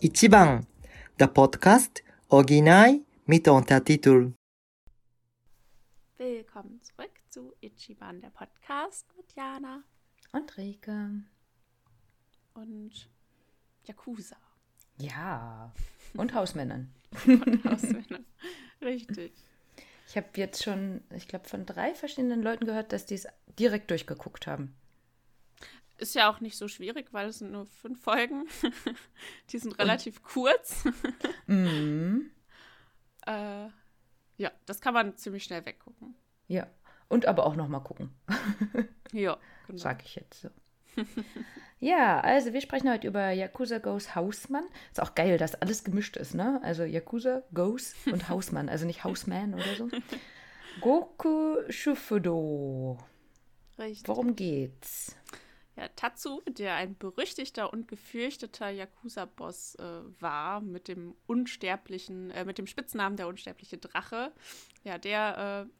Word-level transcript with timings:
Ichiban, 0.00 0.66
der 1.18 1.26
Podcast 1.28 2.02
Original 2.28 3.00
mit 3.26 3.46
Untertitel. 3.48 4.32
Willkommen 6.16 6.80
zurück 6.82 7.10
zu 7.28 7.54
Ichiban, 7.60 8.20
der 8.20 8.30
Podcast 8.30 9.06
mit 9.16 9.32
Jana 9.36 9.82
Und 10.32 10.56
Rike. 10.56 11.10
und 12.54 13.08
Yakuza 13.84 14.36
Ja. 14.98 15.72
Und 16.14 16.34
Hausmännern. 16.34 16.90
und 17.26 17.64
Hausmännern. 17.64 18.24
Richtig. 18.82 19.32
Ich 20.08 20.16
habe 20.16 20.26
jetzt 20.36 20.62
schon, 20.64 21.02
ich 21.14 21.28
glaube, 21.28 21.48
von 21.48 21.66
drei 21.66 21.94
verschiedenen 21.94 22.42
Leuten 22.42 22.64
gehört, 22.66 22.92
dass 22.92 23.06
die 23.06 23.14
es 23.14 23.28
direkt 23.58 23.90
durchgeguckt 23.90 24.46
haben. 24.48 24.74
Ist 26.00 26.14
ja 26.14 26.30
auch 26.30 26.40
nicht 26.40 26.56
so 26.56 26.66
schwierig, 26.66 27.08
weil 27.12 27.28
es 27.28 27.38
sind 27.40 27.52
nur 27.52 27.66
fünf 27.66 28.00
Folgen. 28.02 28.46
Die 29.50 29.58
sind 29.58 29.78
relativ 29.78 30.22
kurz. 30.22 30.84
Mhm. 31.46 32.30
äh, 33.26 33.66
ja, 34.36 34.50
das 34.66 34.80
kann 34.80 34.94
man 34.94 35.16
ziemlich 35.16 35.44
schnell 35.44 35.66
weggucken. 35.66 36.14
Ja. 36.48 36.66
Und 37.08 37.26
aber 37.26 37.44
auch 37.44 37.56
noch 37.56 37.66
mal 37.68 37.80
gucken, 37.80 38.14
Ja, 39.12 39.36
genau. 39.66 39.78
sage 39.78 40.04
ich 40.04 40.14
jetzt 40.14 40.42
so. 40.42 40.48
ja, 41.80 42.20
also 42.20 42.52
wir 42.52 42.60
sprechen 42.60 42.88
heute 42.90 43.08
über 43.08 43.30
Yakuza 43.32 43.78
Goes 43.78 44.14
Hausmann. 44.14 44.64
Ist 44.92 45.02
auch 45.02 45.14
geil, 45.16 45.36
dass 45.38 45.56
alles 45.56 45.82
gemischt 45.82 46.16
ist, 46.16 46.34
ne? 46.34 46.60
Also 46.62 46.84
Yakuza 46.84 47.42
Goes 47.52 47.94
und 48.06 48.28
Hausmann, 48.28 48.68
also 48.68 48.86
nicht 48.86 49.02
Hausman 49.02 49.54
oder 49.54 49.74
so. 49.76 49.88
Goku 50.80 51.56
Shufudo. 51.68 52.96
Richtig. 53.78 54.06
Worum 54.08 54.36
geht's? 54.36 55.16
Ja, 55.76 55.88
Tatsu, 55.88 56.42
der 56.48 56.74
ein 56.74 56.96
berüchtigter 56.96 57.72
und 57.72 57.88
gefürchteter 57.88 58.70
Yakuza-Boss 58.70 59.76
äh, 59.76 60.00
war, 60.20 60.60
mit 60.60 60.88
dem 60.88 61.14
unsterblichen, 61.26 62.30
äh, 62.32 62.44
mit 62.44 62.58
dem 62.58 62.66
Spitznamen 62.66 63.16
der 63.16 63.28
unsterbliche 63.28 63.78
Drache, 63.78 64.32
ja, 64.84 64.98
der 64.98 65.68
äh, 65.68 65.70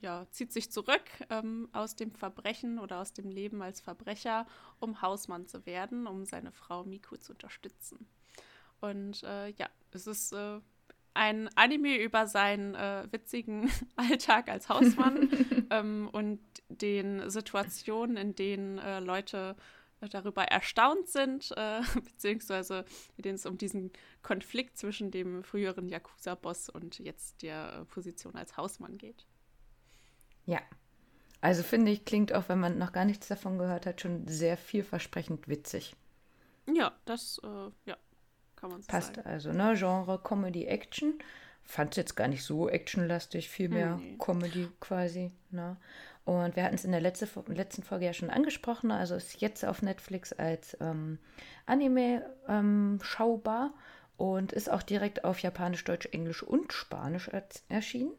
ja, 0.00 0.26
zieht 0.30 0.52
sich 0.52 0.70
zurück 0.70 1.02
ähm, 1.30 1.68
aus 1.72 1.96
dem 1.96 2.12
Verbrechen 2.12 2.78
oder 2.78 3.00
aus 3.00 3.12
dem 3.12 3.30
Leben 3.30 3.62
als 3.62 3.80
Verbrecher, 3.80 4.46
um 4.80 5.02
Hausmann 5.02 5.46
zu 5.46 5.66
werden, 5.66 6.06
um 6.06 6.24
seine 6.24 6.52
Frau 6.52 6.84
Miku 6.84 7.16
zu 7.16 7.32
unterstützen. 7.32 8.06
Und 8.80 9.22
äh, 9.24 9.48
ja, 9.48 9.68
es 9.90 10.06
ist 10.06 10.32
äh, 10.32 10.60
ein 11.14 11.48
Anime 11.56 11.98
über 11.98 12.26
seinen 12.26 12.74
äh, 12.74 13.06
witzigen 13.10 13.70
Alltag 13.96 14.48
als 14.48 14.68
Hausmann 14.68 15.28
ähm, 15.70 16.08
und 16.12 16.40
den 16.68 17.28
Situationen, 17.30 18.16
in 18.16 18.34
denen 18.34 18.78
äh, 18.78 19.00
Leute 19.00 19.56
darüber 20.00 20.44
erstaunt 20.44 21.08
sind, 21.08 21.52
äh, 21.56 21.80
beziehungsweise 21.94 22.84
in 23.16 23.22
denen 23.22 23.34
es 23.34 23.46
um 23.46 23.58
diesen 23.58 23.90
Konflikt 24.22 24.78
zwischen 24.78 25.10
dem 25.10 25.42
früheren 25.42 25.88
Yakuza-Boss 25.88 26.68
und 26.68 26.98
jetzt 26.98 27.42
der 27.42 27.80
äh, 27.80 27.84
Position 27.84 28.36
als 28.36 28.56
Hausmann 28.56 28.98
geht. 28.98 29.26
Ja. 30.46 30.60
Also 31.40 31.62
finde 31.62 31.92
ich, 31.92 32.04
klingt 32.04 32.32
auch, 32.32 32.48
wenn 32.48 32.58
man 32.58 32.78
noch 32.78 32.92
gar 32.92 33.04
nichts 33.04 33.28
davon 33.28 33.58
gehört 33.58 33.86
hat, 33.86 34.00
schon 34.00 34.26
sehr 34.26 34.56
vielversprechend 34.56 35.46
witzig. 35.46 35.94
Ja, 36.66 36.92
das 37.04 37.40
äh, 37.44 37.70
ja, 37.86 37.96
kann 38.58 38.70
man 38.70 38.82
so 38.82 38.88
Passt 38.88 39.16
sagen. 39.16 39.28
also, 39.28 39.52
ne? 39.52 39.74
Genre 39.76 40.20
Comedy 40.22 40.66
Action. 40.66 41.14
Fand 41.62 41.92
es 41.92 41.96
jetzt 41.96 42.16
gar 42.16 42.28
nicht 42.28 42.42
so 42.44 42.68
actionlastig, 42.68 43.48
viel 43.48 43.68
mehr 43.68 43.96
Nee. 43.96 44.16
Comedy 44.18 44.68
quasi. 44.80 45.30
Ne? 45.50 45.76
Und 46.24 46.56
wir 46.56 46.64
hatten 46.64 46.74
es 46.74 46.84
in 46.84 46.92
der 46.92 47.00
letzte, 47.00 47.28
letzten 47.46 47.82
Folge 47.82 48.06
ja 48.06 48.12
schon 48.12 48.30
angesprochen, 48.30 48.90
also 48.90 49.14
ist 49.14 49.40
jetzt 49.40 49.64
auf 49.64 49.82
Netflix 49.82 50.32
als 50.32 50.76
ähm, 50.80 51.18
Anime 51.66 52.22
ähm, 52.48 52.98
schaubar 53.02 53.72
und 54.16 54.52
ist 54.52 54.70
auch 54.70 54.82
direkt 54.82 55.24
auf 55.24 55.40
Japanisch, 55.40 55.84
Deutsch, 55.84 56.06
Englisch 56.12 56.42
und 56.42 56.72
Spanisch 56.72 57.30
erschienen. 57.68 58.12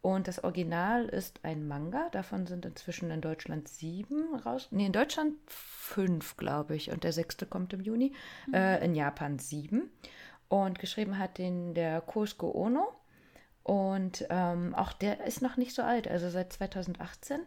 Und 0.00 0.28
das 0.28 0.44
Original 0.44 1.06
ist 1.06 1.40
ein 1.44 1.66
Manga. 1.66 2.08
Davon 2.12 2.46
sind 2.46 2.64
inzwischen 2.64 3.10
in 3.10 3.20
Deutschland 3.20 3.68
sieben 3.68 4.34
raus. 4.36 4.68
Nee, 4.70 4.86
in 4.86 4.92
Deutschland 4.92 5.34
fünf, 5.46 6.36
glaube 6.36 6.76
ich. 6.76 6.90
Und 6.92 7.04
der 7.04 7.12
sechste 7.12 7.46
kommt 7.46 7.72
im 7.72 7.80
Juni. 7.80 8.12
Äh, 8.52 8.84
in 8.84 8.94
Japan 8.94 9.38
sieben. 9.38 9.90
Und 10.48 10.78
geschrieben 10.78 11.18
hat 11.18 11.38
den 11.38 11.74
der 11.74 12.00
Kosuke 12.00 12.54
Ono. 12.54 12.92
Und 13.64 14.24
ähm, 14.30 14.74
auch 14.74 14.92
der 14.92 15.26
ist 15.26 15.42
noch 15.42 15.56
nicht 15.58 15.74
so 15.74 15.82
alt, 15.82 16.08
also 16.08 16.30
seit 16.30 16.52
2018. 16.54 17.40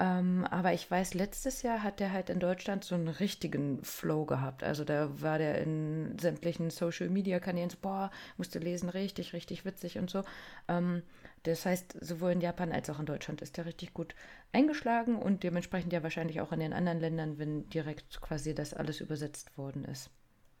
Ähm, 0.00 0.44
aber 0.50 0.72
ich 0.72 0.90
weiß, 0.90 1.14
letztes 1.14 1.62
Jahr 1.62 1.84
hat 1.84 2.00
der 2.00 2.10
halt 2.10 2.30
in 2.30 2.40
Deutschland 2.40 2.82
so 2.82 2.96
einen 2.96 3.06
richtigen 3.06 3.84
Flow 3.84 4.24
gehabt. 4.24 4.64
Also 4.64 4.82
da 4.82 5.08
war 5.20 5.38
der 5.38 5.58
in 5.58 6.18
sämtlichen 6.18 6.70
Social 6.70 7.08
Media 7.08 7.38
Kanälen 7.38 7.70
so, 7.70 7.76
boah, 7.80 8.10
musste 8.36 8.58
lesen, 8.58 8.88
richtig, 8.88 9.32
richtig 9.34 9.64
witzig 9.64 9.98
und 9.98 10.10
so. 10.10 10.24
Ähm, 10.66 11.02
das 11.44 11.66
heißt, 11.66 11.96
sowohl 12.00 12.32
in 12.32 12.40
Japan 12.40 12.72
als 12.72 12.88
auch 12.90 13.00
in 13.00 13.06
Deutschland 13.06 13.42
ist 13.42 13.56
der 13.56 13.66
richtig 13.66 13.94
gut 13.94 14.14
eingeschlagen 14.52 15.16
und 15.16 15.42
dementsprechend 15.42 15.92
ja 15.92 16.02
wahrscheinlich 16.02 16.40
auch 16.40 16.52
in 16.52 16.60
den 16.60 16.72
anderen 16.72 17.00
Ländern, 17.00 17.38
wenn 17.38 17.68
direkt 17.68 18.20
quasi 18.20 18.54
das 18.54 18.74
alles 18.74 19.00
übersetzt 19.00 19.56
worden 19.58 19.84
ist. 19.84 20.10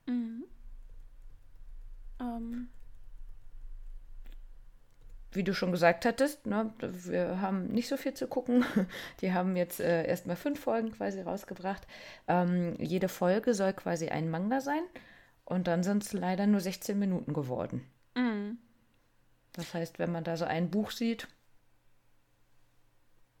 Mhm. 0.06 0.44
Ähm, 2.20 2.68
wie 5.32 5.44
du 5.44 5.54
schon 5.54 5.72
gesagt 5.72 6.04
hattest, 6.04 6.46
ne, 6.46 6.72
wir 6.80 7.40
haben 7.40 7.68
nicht 7.68 7.88
so 7.88 7.96
viel 7.96 8.14
zu 8.14 8.26
gucken. 8.26 8.64
Die 9.20 9.32
haben 9.32 9.56
jetzt 9.56 9.80
äh, 9.80 10.06
erstmal 10.06 10.36
fünf 10.36 10.60
Folgen 10.60 10.92
quasi 10.92 11.20
rausgebracht. 11.20 11.86
Ähm, 12.28 12.74
jede 12.78 13.08
Folge 13.08 13.54
soll 13.54 13.72
quasi 13.72 14.08
ein 14.08 14.30
Manga 14.30 14.60
sein. 14.60 14.82
Und 15.44 15.66
dann 15.68 15.82
sind 15.82 16.02
es 16.02 16.12
leider 16.12 16.46
nur 16.46 16.60
16 16.60 16.98
Minuten 16.98 17.32
geworden. 17.32 17.86
mhm. 18.14 18.58
Das 19.52 19.74
heißt, 19.74 19.98
wenn 19.98 20.12
man 20.12 20.24
da 20.24 20.36
so 20.36 20.44
ein 20.44 20.70
Buch 20.70 20.90
sieht, 20.90 21.28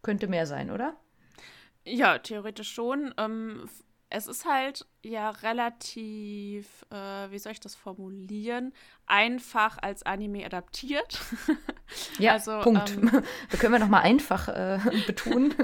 könnte 0.02 0.26
mehr 0.26 0.46
sein, 0.46 0.70
oder? 0.70 0.96
Ja, 1.84 2.18
theoretisch 2.18 2.72
schon. 2.72 3.14
Ähm, 3.16 3.68
es 4.08 4.26
ist 4.26 4.44
halt 4.44 4.86
ja 5.02 5.30
relativ, 5.30 6.84
äh, 6.90 7.30
wie 7.30 7.38
soll 7.38 7.52
ich 7.52 7.60
das 7.60 7.74
formulieren, 7.74 8.72
einfach 9.06 9.78
als 9.80 10.02
Anime 10.02 10.44
adaptiert. 10.44 11.20
Ja, 12.18 12.32
Also, 12.32 12.58
Punkt. 12.60 12.90
ähm, 12.90 13.10
da 13.50 13.58
können 13.58 13.72
wir 13.74 13.78
nochmal 13.78 14.02
einfach 14.02 14.48
äh, 14.48 14.78
betonen. 15.06 15.54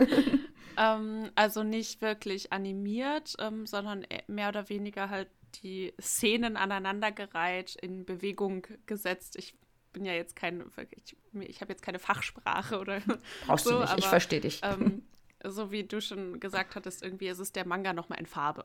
ähm, 0.77 1.31
also 1.37 1.63
nicht 1.63 2.03
wirklich 2.03 2.53
animiert, 2.53 3.35
ähm, 3.39 3.65
sondern 3.65 4.03
e- 4.05 4.23
mehr 4.27 4.51
oder 4.51 4.69
weniger 4.69 5.09
halt 5.09 5.31
die 5.63 5.95
Szenen 5.99 6.59
aneinandergereiht, 6.59 7.77
in 7.77 8.05
Bewegung 8.05 8.67
gesetzt. 8.85 9.37
Ich 9.37 9.55
bin 9.93 10.05
ja 10.05 10.13
jetzt 10.13 10.37
kein, 10.37 10.65
ich, 11.05 11.17
ich 11.41 11.61
habe 11.61 11.73
jetzt 11.73 11.83
keine 11.83 11.99
Fachsprache 11.99 12.79
oder 12.79 13.01
Brauchst 13.47 13.65
so, 13.65 13.73
du 13.73 13.79
nicht, 13.81 13.99
ich 13.99 14.05
aber, 14.05 14.11
verstehe 14.11 14.41
dich. 14.41 14.61
ähm, 14.63 15.03
so 15.45 15.71
wie 15.71 15.85
du 15.85 16.01
schon 16.01 16.41
gesagt 16.41 16.75
hattest, 16.75 17.03
irgendwie 17.03 17.29
ist 17.29 17.39
es 17.39 17.53
der 17.53 17.67
Manga 17.67 17.93
nochmal 17.93 18.19
in 18.19 18.27
Farbe. 18.27 18.65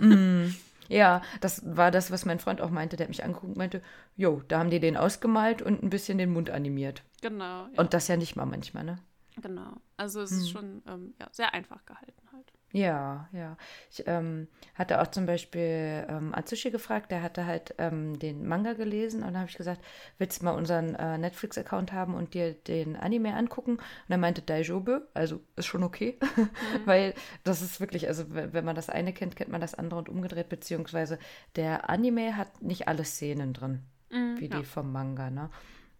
Ja, 0.88 1.22
das 1.40 1.62
war 1.64 1.90
das, 1.90 2.10
was 2.10 2.24
mein 2.24 2.38
Freund 2.38 2.60
auch 2.60 2.70
meinte. 2.70 2.96
Der 2.96 3.04
hat 3.04 3.08
mich 3.08 3.24
angeguckt 3.24 3.52
und 3.52 3.56
meinte, 3.56 3.82
jo, 4.16 4.42
da 4.48 4.58
haben 4.58 4.68
die 4.68 4.80
den 4.80 4.96
ausgemalt 4.96 5.62
und 5.62 5.82
ein 5.82 5.90
bisschen 5.90 6.18
den 6.18 6.32
Mund 6.32 6.50
animiert. 6.50 7.02
Genau. 7.22 7.66
Ja. 7.66 7.68
Und 7.76 7.94
das 7.94 8.08
ja 8.08 8.16
nicht 8.16 8.36
mal 8.36 8.46
manchmal, 8.46 8.84
ne? 8.84 8.98
Genau. 9.40 9.80
Also 9.96 10.20
es 10.20 10.32
ist 10.32 10.50
schon 10.50 10.82
ähm, 10.86 11.14
ja, 11.18 11.28
sehr 11.32 11.54
einfach 11.54 11.86
gehalten 11.86 12.22
halt. 12.32 12.52
Ja, 12.72 13.28
ja. 13.32 13.56
Ich 13.90 14.02
ähm, 14.06 14.48
hatte 14.74 15.00
auch 15.00 15.08
zum 15.08 15.26
Beispiel 15.26 16.06
ähm, 16.08 16.34
Atsushi 16.34 16.70
gefragt, 16.70 17.10
der 17.10 17.22
hatte 17.22 17.44
halt 17.44 17.74
ähm, 17.76 18.18
den 18.18 18.48
Manga 18.48 18.72
gelesen 18.72 19.22
und 19.22 19.34
da 19.34 19.40
habe 19.40 19.50
ich 19.50 19.58
gesagt, 19.58 19.82
willst 20.18 20.40
du 20.40 20.46
mal 20.46 20.52
unseren 20.52 20.94
äh, 20.94 21.18
Netflix-Account 21.18 21.92
haben 21.92 22.14
und 22.14 22.32
dir 22.32 22.54
den 22.54 22.96
Anime 22.96 23.34
angucken? 23.34 23.72
Und 23.72 24.08
er 24.08 24.16
meinte 24.16 24.40
Daijobu, 24.40 25.00
also 25.12 25.40
ist 25.54 25.66
schon 25.66 25.82
okay, 25.82 26.18
weil 26.86 27.14
das 27.44 27.60
ist 27.60 27.78
wirklich, 27.78 28.08
also 28.08 28.24
wenn 28.30 28.64
man 28.64 28.74
das 28.74 28.88
eine 28.88 29.12
kennt, 29.12 29.36
kennt 29.36 29.52
man 29.52 29.60
das 29.60 29.74
andere 29.74 29.98
und 29.98 30.08
umgedreht, 30.08 30.48
beziehungsweise 30.48 31.18
der 31.56 31.90
Anime 31.90 32.38
hat 32.38 32.62
nicht 32.62 32.88
alle 32.88 33.04
Szenen 33.04 33.52
drin, 33.52 33.82
wie 34.08 34.48
ja. 34.48 34.58
die 34.58 34.64
vom 34.64 34.92
Manga, 34.92 35.28
ne? 35.28 35.50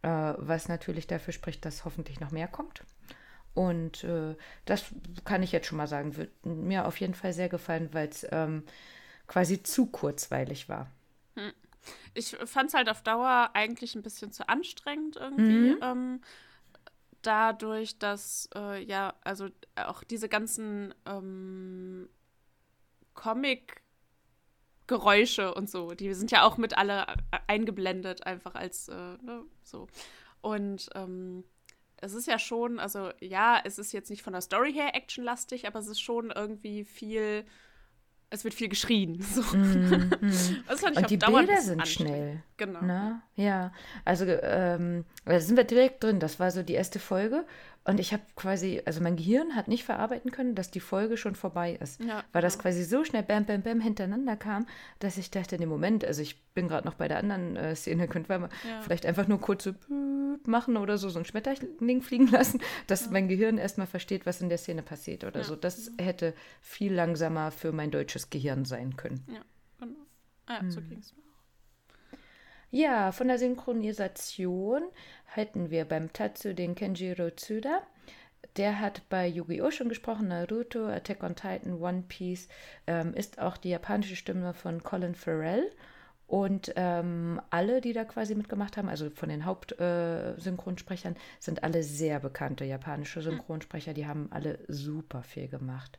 Äh, 0.03 0.35
was 0.39 0.69
natürlich 0.69 1.07
dafür 1.07 1.33
spricht, 1.33 1.65
dass 1.65 1.85
hoffentlich 1.85 2.19
noch 2.19 2.33
mehr 2.33 2.49
kommt. 2.49 2.83
Und 3.55 4.05
äh, 4.05 4.37
das 4.65 4.85
kann 5.25 5.43
ich 5.43 5.53
jetzt 5.53 5.67
schon 5.67 5.79
mal 5.79 5.87
sagen, 5.87 6.17
wird 6.17 6.31
mir 6.45 6.87
auf 6.87 6.99
jeden 7.01 7.15
Fall 7.15 7.33
sehr 7.33 7.49
gefallen, 7.49 7.89
weil 7.93 8.09
es 8.09 8.27
ähm, 8.31 8.65
quasi 9.27 9.63
zu 9.63 9.87
kurzweilig 9.87 10.69
war. 10.69 10.91
Ich 12.15 12.37
fand 12.45 12.69
es 12.69 12.75
halt 12.75 12.89
auf 12.89 13.03
Dauer 13.03 13.51
eigentlich 13.55 13.95
ein 13.95 14.03
bisschen 14.03 14.33
zu 14.33 14.49
anstrengend 14.49 15.17
irgendwie. 15.17 15.77
Ähm, 15.83 16.21
dadurch, 17.23 17.99
dass 17.99 18.49
äh, 18.55 18.83
ja, 18.83 19.15
also 19.25 19.49
auch 19.77 20.05
diese 20.05 20.29
ganzen 20.29 20.95
ähm, 21.07 22.11
Comic-Geräusche 23.15 25.55
und 25.55 25.71
so, 25.71 25.93
die 25.93 26.13
sind 26.15 26.31
ja 26.31 26.45
auch 26.45 26.59
mit 26.59 26.77
alle 26.77 27.07
eingeblendet, 27.47 28.27
einfach 28.27 28.55
als 28.55 28.89
äh, 28.89 28.95
ne, 28.95 29.45
so. 29.63 29.87
Und 30.41 30.91
ähm, 30.95 31.45
es 32.03 32.15
ist 32.15 32.27
ja 32.27 32.39
schon, 32.39 32.79
also 32.79 33.11
ja, 33.21 33.61
es 33.65 33.79
ist 33.79 33.93
jetzt 33.93 34.11
nicht 34.11 34.23
von 34.23 34.33
der 34.33 34.43
Story 34.43 34.73
her 34.73 34.95
actionlastig, 34.95 35.67
aber 35.67 35.79
es 35.79 35.87
ist 35.87 36.01
schon 36.01 36.31
irgendwie 36.31 36.85
viel 36.85 37.45
es 38.33 38.45
wird 38.45 38.55
viel 38.55 38.69
geschrien. 38.69 39.23
So. 39.33 39.43
Mm, 39.57 40.11
ich 40.23 40.97
Und 40.97 41.11
die 41.11 41.17
Bilder 41.19 41.61
sind 41.61 41.87
schnell. 41.87 42.43
Genau. 42.57 42.81
Ne? 42.81 43.21
Ja, 43.37 43.73
also 44.05 44.25
ähm, 44.25 45.05
da 45.25 45.39
sind 45.39 45.57
wir 45.57 45.65
direkt 45.65 46.03
drin. 46.03 46.19
Das 46.19 46.41
war 46.41 46.51
so 46.51 46.63
die 46.63 46.73
erste 46.73 46.99
Folge. 46.99 47.45
Und 47.85 47.99
ich 47.99 48.13
habe 48.13 48.23
quasi, 48.37 48.81
also 48.85 49.01
mein 49.01 49.17
Gehirn 49.17 49.57
hat 49.57 49.67
nicht 49.67 49.83
verarbeiten 49.85 50.31
können, 50.31 50.55
dass 50.55 50.71
die 50.71 50.79
Folge 50.81 51.17
schon 51.17 51.35
vorbei 51.35 51.73
ist. 51.81 52.01
Ja, 52.05 52.23
weil 52.33 52.41
das 52.41 52.59
quasi 52.59 52.85
so 52.85 53.05
schnell 53.05 53.25
bam, 53.25 53.45
bam, 53.45 53.63
bam 53.63 53.81
hintereinander 53.81 54.37
kam, 54.37 54.67
dass 55.01 55.19
ich 55.19 55.31
dachte, 55.33 55.59
nee, 55.59 55.67
Moment, 55.67 56.05
also 56.05 56.23
ich 56.23 56.41
bin 56.55 56.69
gerade 56.69 56.87
noch 56.87 56.95
bei 56.95 57.09
der 57.09 57.19
anderen 57.19 57.57
äh, 57.57 57.75
Szene, 57.75 58.07
könnten 58.09 58.29
wir 58.29 58.39
mal 58.39 58.51
Ja. 58.69 58.81
vielleicht 58.83 59.05
einfach 59.05 59.27
nur 59.27 59.41
kurz 59.41 59.65
so 59.65 59.73
machen 60.47 60.77
oder 60.77 60.97
so, 60.97 61.09
so 61.09 61.19
ein 61.19 61.25
Schmetterling 61.25 62.03
fliegen 62.03 62.29
lassen, 62.29 62.61
dass 62.87 63.11
mein 63.11 63.27
Gehirn 63.29 63.59
erstmal 63.59 63.87
versteht, 63.89 64.27
was 64.27 64.41
in 64.41 64.49
der 64.49 64.59
Szene 64.59 64.83
passiert 64.83 65.25
oder 65.25 65.43
so. 65.45 65.57
Das 65.57 65.91
hätte 65.99 66.35
viel 66.61 66.93
langsamer 66.95 67.51
für 67.51 67.73
mein 67.73 67.91
deutsches 67.91 68.31
Gehirn 68.31 68.65
sein 68.65 68.97
können. 68.97 69.25
Ja, 69.29 69.41
genau. 69.81 69.99
Ah, 70.47 70.61
ja, 70.63 70.71
so 70.71 70.81
Hm. 70.81 70.89
ging 70.89 70.99
es 71.01 71.13
mir. 71.17 71.22
Ja, 72.75 73.13
von 73.13 73.29
der 73.29 73.39
Synchronisation 73.39 74.85
hätten 75.27 75.69
wir 75.69 75.85
beim 75.85 76.11
Tatsu 76.11 76.55
den 76.55 76.75
Kenjiro 76.75 77.29
Tsuda. 77.29 77.83
Der 78.57 78.81
hat 78.81 79.03
bei 79.11 79.29
Yu-Gi-Oh! 79.29 79.71
schon 79.71 79.91
gesprochen, 79.91 80.29
Naruto, 80.29 80.87
Attack 80.87 81.23
on 81.23 81.37
Titan, 81.37 81.83
One 81.83 82.05
Piece, 82.09 82.49
ähm, 82.87 83.13
ist 83.13 83.39
auch 83.39 83.59
die 83.59 83.69
japanische 83.69 84.17
Stimme 84.17 84.55
von 84.55 84.83
Colin 84.83 85.15
Farrell. 85.15 85.71
Und 86.27 86.73
ähm, 86.77 87.43
alle, 87.51 87.83
die 87.83 87.93
da 87.93 88.05
quasi 88.05 88.35
mitgemacht 88.35 88.79
haben, 88.79 88.89
also 88.89 89.11
von 89.11 89.29
den 89.29 89.45
Hauptsynchronsprechern, 89.45 91.13
äh, 91.13 91.19
sind 91.41 91.65
alle 91.65 91.83
sehr 91.83 92.21
bekannte 92.21 92.65
japanische 92.65 93.21
Synchronsprecher. 93.21 93.93
Die 93.93 94.07
haben 94.07 94.29
alle 94.31 94.61
super 94.69 95.23
viel 95.23 95.49
gemacht. 95.49 95.99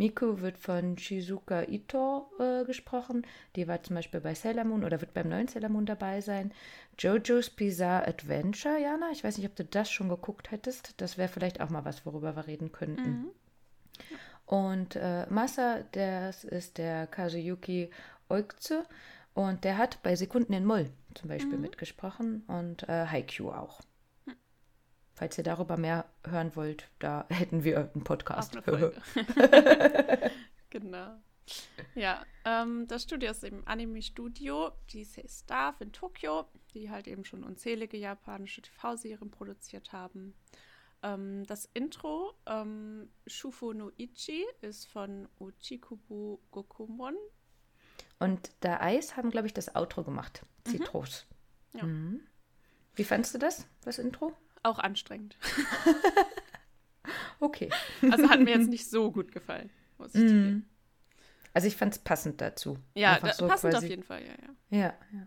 Miku 0.00 0.40
wird 0.40 0.56
von 0.56 0.96
Shizuka 0.96 1.64
Ito 1.68 2.30
äh, 2.38 2.64
gesprochen. 2.64 3.26
Die 3.54 3.68
war 3.68 3.82
zum 3.82 3.96
Beispiel 3.96 4.22
bei 4.22 4.34
Sailor 4.34 4.64
Moon 4.64 4.82
oder 4.82 5.02
wird 5.02 5.12
beim 5.12 5.28
neuen 5.28 5.46
Sailor 5.46 5.68
Moon 5.68 5.84
dabei 5.84 6.22
sein. 6.22 6.52
JoJo's 6.98 7.50
Bizarre 7.50 8.08
Adventure, 8.08 8.80
Jana. 8.80 9.10
Ich 9.12 9.22
weiß 9.22 9.36
nicht, 9.36 9.46
ob 9.46 9.56
du 9.56 9.64
das 9.66 9.90
schon 9.90 10.08
geguckt 10.08 10.52
hättest. 10.52 10.94
Das 11.02 11.18
wäre 11.18 11.28
vielleicht 11.28 11.60
auch 11.60 11.68
mal 11.68 11.84
was, 11.84 12.06
worüber 12.06 12.34
wir 12.34 12.46
reden 12.46 12.72
könnten. 12.72 13.26
Und 14.46 14.96
äh, 14.96 15.26
Masa, 15.28 15.80
das 15.92 16.44
ist 16.44 16.78
der 16.78 17.06
Kazuyuki 17.06 17.90
Oikutsu. 18.30 18.84
Und 19.34 19.64
der 19.64 19.76
hat 19.76 20.02
bei 20.02 20.16
Sekunden 20.16 20.54
in 20.54 20.64
Moll 20.64 20.88
zum 21.14 21.28
Beispiel 21.28 21.58
mitgesprochen 21.58 22.42
und 22.46 22.88
äh, 22.88 23.04
Haikyuu 23.04 23.50
auch. 23.50 23.82
Falls 25.20 25.36
ihr 25.36 25.44
darüber 25.44 25.76
mehr 25.76 26.06
hören 26.26 26.56
wollt, 26.56 26.88
da 26.98 27.26
hätten 27.28 27.62
wir 27.62 27.90
einen 27.94 28.04
Podcast. 28.04 28.56
Genau. 30.70 31.18
Ja, 31.96 32.24
ähm, 32.44 32.86
das 32.86 33.02
Studio 33.02 33.32
ist 33.32 33.42
eben 33.42 33.66
Anime-Studio 33.66 34.70
GC 34.86 35.28
Staff 35.28 35.80
in 35.80 35.92
Tokio, 35.92 36.46
die 36.72 36.88
halt 36.88 37.06
eben 37.08 37.24
schon 37.24 37.42
unzählige 37.42 37.98
japanische 37.98 38.62
TV-Serien 38.62 39.30
produziert 39.30 39.92
haben. 39.92 40.32
Ähm, 41.02 41.44
das 41.46 41.68
Intro, 41.74 42.32
ähm, 42.46 43.10
Shufu 43.26 43.72
no 43.72 43.90
Ichi, 43.98 44.46
ist 44.60 44.86
von 44.86 45.28
Uchikubu 45.38 46.38
Gokumon. 46.52 47.16
Und 48.20 48.52
da 48.60 48.80
Eis 48.80 49.16
haben, 49.16 49.30
glaube 49.30 49.48
ich, 49.48 49.54
das 49.54 49.74
Outro 49.74 50.04
gemacht. 50.04 50.46
Zitrus. 50.64 51.26
Ja. 51.74 51.82
Mhm. 51.84 52.22
Wie 52.94 53.04
fandst 53.04 53.34
du 53.34 53.38
das, 53.38 53.66
das 53.82 53.98
Intro? 53.98 54.34
Auch 54.62 54.78
anstrengend. 54.78 55.36
Okay. 57.40 57.70
Also 58.10 58.28
hat 58.28 58.40
mir 58.40 58.50
jetzt 58.50 58.68
nicht 58.68 58.88
so 58.88 59.10
gut 59.10 59.32
gefallen, 59.32 59.70
muss 59.96 60.08
ich 60.14 60.20
zugeben. 60.20 60.44
Mhm. 60.50 60.64
Also 61.54 61.66
ich 61.68 61.74
fand 61.76 61.94
es 61.94 61.98
passend 61.98 62.40
dazu. 62.40 62.76
Ja, 62.94 63.18
da, 63.18 63.32
so 63.32 63.48
passend 63.48 63.74
auf 63.74 63.80
quasi- 63.80 63.88
jeden 63.88 64.02
Fall, 64.02 64.22
ja, 64.22 64.32
ja. 64.32 64.78
Ja, 64.78 64.94
ja. 65.18 65.26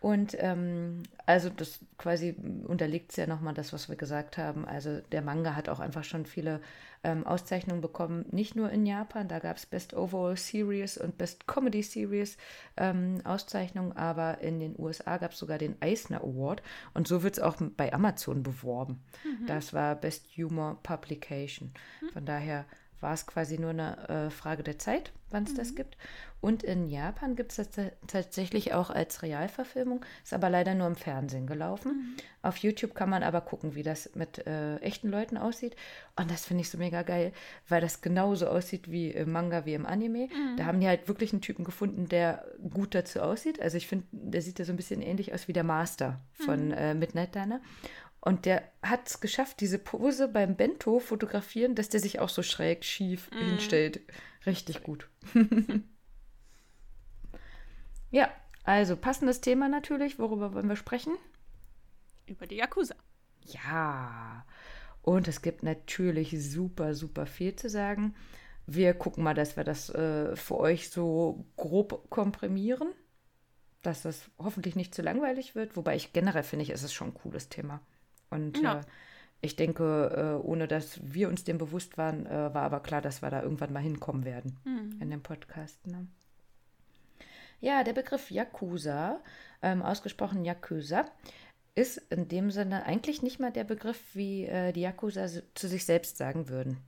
Und 0.00 0.34
ähm, 0.38 1.02
also 1.26 1.50
das 1.50 1.78
quasi 1.98 2.34
unterlegt 2.66 3.10
es 3.10 3.16
ja 3.16 3.26
nochmal 3.26 3.52
das, 3.52 3.74
was 3.74 3.90
wir 3.90 3.96
gesagt 3.96 4.38
haben. 4.38 4.64
Also 4.64 5.00
der 5.12 5.20
Manga 5.20 5.54
hat 5.54 5.68
auch 5.68 5.78
einfach 5.78 6.04
schon 6.04 6.24
viele 6.24 6.62
ähm, 7.04 7.26
Auszeichnungen 7.26 7.82
bekommen, 7.82 8.24
nicht 8.30 8.56
nur 8.56 8.70
in 8.70 8.86
Japan, 8.86 9.28
da 9.28 9.38
gab 9.38 9.56
es 9.56 9.66
Best 9.66 9.94
Overall 9.94 10.36
Series 10.36 10.98
und 10.98 11.18
Best 11.18 11.46
Comedy 11.46 11.82
Series 11.82 12.36
ähm, 12.76 13.20
Auszeichnungen, 13.24 13.92
aber 13.92 14.40
in 14.40 14.58
den 14.58 14.74
USA 14.78 15.18
gab 15.18 15.32
es 15.32 15.38
sogar 15.38 15.58
den 15.58 15.76
Eisner 15.80 16.22
Award 16.22 16.62
und 16.94 17.06
so 17.06 17.22
wird 17.22 17.34
es 17.34 17.42
auch 17.42 17.56
bei 17.76 17.92
Amazon 17.92 18.42
beworben. 18.42 19.02
Das 19.46 19.72
war 19.72 19.94
Best 19.94 20.26
Humor 20.36 20.78
Publication. 20.82 21.72
Von 22.12 22.26
daher 22.26 22.64
war 23.00 23.14
es 23.14 23.26
quasi 23.26 23.58
nur 23.58 23.70
eine 23.70 24.08
äh, 24.08 24.30
Frage 24.30 24.62
der 24.62 24.78
Zeit, 24.78 25.12
wann 25.30 25.44
es 25.44 25.54
das 25.54 25.74
gibt. 25.74 25.96
Und 26.42 26.62
in 26.62 26.88
Japan 26.88 27.36
gibt 27.36 27.50
es 27.52 27.56
das 27.56 27.70
ta- 27.70 27.92
tatsächlich 28.06 28.72
auch 28.72 28.88
als 28.88 29.22
Realverfilmung, 29.22 30.04
ist 30.24 30.32
aber 30.32 30.48
leider 30.48 30.74
nur 30.74 30.86
im 30.86 30.96
Fernsehen 30.96 31.46
gelaufen. 31.46 32.16
Auf 32.42 32.56
YouTube 32.58 32.94
kann 32.94 33.10
man 33.10 33.22
aber 33.22 33.42
gucken, 33.42 33.74
wie 33.74 33.82
das 33.82 34.10
mit 34.14 34.46
äh, 34.46 34.76
echten 34.78 35.08
Leuten 35.10 35.36
aussieht. 35.36 35.76
Und 36.16 36.30
das 36.30 36.46
finde 36.46 36.62
ich 36.62 36.70
so 36.70 36.78
mega 36.78 37.02
geil, 37.02 37.32
weil 37.68 37.82
das 37.82 38.00
genauso 38.00 38.46
aussieht 38.48 38.90
wie 38.90 39.10
im 39.10 39.32
Manga, 39.32 39.66
wie 39.66 39.74
im 39.74 39.84
Anime. 39.84 40.28
Da 40.56 40.64
haben 40.64 40.80
die 40.80 40.86
halt 40.88 41.08
wirklich 41.08 41.32
einen 41.32 41.42
Typen 41.42 41.64
gefunden, 41.64 42.08
der 42.08 42.44
gut 42.70 42.94
dazu 42.94 43.20
aussieht. 43.20 43.60
Also 43.60 43.76
ich 43.76 43.86
finde, 43.86 44.06
der 44.12 44.40
sieht 44.40 44.58
ja 44.58 44.64
so 44.64 44.72
ein 44.72 44.76
bisschen 44.76 45.02
ähnlich 45.02 45.34
aus 45.34 45.46
wie 45.46 45.52
der 45.52 45.64
Master 45.64 46.20
von 46.32 46.70
äh, 46.72 46.94
Midnight 46.94 47.34
Diner. 47.34 47.60
Und 48.20 48.44
der 48.44 48.70
hat 48.82 49.08
es 49.08 49.20
geschafft, 49.20 49.60
diese 49.60 49.78
Pose 49.78 50.28
beim 50.28 50.54
Bento 50.54 50.98
fotografieren, 50.98 51.74
dass 51.74 51.88
der 51.88 52.00
sich 52.00 52.18
auch 52.18 52.28
so 52.28 52.42
schräg 52.42 52.84
schief 52.84 53.30
hinstellt. 53.32 54.00
Richtig 54.44 54.82
gut. 54.82 55.08
ja, 58.10 58.30
also 58.64 58.96
passendes 58.96 59.40
Thema 59.40 59.68
natürlich. 59.68 60.18
Worüber 60.18 60.52
wollen 60.52 60.68
wir 60.68 60.76
sprechen? 60.76 61.14
Über 62.26 62.46
die 62.46 62.56
Yakuza. 62.56 62.94
Ja. 63.40 64.44
Und 65.02 65.26
es 65.26 65.40
gibt 65.40 65.62
natürlich 65.62 66.36
super, 66.42 66.94
super 66.94 67.24
viel 67.24 67.56
zu 67.56 67.70
sagen. 67.70 68.14
Wir 68.66 68.92
gucken 68.92 69.24
mal, 69.24 69.34
dass 69.34 69.56
wir 69.56 69.64
das 69.64 69.88
äh, 69.90 70.36
für 70.36 70.58
euch 70.58 70.90
so 70.90 71.46
grob 71.56 72.08
komprimieren, 72.10 72.92
dass 73.80 74.02
das 74.02 74.30
hoffentlich 74.38 74.76
nicht 74.76 74.94
zu 74.94 75.00
langweilig 75.00 75.54
wird. 75.54 75.76
Wobei 75.76 75.96
ich 75.96 76.12
generell 76.12 76.42
finde, 76.42 76.64
ich, 76.64 76.70
ist 76.70 76.82
es 76.82 76.92
schon 76.92 77.08
ein 77.08 77.14
cooles 77.14 77.48
Thema. 77.48 77.80
Und 78.30 78.60
Ja. 78.60 78.80
äh, 78.80 78.82
ich 79.42 79.56
denke, 79.56 80.38
äh, 80.42 80.46
ohne 80.46 80.68
dass 80.68 81.00
wir 81.02 81.28
uns 81.28 81.44
dem 81.44 81.58
bewusst 81.58 81.98
waren, 81.98 82.26
äh, 82.26 82.54
war 82.54 82.62
aber 82.62 82.80
klar, 82.80 83.00
dass 83.00 83.22
wir 83.22 83.30
da 83.30 83.42
irgendwann 83.42 83.72
mal 83.72 83.80
hinkommen 83.82 84.24
werden 84.24 84.58
in 85.00 85.10
dem 85.10 85.22
Podcast. 85.22 85.86
Ne? 85.86 86.06
Ja, 87.60 87.84
der 87.84 87.92
Begriff 87.92 88.30
Yakuza, 88.30 89.20
ähm, 89.62 89.82
ausgesprochen 89.82 90.44
Yakuza, 90.44 91.04
ist 91.74 91.98
in 92.10 92.28
dem 92.28 92.50
Sinne 92.50 92.84
eigentlich 92.84 93.22
nicht 93.22 93.38
mal 93.38 93.52
der 93.52 93.64
Begriff, 93.64 94.14
wie 94.14 94.44
äh, 94.46 94.72
die 94.72 94.80
Yakuza 94.80 95.26
zu 95.54 95.68
sich 95.68 95.84
selbst 95.84 96.16
sagen 96.16 96.48
würden. 96.48 96.78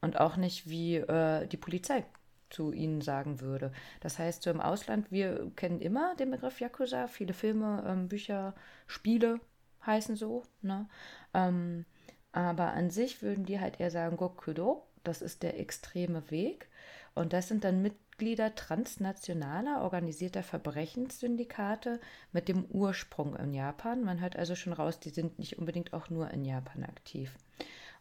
Und 0.00 0.18
auch 0.18 0.36
nicht, 0.36 0.68
wie 0.68 0.96
äh, 0.96 1.46
die 1.46 1.58
Polizei 1.58 2.04
zu 2.48 2.72
ihnen 2.72 3.00
sagen 3.00 3.40
würde. 3.40 3.70
Das 4.00 4.18
heißt, 4.18 4.42
so 4.42 4.50
im 4.50 4.60
Ausland, 4.60 5.12
wir 5.12 5.52
kennen 5.56 5.80
immer 5.80 6.16
den 6.16 6.30
Begriff 6.30 6.60
Yakuza. 6.60 7.06
Viele 7.06 7.34
Filme, 7.34 7.84
ähm, 7.86 8.08
Bücher, 8.08 8.54
Spiele 8.86 9.40
heißen 9.84 10.16
so. 10.16 10.44
Ne? 10.62 10.88
Ähm, 11.34 11.84
aber 12.32 12.72
an 12.72 12.90
sich 12.90 13.22
würden 13.22 13.44
die 13.44 13.60
halt 13.60 13.80
eher 13.80 13.90
sagen 13.90 14.16
Gokudo. 14.16 14.86
Das 15.02 15.22
ist 15.22 15.42
der 15.42 15.58
extreme 15.58 16.30
Weg. 16.30 16.68
Und 17.14 17.32
das 17.32 17.48
sind 17.48 17.64
dann 17.64 17.82
Mitglieder 17.82 18.54
transnationaler, 18.54 19.82
organisierter 19.82 20.42
Verbrechenssyndikate 20.42 22.00
mit 22.32 22.48
dem 22.48 22.64
Ursprung 22.66 23.34
in 23.36 23.52
Japan. 23.52 24.04
Man 24.04 24.20
hört 24.20 24.36
also 24.36 24.54
schon 24.54 24.72
raus, 24.72 25.00
die 25.00 25.10
sind 25.10 25.38
nicht 25.38 25.58
unbedingt 25.58 25.92
auch 25.92 26.10
nur 26.10 26.30
in 26.30 26.44
Japan 26.44 26.84
aktiv. 26.84 27.34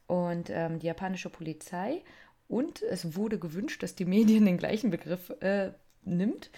Und 0.08 0.50
ähm, 0.50 0.80
die 0.80 0.88
japanische 0.88 1.30
Polizei 1.30 2.04
und 2.50 2.82
es 2.82 3.16
wurde 3.16 3.38
gewünscht, 3.38 3.84
dass 3.84 3.96
die 3.96 4.06
Medien 4.06 4.46
den 4.46 4.58
gleichen 4.58 4.90
Begriff 4.90 5.30
äh, 5.40 5.72
nimmt. 6.04 6.50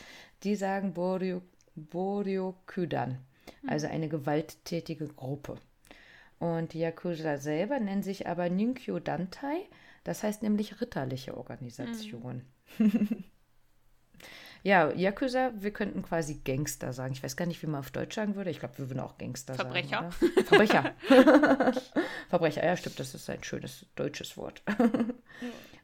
Die 0.44 0.56
sagen 0.56 0.94
Boryo, 0.94 1.42
Boryokudan, 1.76 3.20
also 3.68 3.88
eine 3.88 4.10
gewalttätige 4.10 5.08
Gruppe. 5.08 5.56
Und 6.40 6.74
die 6.74 6.80
Yakuza 6.80 7.38
selber 7.38 7.80
nennen 7.80 8.04
sich 8.04 8.28
aber 8.28 8.50
Ninkyo 8.50 9.00
Dantai, 9.00 9.68
das 10.04 10.24
heißt 10.24 10.42
nämlich 10.42 10.82
ritterliche 10.82 11.38
Organisation. 11.38 12.42
ja, 14.64 14.92
Yakuza, 14.92 15.52
wir 15.56 15.72
könnten 15.72 16.02
quasi 16.02 16.42
Gangster 16.44 16.94
sagen. 16.94 17.14
Ich 17.14 17.22
weiß 17.22 17.38
gar 17.38 17.46
nicht, 17.46 17.62
wie 17.62 17.68
man 17.68 17.82
auf 17.82 17.92
Deutsch 17.92 18.16
sagen 18.16 18.36
würde. 18.36 18.50
Ich 18.50 18.60
glaube, 18.60 18.80
wir 18.80 18.90
würden 18.90 19.02
auch 19.02 19.20
Gangster 19.20 19.54
Verbrecher. 19.54 20.12
sagen. 20.12 20.32
Oder? 20.36 20.44
Verbrecher. 20.46 20.94
Verbrecher, 22.30 22.66
ja, 22.66 22.76
stimmt, 22.76 23.00
das 23.00 23.14
ist 23.14 23.30
ein 23.30 23.44
schönes 23.44 23.86
deutsches 23.96 24.36
Wort. 24.36 24.64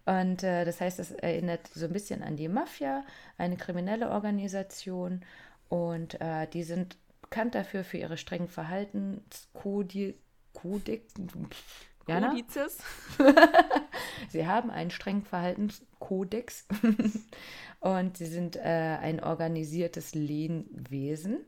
Und 0.07 0.41
äh, 0.41 0.63
das 0.63 0.79
heißt, 0.79 0.99
es 0.99 1.11
erinnert 1.11 1.67
so 1.67 1.85
ein 1.85 1.91
bisschen 1.91 2.23
an 2.23 2.37
die 2.37 2.47
Mafia, 2.47 3.03
eine 3.37 3.57
kriminelle 3.57 4.09
Organisation. 4.09 5.21
Und 5.67 6.19
äh, 6.21 6.47
die 6.47 6.63
sind 6.63 6.97
bekannt 7.29 7.55
dafür 7.55 7.83
für 7.83 7.97
ihre 7.97 8.17
strengen 8.17 8.47
Verhaltenskodex. 8.47 10.15
Kodex, 10.53 11.13
Jana? 12.07 12.29
Kodizes. 12.29 12.79
sie 14.29 14.47
haben 14.47 14.71
einen 14.71 14.89
strengen 14.89 15.23
Verhaltenskodex 15.23 16.65
und 17.79 18.17
sie 18.17 18.25
sind 18.25 18.55
äh, 18.55 18.97
ein 18.99 19.23
organisiertes 19.23 20.15
Lehnwesen 20.15 21.45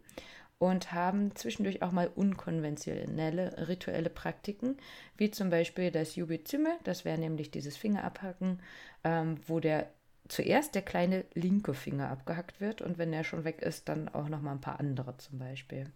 und 0.60 0.92
haben 0.92 1.36
zwischendurch 1.36 1.82
auch 1.82 1.92
mal 1.92 2.12
unkonventionelle 2.14 3.68
rituelle 3.68 4.12
Praktiken, 4.12 4.78
wie 5.18 5.32
zum 5.32 5.50
Beispiel 5.50 5.90
das 5.90 6.16
Yubizume, 6.16 6.78
das 6.84 7.04
wäre 7.04 7.18
nämlich 7.18 7.50
dieses 7.50 7.76
Fingerabhacken, 7.76 8.62
ähm, 9.04 9.38
wo 9.48 9.60
der 9.60 9.90
zuerst 10.30 10.76
der 10.76 10.82
kleine 10.82 11.26
linke 11.34 11.74
Finger 11.74 12.10
abgehackt 12.10 12.62
wird 12.62 12.82
und 12.82 12.98
wenn 12.98 13.12
er 13.12 13.24
schon 13.24 13.44
weg 13.44 13.62
ist, 13.62 13.90
dann 13.90 14.08
auch 14.10 14.30
noch 14.30 14.42
mal 14.42 14.54
ein 14.54 14.62
paar 14.62 14.80
andere 14.80 15.18
zum 15.18 15.40
Beispiel. 15.40 15.92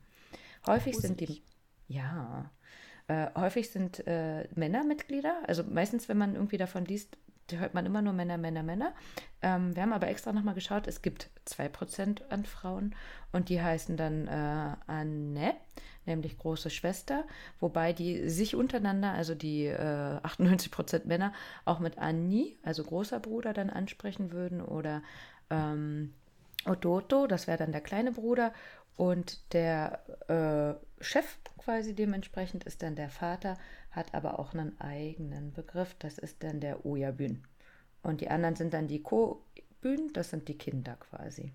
Häufig 0.65 0.97
sind 0.97 1.19
die, 1.19 1.41
ja, 1.87 2.51
äh, 3.07 3.27
häufig 3.35 3.69
sind 3.69 4.05
äh, 4.07 4.47
Männer 4.55 4.83
Mitglieder. 4.83 5.41
Also 5.47 5.63
meistens, 5.63 6.09
wenn 6.09 6.17
man 6.17 6.35
irgendwie 6.35 6.57
davon 6.57 6.85
liest, 6.85 7.17
hört 7.51 7.73
man 7.73 7.85
immer 7.85 8.01
nur 8.01 8.13
Männer, 8.13 8.37
Männer, 8.37 8.63
Männer. 8.63 8.93
Ähm, 9.41 9.75
wir 9.75 9.83
haben 9.83 9.93
aber 9.93 10.07
extra 10.07 10.31
nochmal 10.31 10.55
geschaut, 10.55 10.87
es 10.87 11.01
gibt 11.01 11.29
2% 11.47 12.29
an 12.29 12.45
Frauen 12.45 12.95
und 13.31 13.49
die 13.49 13.61
heißen 13.61 13.97
dann 13.97 14.27
äh, 14.27 14.75
Anne, 14.87 15.55
nämlich 16.05 16.37
große 16.37 16.69
Schwester, 16.69 17.25
wobei 17.59 17.93
die 17.93 18.29
sich 18.29 18.55
untereinander, 18.55 19.11
also 19.11 19.35
die 19.35 19.65
äh, 19.65 20.19
98% 20.23 21.05
Männer, 21.05 21.33
auch 21.65 21.79
mit 21.79 21.97
Anni, 21.97 22.57
also 22.63 22.83
großer 22.83 23.19
Bruder, 23.19 23.53
dann 23.53 23.69
ansprechen 23.69 24.31
würden 24.31 24.61
oder 24.61 25.01
ähm, 25.49 26.13
Odoto, 26.65 27.27
das 27.27 27.47
wäre 27.47 27.57
dann 27.57 27.71
der 27.71 27.81
kleine 27.81 28.11
Bruder 28.11 28.53
und 28.95 29.53
der 29.53 29.99
äh, 30.29 31.03
Chef 31.03 31.37
quasi 31.57 31.95
dementsprechend 31.95 32.63
ist 32.65 32.83
dann 32.83 32.95
der 32.95 33.09
Vater, 33.09 33.57
hat 33.93 34.13
aber 34.13 34.39
auch 34.39 34.53
einen 34.53 34.79
eigenen 34.81 35.53
Begriff, 35.53 35.95
das 35.99 36.17
ist 36.17 36.43
dann 36.43 36.59
der 36.59 36.85
Oyabün. 36.85 37.43
Und 38.01 38.21
die 38.21 38.29
anderen 38.29 38.55
sind 38.55 38.73
dann 38.73 38.87
die 38.87 39.01
Ko-Bün, 39.01 40.11
das 40.13 40.31
sind 40.31 40.47
die 40.47 40.57
Kinder 40.57 40.97
quasi. 40.97 41.53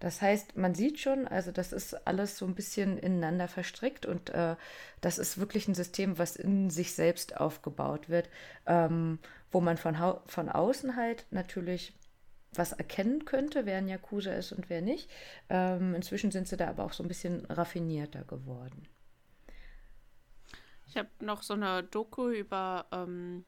Das 0.00 0.20
heißt, 0.20 0.56
man 0.56 0.74
sieht 0.74 0.98
schon, 0.98 1.26
also 1.26 1.52
das 1.52 1.72
ist 1.72 2.06
alles 2.06 2.36
so 2.36 2.44
ein 2.46 2.54
bisschen 2.54 2.98
ineinander 2.98 3.48
verstrickt 3.48 4.04
und 4.04 4.30
äh, 4.30 4.56
das 5.00 5.18
ist 5.18 5.38
wirklich 5.38 5.68
ein 5.68 5.74
System, 5.74 6.18
was 6.18 6.36
in 6.36 6.68
sich 6.68 6.94
selbst 6.94 7.38
aufgebaut 7.40 8.08
wird, 8.10 8.28
ähm, 8.66 9.18
wo 9.50 9.60
man 9.60 9.78
von, 9.78 9.96
von 10.26 10.48
außen 10.50 10.96
halt 10.96 11.26
natürlich 11.30 11.94
was 12.52 12.72
erkennen 12.72 13.24
könnte, 13.24 13.66
wer 13.66 13.78
ein 13.78 13.88
Yakuza 13.88 14.32
ist 14.32 14.52
und 14.52 14.68
wer 14.68 14.82
nicht. 14.82 15.10
Ähm, 15.48 15.94
inzwischen 15.94 16.30
sind 16.30 16.48
sie 16.48 16.56
da 16.56 16.68
aber 16.68 16.84
auch 16.84 16.92
so 16.92 17.02
ein 17.02 17.08
bisschen 17.08 17.44
raffinierter 17.46 18.24
geworden. 18.24 18.86
Ich 20.86 20.96
habe 20.96 21.08
noch 21.20 21.42
so 21.42 21.54
eine 21.54 21.82
Doku 21.82 22.28
über 22.28 22.86
ähm, 22.92 23.44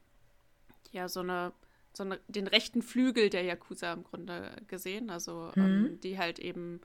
ja 0.91 1.07
so 1.07 1.21
eine, 1.21 1.53
so 1.93 2.03
eine 2.03 2.19
den 2.27 2.47
rechten 2.47 2.81
Flügel 2.81 3.29
der 3.29 3.43
Yakuza 3.43 3.93
im 3.93 4.03
Grunde 4.03 4.51
gesehen, 4.67 5.09
also 5.09 5.51
mhm. 5.55 5.63
ähm, 5.63 5.99
die 6.01 6.17
halt 6.17 6.39
eben 6.39 6.81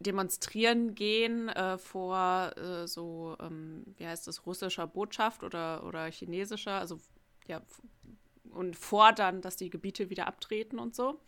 demonstrieren 0.00 0.94
gehen 0.94 1.48
äh, 1.48 1.76
vor 1.78 2.56
äh, 2.56 2.86
so, 2.86 3.36
ähm, 3.40 3.84
wie 3.96 4.06
heißt 4.06 4.26
das, 4.28 4.46
russischer 4.46 4.86
Botschaft 4.86 5.42
oder, 5.42 5.84
oder 5.84 6.06
chinesischer, 6.10 6.78
also 6.78 7.00
ja, 7.46 7.62
und 8.50 8.76
fordern, 8.76 9.40
dass 9.40 9.56
die 9.56 9.70
Gebiete 9.70 10.10
wieder 10.10 10.26
abtreten 10.26 10.78
und 10.78 10.94
so. 10.94 11.20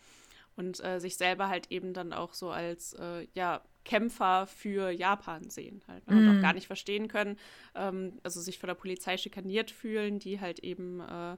Und 0.57 0.83
äh, 0.85 1.01
sich 1.01 1.17
selber 1.17 1.49
halt 1.49 1.71
eben 1.71 1.95
dann 1.95 2.13
auch 2.13 2.35
so 2.35 2.51
als 2.51 2.93
äh, 2.95 3.27
ja, 3.35 3.63
Kämpfer 3.85 4.47
für 4.47 4.91
Japan 4.91 5.51
sehen 5.51 5.83
halt. 5.89 6.07
Ne? 6.07 6.17
Und 6.17 6.27
mm. 6.27 6.39
auch 6.39 6.43
gar 6.43 6.53
nicht 6.53 6.67
verstehen 6.67 7.09
können, 7.09 7.39
ähm, 7.75 8.19
also 8.23 8.41
sich 8.41 8.59
von 8.59 8.69
der 8.69 8.75
Polizei 8.75 9.17
schikaniert 9.17 9.71
fühlen, 9.71 10.19
die 10.19 10.41
halt 10.41 10.59
eben 10.61 11.01
äh, 11.01 11.37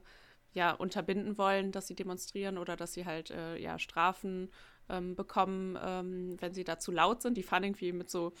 ja 0.53 0.71
unterbinden 0.71 1.37
wollen, 1.37 1.71
dass 1.71 1.87
sie 1.87 1.95
demonstrieren 1.95 2.57
oder 2.57 2.75
dass 2.75 2.93
sie 2.93 3.05
halt 3.05 3.31
äh, 3.31 3.57
ja 3.57 3.79
Strafen 3.79 4.49
ähm, 4.89 5.15
bekommen, 5.15 5.77
ähm, 5.81 6.37
wenn 6.39 6.53
sie 6.53 6.63
da 6.63 6.79
zu 6.79 6.91
laut 6.91 7.21
sind. 7.21 7.37
Die 7.37 7.43
fahren 7.43 7.63
irgendwie 7.63 7.91
mit 7.91 8.09
so 8.09 8.33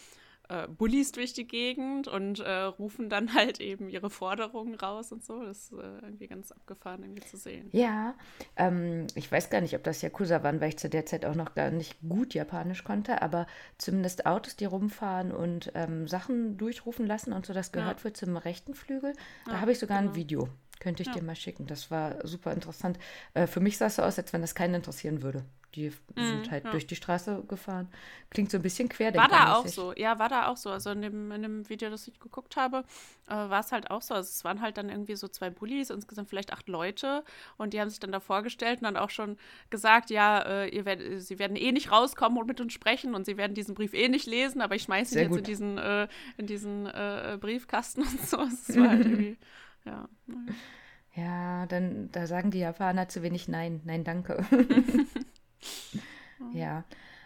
äh, 0.49 0.67
Bullies 0.67 1.11
durch 1.11 1.33
die 1.33 1.47
Gegend 1.47 2.07
und 2.07 2.39
äh, 2.39 2.51
rufen 2.51 3.09
dann 3.09 3.33
halt 3.33 3.59
eben 3.59 3.89
ihre 3.89 4.09
Forderungen 4.09 4.75
raus 4.75 5.11
und 5.11 5.23
so. 5.23 5.43
Das 5.43 5.71
ist 5.71 5.73
äh, 5.73 5.99
irgendwie 6.01 6.27
ganz 6.27 6.51
abgefahren 6.51 7.03
irgendwie 7.03 7.23
zu 7.23 7.37
sehen. 7.37 7.69
Ja, 7.71 8.15
ähm, 8.55 9.07
ich 9.15 9.31
weiß 9.31 9.49
gar 9.49 9.61
nicht, 9.61 9.75
ob 9.75 9.83
das 9.83 10.01
Yakuza 10.01 10.43
waren, 10.43 10.61
weil 10.61 10.69
ich 10.69 10.77
zu 10.77 10.89
der 10.89 11.05
Zeit 11.05 11.25
auch 11.25 11.35
noch 11.35 11.55
gar 11.55 11.71
nicht 11.71 11.97
gut 12.07 12.33
Japanisch 12.33 12.83
konnte, 12.83 13.21
aber 13.21 13.47
zumindest 13.77 14.25
Autos, 14.25 14.55
die 14.55 14.65
rumfahren 14.65 15.31
und 15.31 15.71
ähm, 15.75 16.07
Sachen 16.07 16.57
durchrufen 16.57 17.05
lassen 17.05 17.33
und 17.33 17.45
so, 17.45 17.53
das 17.53 17.71
gehört 17.71 17.99
ja. 17.99 18.05
wohl 18.05 18.13
zum 18.13 18.37
rechten 18.37 18.73
Flügel. 18.73 19.13
Da 19.45 19.53
ja, 19.53 19.61
habe 19.61 19.71
ich 19.71 19.79
sogar 19.79 19.99
genau. 19.99 20.11
ein 20.11 20.15
Video. 20.15 20.49
Könnte 20.79 21.01
ich 21.01 21.07
ja. 21.07 21.13
dir 21.13 21.23
mal 21.23 21.35
schicken. 21.35 21.65
Das 21.65 21.91
war 21.91 22.27
super 22.27 22.51
interessant. 22.51 22.99
Äh, 23.33 23.47
für 23.47 23.61
mich 23.61 23.77
sah 23.77 23.85
es 23.85 23.95
so 23.95 24.01
aus, 24.01 24.17
als 24.17 24.33
wenn 24.33 24.41
das 24.41 24.53
keinen 24.53 24.75
interessieren 24.75 25.21
würde. 25.21 25.45
Die 25.75 25.89
mm, 25.89 25.93
sind 26.15 26.51
halt 26.51 26.65
ja. 26.65 26.71
durch 26.71 26.87
die 26.87 26.95
Straße 26.95 27.43
gefahren. 27.47 27.87
Klingt 28.29 28.51
so 28.51 28.57
ein 28.57 28.61
bisschen 28.63 28.89
quer. 28.89 29.13
War 29.15 29.27
da 29.27 29.55
auch 29.55 29.67
so. 29.67 29.93
Ja, 29.95 30.19
war 30.19 30.29
da 30.29 30.47
auch 30.47 30.57
so. 30.57 30.69
Also 30.69 30.91
in 30.91 31.01
dem, 31.01 31.31
in 31.31 31.41
dem 31.41 31.69
Video, 31.69 31.89
das 31.89 32.07
ich 32.07 32.19
geguckt 32.19 32.55
habe, 32.55 32.83
äh, 33.27 33.31
war 33.31 33.59
es 33.59 33.71
halt 33.71 33.89
auch 33.91 34.01
so. 34.01 34.13
Also 34.13 34.29
es 34.29 34.43
waren 34.43 34.61
halt 34.61 34.77
dann 34.77 34.89
irgendwie 34.89 35.15
so 35.15 35.27
zwei 35.27 35.49
Bullies, 35.49 35.89
insgesamt 35.89 36.29
vielleicht 36.29 36.53
acht 36.53 36.67
Leute. 36.67 37.23
Und 37.57 37.73
die 37.73 37.81
haben 37.81 37.89
sich 37.89 37.99
dann 37.99 38.11
da 38.11 38.19
vorgestellt 38.19 38.79
und 38.79 38.85
dann 38.85 38.97
auch 38.97 39.09
schon 39.09 39.37
gesagt, 39.69 40.09
ja, 40.09 40.39
äh, 40.39 40.69
ihr 40.69 40.85
werdet, 40.85 41.21
sie 41.23 41.39
werden 41.39 41.55
eh 41.55 41.71
nicht 41.71 41.91
rauskommen 41.91 42.37
und 42.37 42.47
mit 42.47 42.61
uns 42.61 42.73
sprechen 42.73 43.15
und 43.15 43.25
sie 43.25 43.37
werden 43.37 43.53
diesen 43.53 43.75
Brief 43.75 43.93
eh 43.93 44.09
nicht 44.09 44.27
lesen, 44.27 44.61
aber 44.61 44.75
ich 44.75 44.83
schmeiße 44.83 45.15
ihn 45.15 45.21
jetzt 45.21 45.29
gut. 45.29 45.39
in 45.39 45.43
diesen, 45.43 45.77
äh, 45.77 46.07
in 46.37 46.47
diesen 46.47 46.85
äh, 46.85 47.37
Briefkasten 47.39 48.01
und 48.01 48.21
so. 48.21 48.37
Das 48.37 48.75
war 48.77 48.89
halt 48.89 49.05
irgendwie 49.05 49.37
ja. 49.85 50.07
Ja, 51.15 51.67
dann 51.67 52.09
da 52.11 52.25
sagen 52.25 52.49
die 52.49 52.59
Japaner 52.59 53.07
zu 53.07 53.21
wenig 53.21 53.47
Nein, 53.47 53.81
nein, 53.85 54.03
danke. 54.03 54.45
ja, 56.53 56.83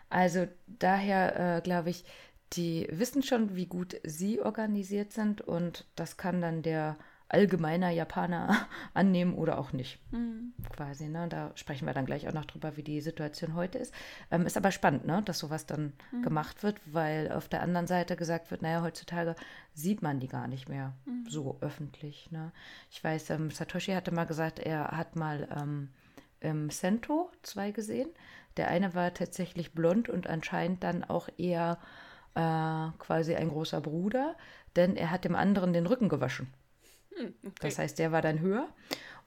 also 0.10 0.48
daher 0.68 1.58
äh, 1.58 1.62
glaube 1.62 1.90
ich, 1.90 2.06
die 2.54 2.88
wissen 2.92 3.24
schon, 3.24 3.56
wie 3.56 3.66
gut 3.66 4.00
sie 4.04 4.40
organisiert 4.40 5.12
sind 5.12 5.42
und 5.42 5.86
das 5.96 6.18
kann 6.18 6.42
dann 6.42 6.62
der 6.62 6.98
allgemeiner 7.30 7.90
Japaner 7.90 8.68
annehmen 8.94 9.34
oder 9.36 9.58
auch 9.58 9.74
nicht. 9.74 10.00
Mhm. 10.12 10.54
Quasi, 10.74 11.10
ne? 11.10 11.28
Da 11.28 11.52
sprechen 11.56 11.86
wir 11.86 11.94
dann 11.94 12.06
gleich 12.06 12.28
auch 12.28 12.34
noch 12.34 12.46
drüber, 12.46 12.78
wie 12.78 12.84
die 12.84 13.02
Situation 13.02 13.56
heute 13.56 13.78
ist. 13.78 13.94
Ähm, 14.32 14.46
ist 14.46 14.58
aber 14.58 14.72
spannend, 14.72 15.06
ne? 15.06 15.22
dass 15.24 15.40
sowas 15.40 15.66
dann 15.66 15.94
mhm. 16.12 16.22
gemacht 16.22 16.64
wird, 16.64 16.80
weil 16.86 17.32
auf 17.32 17.50
der 17.50 17.62
anderen 17.62 17.88
Seite 17.88 18.16
gesagt 18.16 18.52
wird, 18.52 18.62
naja, 18.62 18.82
heutzutage 18.82 19.36
sieht 19.74 20.02
man 20.02 20.20
die 20.20 20.28
gar 20.28 20.48
nicht 20.48 20.70
mehr 20.70 20.94
mhm. 21.06 21.26
so 21.28 21.58
öffentlich. 21.62 22.32
Ne? 22.32 22.52
Ich 22.90 23.04
weiß, 23.04 23.32
ähm, 23.32 23.52
Satoshi 23.52 23.92
hatte 23.92 24.12
mal 24.12 24.26
gesagt, 24.26 24.60
er 24.60 24.92
hat 24.92 25.16
mal 25.16 25.48
ähm, 25.56 25.90
im 26.40 26.70
Sento 26.70 27.30
zwei 27.42 27.72
gesehen. 27.72 28.10
Der 28.58 28.70
eine 28.70 28.94
war 28.94 29.14
tatsächlich 29.14 29.74
blond 29.74 30.10
und 30.10 30.28
anscheinend 30.28 30.84
dann 30.84 31.04
auch 31.04 31.30
eher 31.38 31.78
äh, 32.36 32.90
quasi 33.00 33.36
ein 33.36 33.50
großer 33.50 33.82
Bruder, 33.82 34.36
denn 34.76 34.96
er 34.96 35.12
hat 35.12 35.24
dem 35.24 35.36
anderen 35.36 35.74
den 35.74 35.86
Rücken 35.86 36.10
gewaschen. 36.10 36.48
Hm, 37.16 37.34
okay. 37.44 37.56
Das 37.62 37.80
heißt, 37.80 38.00
der 38.00 38.12
war 38.12 38.22
dann 38.22 38.40
höher. 38.40 38.68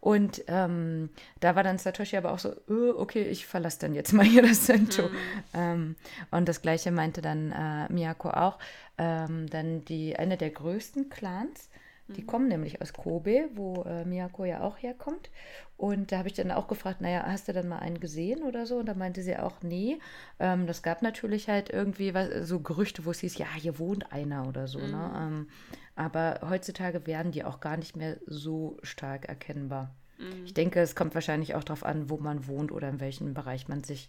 Und 0.01 0.45
ähm, 0.47 1.11
da 1.41 1.57
war 1.57 1.63
dann 1.63 1.79
Satoshi 1.79 2.17
aber 2.17 2.33
auch 2.33 2.39
so, 2.39 2.55
oh, 2.69 2.95
okay, 2.97 3.23
ich 3.23 3.47
verlasse 3.47 3.81
dann 3.81 3.95
jetzt 3.95 4.13
mal 4.13 4.25
hier 4.25 4.43
das 4.43 4.67
Sento. 4.67 5.09
Mhm. 5.09 5.17
Ähm, 5.55 5.97
und 6.31 6.49
das 6.49 6.63
gleiche 6.63 6.91
meinte 6.91 7.21
dann 7.21 7.53
äh, 7.53 7.93
Miyako 7.93 8.31
auch. 8.31 8.59
Ähm, 8.97 9.49
dann 9.49 9.85
die, 9.85 10.17
eine 10.17 10.37
der 10.37 10.51
größten 10.51 11.11
Clans, 11.11 11.70
die 12.17 12.23
mhm. 12.23 12.27
kommen 12.27 12.49
nämlich 12.49 12.83
aus 12.83 12.93
Kobe, 12.93 13.49
wo 13.55 13.83
äh, 13.83 14.05
Miyako 14.05 14.45
ja 14.45 14.63
auch 14.63 14.79
herkommt. 14.79 15.31
Und 15.77 16.13
da 16.13 16.19
habe 16.19 16.29
ich 16.29 16.35
dann 16.35 16.51
auch 16.51 16.69
gefragt, 16.69 17.01
naja, 17.01 17.25
hast 17.27 17.49
du 17.49 17.53
dann 17.53 17.69
mal 17.69 17.79
einen 17.79 18.01
gesehen 18.01 18.43
oder 18.43 18.67
so? 18.67 18.79
Und 18.79 18.87
da 18.87 18.95
meinte 18.95 19.23
sie 19.23 19.37
auch, 19.37 19.63
nee. 19.63 19.99
Ähm, 20.39 20.67
das 20.67 20.83
gab 20.83 21.03
natürlich 21.03 21.49
halt 21.49 21.71
irgendwie 21.71 22.13
was, 22.13 22.47
so 22.47 22.61
Gerüchte, 22.61 23.05
wo 23.05 23.11
es 23.13 23.21
hieß, 23.21 23.39
ja, 23.39 23.47
hier 23.55 23.79
wohnt 23.79 24.13
einer 24.13 24.47
oder 24.47 24.69
so. 24.69 24.79
Ne? 24.79 24.87
Mhm. 24.87 24.93
Ne? 24.93 25.13
Ähm, 25.17 25.49
aber 25.95 26.41
heutzutage 26.49 27.07
werden 27.07 27.33
die 27.33 27.45
auch 27.45 27.61
gar 27.61 27.77
nicht 27.77 27.97
mehr 27.97 28.19
so 28.27 28.77
stark 28.83 29.27
erkennbar. 29.27 29.95
Mhm. 30.19 30.45
Ich 30.45 30.55
denke, 30.55 30.81
es 30.81 30.95
kommt 30.95 31.15
wahrscheinlich 31.15 31.55
auch 31.55 31.65
darauf 31.65 31.85
an, 31.85 32.11
wo 32.11 32.19
man 32.19 32.47
wohnt 32.47 32.73
oder 32.73 32.89
in 32.89 33.01
welchem 33.01 33.35
Bereich 33.35 33.69
man 33.69 33.83
sich 33.83 34.09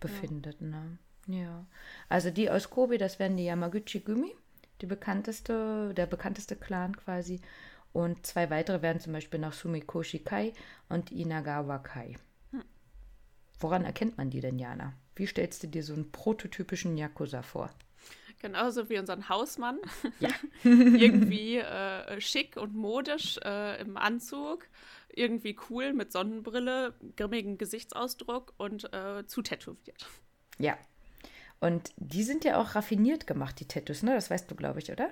befindet. 0.00 0.60
Ja. 0.60 0.66
Ne? 0.66 0.98
ja. 1.26 1.66
Also 2.08 2.30
die 2.30 2.50
aus 2.50 2.70
Kobe, 2.70 2.98
das 2.98 3.18
wären 3.18 3.36
die 3.36 3.44
Yamaguchi 3.44 4.00
Gumi, 4.00 4.34
die 4.82 4.86
bekannteste, 4.86 5.94
der 5.94 6.06
bekannteste 6.06 6.56
Clan 6.56 6.96
quasi. 6.96 7.40
Und 7.92 8.26
zwei 8.26 8.50
weitere 8.50 8.82
wären 8.82 9.00
zum 9.00 9.12
Beispiel 9.12 9.40
noch 9.40 9.52
Sumikoshi 9.52 10.18
Kai 10.18 10.52
und 10.88 11.12
Inagawa 11.12 11.78
Kai. 11.78 12.16
Hm. 12.50 12.64
Woran 13.60 13.84
erkennt 13.84 14.18
man 14.18 14.30
die 14.30 14.40
denn, 14.40 14.58
Jana? 14.58 14.94
Wie 15.14 15.26
stellst 15.26 15.62
du 15.62 15.68
dir 15.68 15.84
so 15.84 15.94
einen 15.94 16.10
prototypischen 16.10 16.96
Yakuza 16.96 17.42
vor? 17.42 17.70
Genauso 18.40 18.88
wie 18.88 18.98
unseren 18.98 19.28
Hausmann. 19.28 19.78
Ja. 20.18 20.30
irgendwie 20.64 21.58
äh, 21.58 22.20
schick 22.20 22.56
und 22.56 22.74
modisch 22.74 23.38
äh, 23.44 23.80
im 23.80 23.96
Anzug, 23.96 24.66
irgendwie 25.14 25.56
cool 25.70 25.92
mit 25.92 26.10
Sonnenbrille, 26.10 26.94
grimmigen 27.16 27.56
Gesichtsausdruck 27.56 28.54
und 28.56 28.92
äh, 28.92 29.26
zu 29.26 29.42
tätowiert. 29.42 30.06
Ja. 30.58 30.76
Und 31.62 31.92
die 31.96 32.24
sind 32.24 32.44
ja 32.44 32.60
auch 32.60 32.74
raffiniert 32.74 33.26
gemacht, 33.26 33.58
die 33.60 33.68
Tattoos, 33.68 34.02
ne? 34.02 34.14
Das 34.14 34.30
weißt 34.30 34.50
du, 34.50 34.54
glaube 34.54 34.80
ich, 34.80 34.92
oder? 34.92 35.10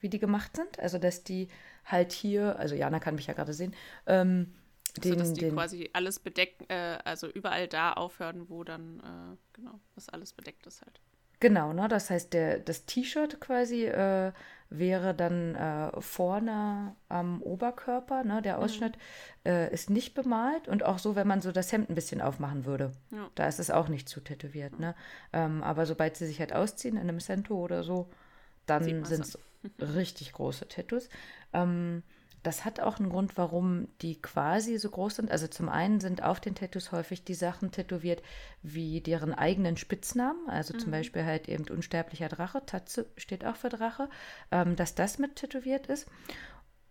wie 0.00 0.08
die 0.08 0.18
gemacht 0.18 0.56
sind. 0.56 0.78
Also, 0.78 0.98
dass 0.98 1.24
die 1.24 1.48
halt 1.84 2.12
hier, 2.12 2.58
also 2.58 2.74
Jana 2.74 3.00
kann 3.00 3.14
mich 3.14 3.26
ja 3.26 3.34
gerade 3.34 3.52
sehen, 3.52 3.74
ähm, 4.06 4.54
den, 5.02 5.12
also, 5.12 5.24
dass 5.24 5.32
die 5.34 5.40
den, 5.40 5.54
quasi 5.54 5.90
alles 5.92 6.18
bedecken, 6.18 6.64
äh, 6.68 6.98
also 7.04 7.28
überall 7.28 7.68
da 7.68 7.92
aufhören, 7.92 8.48
wo 8.48 8.64
dann, 8.64 9.00
äh, 9.00 9.36
genau, 9.52 9.80
was 9.94 10.08
alles 10.08 10.32
bedeckt 10.32 10.66
ist 10.66 10.82
halt. 10.82 11.00
Genau, 11.40 11.72
ne? 11.72 11.88
Das 11.88 12.10
heißt, 12.10 12.32
der, 12.32 12.58
das 12.58 12.86
T-Shirt 12.86 13.40
quasi 13.40 13.84
äh, 13.84 14.32
wäre 14.70 15.14
dann 15.14 15.54
äh, 15.54 16.00
vorne 16.00 16.96
am 17.08 17.42
Oberkörper, 17.42 18.24
ne? 18.24 18.42
Der 18.42 18.56
mhm. 18.56 18.62
Ausschnitt 18.62 18.96
mhm. 19.44 19.50
äh, 19.50 19.72
ist 19.72 19.90
nicht 19.90 20.14
bemalt 20.14 20.66
und 20.66 20.84
auch 20.84 20.98
so, 20.98 21.14
wenn 21.14 21.26
man 21.26 21.40
so 21.40 21.52
das 21.52 21.72
Hemd 21.72 21.90
ein 21.90 21.94
bisschen 21.94 22.20
aufmachen 22.20 22.64
würde. 22.64 22.92
Ja. 23.10 23.28
Da 23.34 23.46
ist 23.46 23.60
es 23.60 23.70
auch 23.70 23.88
nicht 23.88 24.08
zu 24.08 24.20
tätowiert, 24.20 24.78
ne? 24.78 24.94
Ähm, 25.32 25.62
aber 25.62 25.86
sobald 25.86 26.16
sie 26.16 26.26
sich 26.26 26.40
halt 26.40 26.52
ausziehen 26.52 26.96
in 26.96 27.02
einem 27.02 27.20
Cento 27.20 27.54
oder 27.54 27.82
so, 27.82 28.08
dann 28.64 29.04
sind 29.04 29.20
es 29.20 29.38
richtig 29.78 30.32
große 30.32 30.68
Tattoos. 30.68 31.08
Ähm, 31.52 32.02
das 32.42 32.64
hat 32.64 32.80
auch 32.80 32.98
einen 32.98 33.10
Grund, 33.10 33.36
warum 33.36 33.88
die 34.02 34.20
quasi 34.20 34.78
so 34.78 34.90
groß 34.90 35.16
sind. 35.16 35.30
Also 35.30 35.46
zum 35.48 35.68
einen 35.68 36.00
sind 36.00 36.22
auf 36.22 36.40
den 36.40 36.54
Tattoos 36.54 36.92
häufig 36.92 37.24
die 37.24 37.34
Sachen 37.34 37.72
tätowiert 37.72 38.22
wie 38.62 39.00
deren 39.00 39.34
eigenen 39.34 39.76
Spitznamen. 39.76 40.48
Also 40.48 40.74
mhm. 40.74 40.78
zum 40.78 40.90
Beispiel 40.92 41.24
halt 41.24 41.48
eben 41.48 41.64
unsterblicher 41.68 42.28
Drache. 42.28 42.62
Tatze 42.64 43.06
steht 43.16 43.44
auch 43.44 43.56
für 43.56 43.68
Drache. 43.68 44.08
Ähm, 44.50 44.76
dass 44.76 44.94
das 44.94 45.18
mit 45.18 45.36
tätowiert 45.36 45.86
ist. 45.86 46.06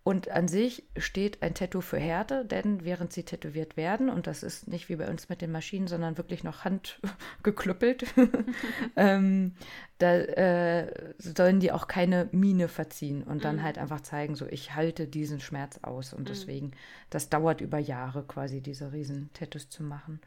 Und 0.06 0.30
an 0.30 0.46
sich 0.46 0.84
steht 0.96 1.42
ein 1.42 1.54
Tattoo 1.54 1.80
für 1.80 1.98
Härte, 1.98 2.44
denn 2.44 2.84
während 2.84 3.12
sie 3.12 3.24
tätowiert 3.24 3.76
werden, 3.76 4.08
und 4.08 4.28
das 4.28 4.44
ist 4.44 4.68
nicht 4.68 4.88
wie 4.88 4.94
bei 4.94 5.10
uns 5.10 5.28
mit 5.28 5.42
den 5.42 5.50
Maschinen, 5.50 5.88
sondern 5.88 6.16
wirklich 6.16 6.44
noch 6.44 6.64
handgeklüppelt, 6.64 8.06
ähm, 8.96 9.56
da 9.98 10.14
äh, 10.14 11.12
sollen 11.18 11.58
die 11.58 11.72
auch 11.72 11.88
keine 11.88 12.28
Mine 12.30 12.68
verziehen 12.68 13.24
und 13.24 13.44
dann 13.44 13.56
mhm. 13.56 13.62
halt 13.64 13.78
einfach 13.78 14.00
zeigen, 14.00 14.36
so 14.36 14.46
ich 14.46 14.76
halte 14.76 15.08
diesen 15.08 15.40
Schmerz 15.40 15.80
aus. 15.82 16.12
Und 16.12 16.20
mhm. 16.20 16.26
deswegen, 16.26 16.70
das 17.10 17.28
dauert 17.28 17.60
über 17.60 17.80
Jahre 17.80 18.22
quasi, 18.22 18.60
diese 18.60 18.92
riesen 18.92 19.30
Tattoos 19.32 19.70
zu 19.70 19.82
machen. 19.82 20.20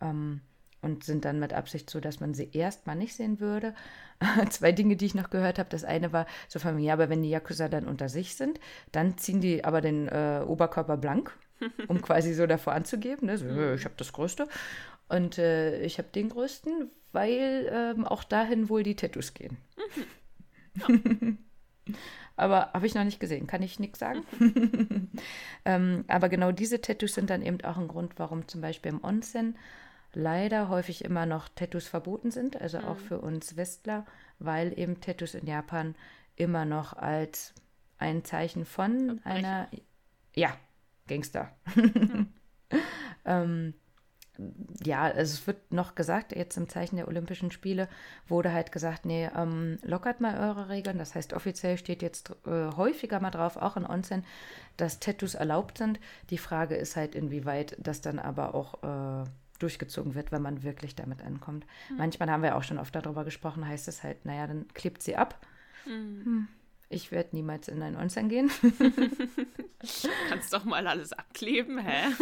Ähm, 0.00 0.40
und 0.82 1.04
sind 1.04 1.24
dann 1.24 1.40
mit 1.40 1.52
Absicht 1.52 1.90
so, 1.90 2.00
dass 2.00 2.20
man 2.20 2.34
sie 2.34 2.50
erstmal 2.52 2.96
nicht 2.96 3.14
sehen 3.14 3.40
würde. 3.40 3.74
Zwei 4.50 4.72
Dinge, 4.72 4.96
die 4.96 5.06
ich 5.06 5.14
noch 5.14 5.30
gehört 5.30 5.58
habe. 5.58 5.68
Das 5.68 5.84
eine 5.84 6.12
war 6.12 6.26
so 6.48 6.58
von 6.58 6.76
mir, 6.76 6.86
ja, 6.86 6.92
aber 6.92 7.08
wenn 7.08 7.22
die 7.22 7.30
Yakuza 7.30 7.68
dann 7.68 7.86
unter 7.86 8.08
sich 8.08 8.34
sind, 8.36 8.60
dann 8.92 9.18
ziehen 9.18 9.40
die 9.40 9.64
aber 9.64 9.80
den 9.80 10.08
äh, 10.08 10.42
Oberkörper 10.46 10.96
blank, 10.96 11.36
um 11.88 12.00
quasi 12.02 12.34
so 12.34 12.46
davor 12.46 12.74
anzugeben. 12.74 13.26
Ne? 13.26 13.38
So, 13.38 13.46
mhm. 13.46 13.74
ich 13.74 13.84
habe 13.84 13.94
das 13.96 14.12
Größte 14.12 14.48
und 15.08 15.38
äh, 15.38 15.80
ich 15.82 15.98
habe 15.98 16.08
den 16.14 16.28
Größten, 16.28 16.90
weil 17.12 17.70
ähm, 17.72 18.04
auch 18.04 18.24
dahin 18.24 18.68
wohl 18.68 18.82
die 18.82 18.96
Tattoos 18.96 19.34
gehen. 19.34 19.56
Mhm. 20.88 21.38
aber 22.36 22.72
habe 22.72 22.86
ich 22.86 22.94
noch 22.94 23.04
nicht 23.04 23.20
gesehen, 23.20 23.46
kann 23.46 23.62
ich 23.62 23.78
nichts 23.78 23.98
sagen. 23.98 24.22
ähm, 25.64 26.04
aber 26.08 26.28
genau 26.28 26.52
diese 26.52 26.80
Tattoos 26.80 27.14
sind 27.14 27.30
dann 27.30 27.42
eben 27.42 27.60
auch 27.62 27.78
ein 27.78 27.88
Grund, 27.88 28.14
warum 28.18 28.46
zum 28.48 28.60
Beispiel 28.60 28.92
im 28.92 29.02
Onsen 29.04 29.56
leider 30.16 30.70
häufig 30.70 31.04
immer 31.04 31.26
noch 31.26 31.48
Tattoos 31.54 31.86
verboten 31.86 32.30
sind, 32.30 32.60
also 32.60 32.78
auch 32.78 32.94
mhm. 32.94 33.04
für 33.04 33.20
uns 33.20 33.56
Westler, 33.56 34.06
weil 34.38 34.76
eben 34.78 35.00
Tattoos 35.00 35.34
in 35.34 35.46
Japan 35.46 35.94
immer 36.36 36.64
noch 36.64 36.94
als 36.94 37.54
ein 37.98 38.24
Zeichen 38.24 38.64
von 38.64 39.20
Verbrechen. 39.20 39.24
einer, 39.24 39.68
ja, 40.34 40.56
Gangster. 41.06 41.54
Mhm. 41.74 42.32
ähm, 43.26 43.74
ja, 44.84 45.02
also 45.02 45.34
es 45.34 45.46
wird 45.46 45.70
noch 45.72 45.94
gesagt, 45.94 46.34
jetzt 46.34 46.56
im 46.56 46.68
Zeichen 46.68 46.96
der 46.96 47.08
Olympischen 47.08 47.50
Spiele 47.50 47.88
wurde 48.26 48.52
halt 48.52 48.72
gesagt, 48.72 49.04
nee, 49.04 49.28
ähm, 49.36 49.78
lockert 49.82 50.20
mal 50.22 50.38
eure 50.38 50.70
Regeln. 50.70 50.98
Das 50.98 51.14
heißt, 51.14 51.34
offiziell 51.34 51.76
steht 51.76 52.00
jetzt 52.00 52.30
äh, 52.46 52.74
häufiger 52.76 53.20
mal 53.20 53.30
drauf, 53.30 53.56
auch 53.56 53.76
in 53.76 53.86
Onsen, 53.86 54.24
dass 54.78 54.98
Tattoos 54.98 55.34
erlaubt 55.34 55.78
sind. 55.78 56.00
Die 56.30 56.38
Frage 56.38 56.74
ist 56.74 56.96
halt, 56.96 57.14
inwieweit 57.14 57.76
das 57.78 58.00
dann 58.00 58.18
aber 58.18 58.54
auch 58.54 58.82
äh, 58.82 59.24
durchgezogen 59.58 60.14
wird, 60.14 60.32
wenn 60.32 60.42
man 60.42 60.62
wirklich 60.62 60.94
damit 60.94 61.22
ankommt. 61.22 61.66
Mhm. 61.90 61.96
Manchmal 61.96 62.30
haben 62.30 62.42
wir 62.42 62.56
auch 62.56 62.62
schon 62.62 62.78
oft 62.78 62.94
darüber 62.94 63.24
gesprochen, 63.24 63.66
heißt 63.66 63.88
es 63.88 64.02
halt, 64.02 64.24
naja, 64.24 64.46
dann 64.46 64.68
klebt 64.74 65.02
sie 65.02 65.16
ab. 65.16 65.44
Mhm. 65.86 66.24
Hm. 66.24 66.48
Ich 66.88 67.10
werde 67.10 67.30
niemals 67.32 67.66
in 67.66 67.82
ein 67.82 67.96
Onsen 67.96 68.28
gehen. 68.28 68.50
Kannst 70.28 70.52
doch 70.52 70.64
mal 70.64 70.86
alles 70.86 71.12
abkleben, 71.12 71.78
hä? 71.78 72.12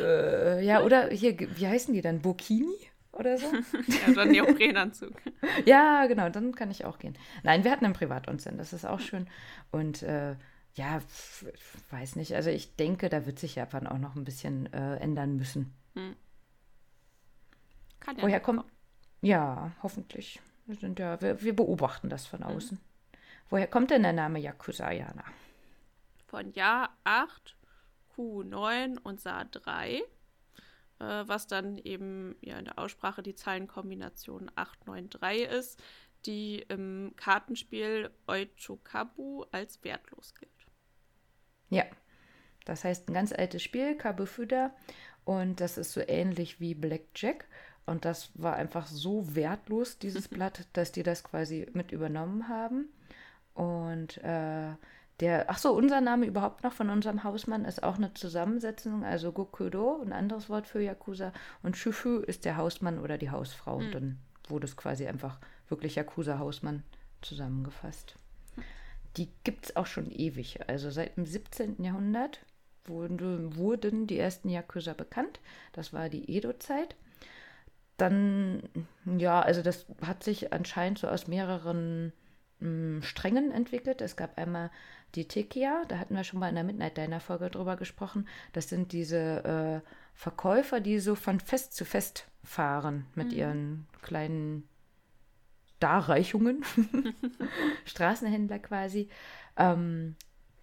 Äh, 0.00 0.64
ja, 0.64 0.82
oder 0.82 1.08
hier, 1.08 1.38
wie 1.38 1.66
heißen 1.66 1.94
die 1.94 2.00
dann? 2.00 2.20
Burkini 2.20 2.76
oder 3.12 3.38
so? 3.38 3.46
ja, 3.86 4.12
dann 4.14 4.30
Neoprenanzug. 4.30 5.12
ja, 5.64 6.06
genau, 6.06 6.28
dann 6.28 6.54
kann 6.54 6.70
ich 6.70 6.84
auch 6.84 6.98
gehen. 6.98 7.16
Nein, 7.42 7.64
wir 7.64 7.70
hatten 7.70 7.84
einen 7.84 7.94
Privatonsen, 7.94 8.58
das 8.58 8.72
ist 8.72 8.84
auch 8.84 9.00
schön. 9.00 9.28
Und 9.70 10.02
äh, 10.02 10.36
ja, 10.74 11.00
weiß 11.90 12.16
nicht. 12.16 12.34
Also 12.34 12.50
ich 12.50 12.76
denke, 12.76 13.08
da 13.08 13.26
wird 13.26 13.38
sich 13.38 13.56
Japan 13.56 13.86
auch 13.86 13.98
noch 13.98 14.16
ein 14.16 14.24
bisschen 14.24 14.72
äh, 14.72 14.96
ändern 14.96 15.36
müssen. 15.36 15.72
Hm. 15.94 16.14
Kann 18.00 18.16
ja 18.16 18.22
Woher 18.22 18.40
kommt. 18.40 18.64
Ja, 19.22 19.72
hoffentlich. 19.82 20.40
Wir, 20.66 20.76
sind 20.76 20.98
ja, 20.98 21.20
wir, 21.20 21.42
wir 21.42 21.54
beobachten 21.54 22.08
das 22.08 22.26
von 22.26 22.40
mhm. 22.40 22.46
außen. 22.46 22.78
Mhm. 22.78 23.18
Woher 23.50 23.66
kommt 23.66 23.90
denn 23.90 24.02
der 24.02 24.12
Name 24.12 24.38
Yakuza, 24.38 24.90
Jana? 24.92 25.24
Von 26.26 26.52
Jahr 26.52 26.96
8, 27.04 27.56
Q9 28.16 28.98
und 29.00 29.20
Sa 29.20 29.44
3, 29.44 29.94
äh, 29.96 30.02
was 30.98 31.48
dann 31.48 31.76
eben 31.78 32.36
ja 32.40 32.58
in 32.58 32.66
der 32.66 32.78
Aussprache 32.78 33.22
die 33.22 33.34
Zahlenkombination 33.34 34.50
893 34.54 35.48
ist, 35.48 35.82
die 36.26 36.64
im 36.68 37.14
Kartenspiel 37.16 38.10
Oichokabu 38.26 39.46
als 39.50 39.82
wertlos 39.82 40.34
gilt. 40.34 40.50
Ja, 41.70 41.84
das 42.64 42.84
heißt 42.84 43.08
ein 43.08 43.14
ganz 43.14 43.32
altes 43.32 43.62
Spiel, 43.62 43.96
Kabufuda, 43.96 44.72
und 45.24 45.60
das 45.60 45.78
ist 45.78 45.92
so 45.92 46.00
ähnlich 46.06 46.60
wie 46.60 46.74
Blackjack. 46.74 47.46
Und 47.90 48.04
das 48.04 48.30
war 48.34 48.54
einfach 48.54 48.86
so 48.86 49.34
wertlos, 49.34 49.98
dieses 49.98 50.28
Blatt, 50.28 50.68
dass 50.74 50.92
die 50.92 51.02
das 51.02 51.24
quasi 51.24 51.66
mit 51.72 51.90
übernommen 51.90 52.48
haben. 52.48 52.88
Und 53.52 54.18
äh, 54.18 54.74
der, 55.18 55.50
ach 55.50 55.58
so, 55.58 55.72
unser 55.72 56.00
Name 56.00 56.26
überhaupt 56.26 56.62
noch 56.62 56.72
von 56.72 56.88
unserem 56.88 57.24
Hausmann 57.24 57.64
ist 57.64 57.82
auch 57.82 57.96
eine 57.96 58.14
Zusammensetzung, 58.14 59.04
also 59.04 59.32
Gokudo, 59.32 60.00
ein 60.02 60.12
anderes 60.12 60.48
Wort 60.48 60.68
für 60.68 60.80
Yakuza. 60.80 61.32
Und 61.64 61.76
Shufu 61.76 62.18
ist 62.18 62.44
der 62.44 62.56
Hausmann 62.56 63.00
oder 63.00 63.18
die 63.18 63.30
Hausfrau. 63.30 63.80
Mhm. 63.80 63.84
Und 63.84 63.94
dann 63.96 64.18
wurde 64.46 64.66
es 64.66 64.76
quasi 64.76 65.08
einfach 65.08 65.40
wirklich 65.68 65.96
Yakuza-Hausmann 65.96 66.84
zusammengefasst. 67.22 68.14
Die 69.16 69.30
gibt 69.42 69.64
es 69.64 69.76
auch 69.76 69.86
schon 69.86 70.12
ewig. 70.12 70.60
Also 70.68 70.92
seit 70.92 71.16
dem 71.16 71.26
17. 71.26 71.82
Jahrhundert 71.82 72.38
wurden, 72.84 73.56
wurden 73.56 74.06
die 74.06 74.18
ersten 74.20 74.48
Yakuza 74.48 74.92
bekannt. 74.92 75.40
Das 75.72 75.92
war 75.92 76.08
die 76.08 76.36
Edo-Zeit 76.36 76.94
dann, 78.00 78.62
ja, 79.04 79.40
also 79.40 79.62
das 79.62 79.86
hat 80.04 80.22
sich 80.22 80.52
anscheinend 80.52 80.98
so 80.98 81.08
aus 81.08 81.26
mehreren 81.26 82.12
mh, 82.60 82.66
hm, 82.66 83.02
Strängen 83.02 83.50
entwickelt. 83.50 84.00
Es 84.00 84.16
gab 84.16 84.38
einmal 84.38 84.70
die 85.14 85.26
Tekia, 85.26 85.82
da 85.88 85.98
hatten 85.98 86.14
wir 86.14 86.24
schon 86.24 86.40
mal 86.40 86.48
in 86.48 86.54
der 86.54 86.64
Midnight 86.64 86.96
Diner 86.96 87.20
Folge 87.20 87.50
drüber 87.50 87.76
gesprochen. 87.76 88.28
Das 88.52 88.68
sind 88.68 88.92
diese 88.92 89.82
äh, 89.84 89.88
Verkäufer, 90.14 90.80
die 90.80 90.98
so 90.98 91.14
von 91.14 91.40
Fest 91.40 91.74
zu 91.74 91.84
Fest 91.84 92.26
fahren 92.44 93.06
mit 93.14 93.32
mhm. 93.32 93.38
ihren 93.38 93.86
kleinen 94.02 94.68
Darreichungen, 95.80 96.64
Straßenhändler 97.86 98.58
quasi, 98.58 99.08
ähm, 99.56 100.16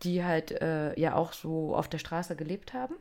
die 0.04 0.24
halt 0.24 0.52
äh, 0.52 0.98
ja 1.00 1.16
auch 1.16 1.34
so 1.34 1.76
auf 1.76 1.90
der 1.90 1.98
Straße 1.98 2.36
gelebt 2.36 2.74
haben. 2.74 2.96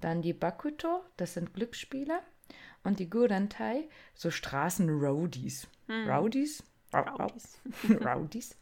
Dann 0.00 0.22
die 0.22 0.32
Bakuto, 0.32 1.04
das 1.18 1.34
sind 1.34 1.52
Glücksspieler 1.52 2.22
und 2.84 2.98
die 2.98 3.10
Gurantai 3.10 3.88
so 4.14 4.30
Straßenroadies. 4.30 5.68
Hm. 5.86 6.08
Rowdies? 6.08 6.62
Rowdies. 6.92 7.58
Rowdies. 8.04 8.56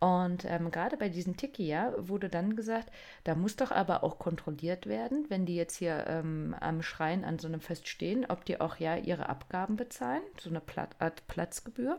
Und 0.00 0.44
ähm, 0.44 0.70
gerade 0.70 0.98
bei 0.98 1.08
diesen 1.08 1.36
Tikia 1.36 1.94
wurde 1.96 2.28
dann 2.28 2.56
gesagt, 2.56 2.90
da 3.24 3.34
muss 3.34 3.56
doch 3.56 3.70
aber 3.70 4.04
auch 4.04 4.18
kontrolliert 4.18 4.86
werden, 4.86 5.24
wenn 5.30 5.46
die 5.46 5.56
jetzt 5.56 5.76
hier 5.76 6.04
ähm, 6.06 6.54
am 6.60 6.82
Schrein 6.82 7.24
an 7.24 7.38
so 7.38 7.48
einem 7.48 7.60
Fest 7.60 7.88
stehen, 7.88 8.26
ob 8.28 8.44
die 8.44 8.60
auch 8.60 8.76
ja 8.76 8.96
ihre 8.96 9.30
Abgaben 9.30 9.76
bezahlen, 9.76 10.22
so 10.38 10.50
eine 10.50 10.60
Plat 10.60 10.94
Art 10.98 11.26
Platzgebühr. 11.26 11.98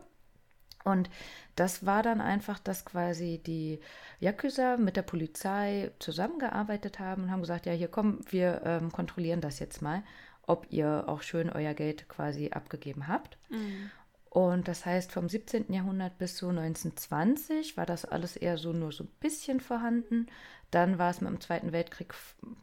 Und 0.84 1.10
das 1.56 1.84
war 1.84 2.04
dann 2.04 2.20
einfach, 2.20 2.60
dass 2.60 2.84
quasi 2.84 3.40
die 3.44 3.80
Yakuza 4.20 4.76
mit 4.76 4.96
der 4.96 5.02
Polizei 5.02 5.90
zusammengearbeitet 5.98 7.00
haben 7.00 7.24
und 7.24 7.30
haben 7.32 7.40
gesagt, 7.40 7.66
ja, 7.66 7.72
hier 7.72 7.88
komm, 7.88 8.20
wir 8.30 8.62
ähm, 8.64 8.92
kontrollieren 8.92 9.40
das 9.40 9.58
jetzt 9.58 9.82
mal 9.82 10.04
ob 10.46 10.66
ihr 10.70 11.04
auch 11.08 11.22
schön 11.22 11.50
euer 11.50 11.74
Geld 11.74 12.08
quasi 12.08 12.50
abgegeben 12.50 13.08
habt. 13.08 13.38
Mhm. 13.50 13.90
Und 14.30 14.68
das 14.68 14.84
heißt, 14.84 15.12
vom 15.12 15.30
17. 15.30 15.72
Jahrhundert 15.72 16.18
bis 16.18 16.36
zu 16.36 16.48
1920 16.48 17.76
war 17.78 17.86
das 17.86 18.04
alles 18.04 18.36
eher 18.36 18.58
so 18.58 18.72
nur 18.72 18.92
so 18.92 19.04
ein 19.04 19.10
bisschen 19.18 19.60
vorhanden. 19.60 20.26
Dann 20.70 20.98
war 20.98 21.10
es 21.10 21.20
mit 21.20 21.30
dem 21.30 21.40
Zweiten 21.40 21.72
Weltkrieg 21.72 22.12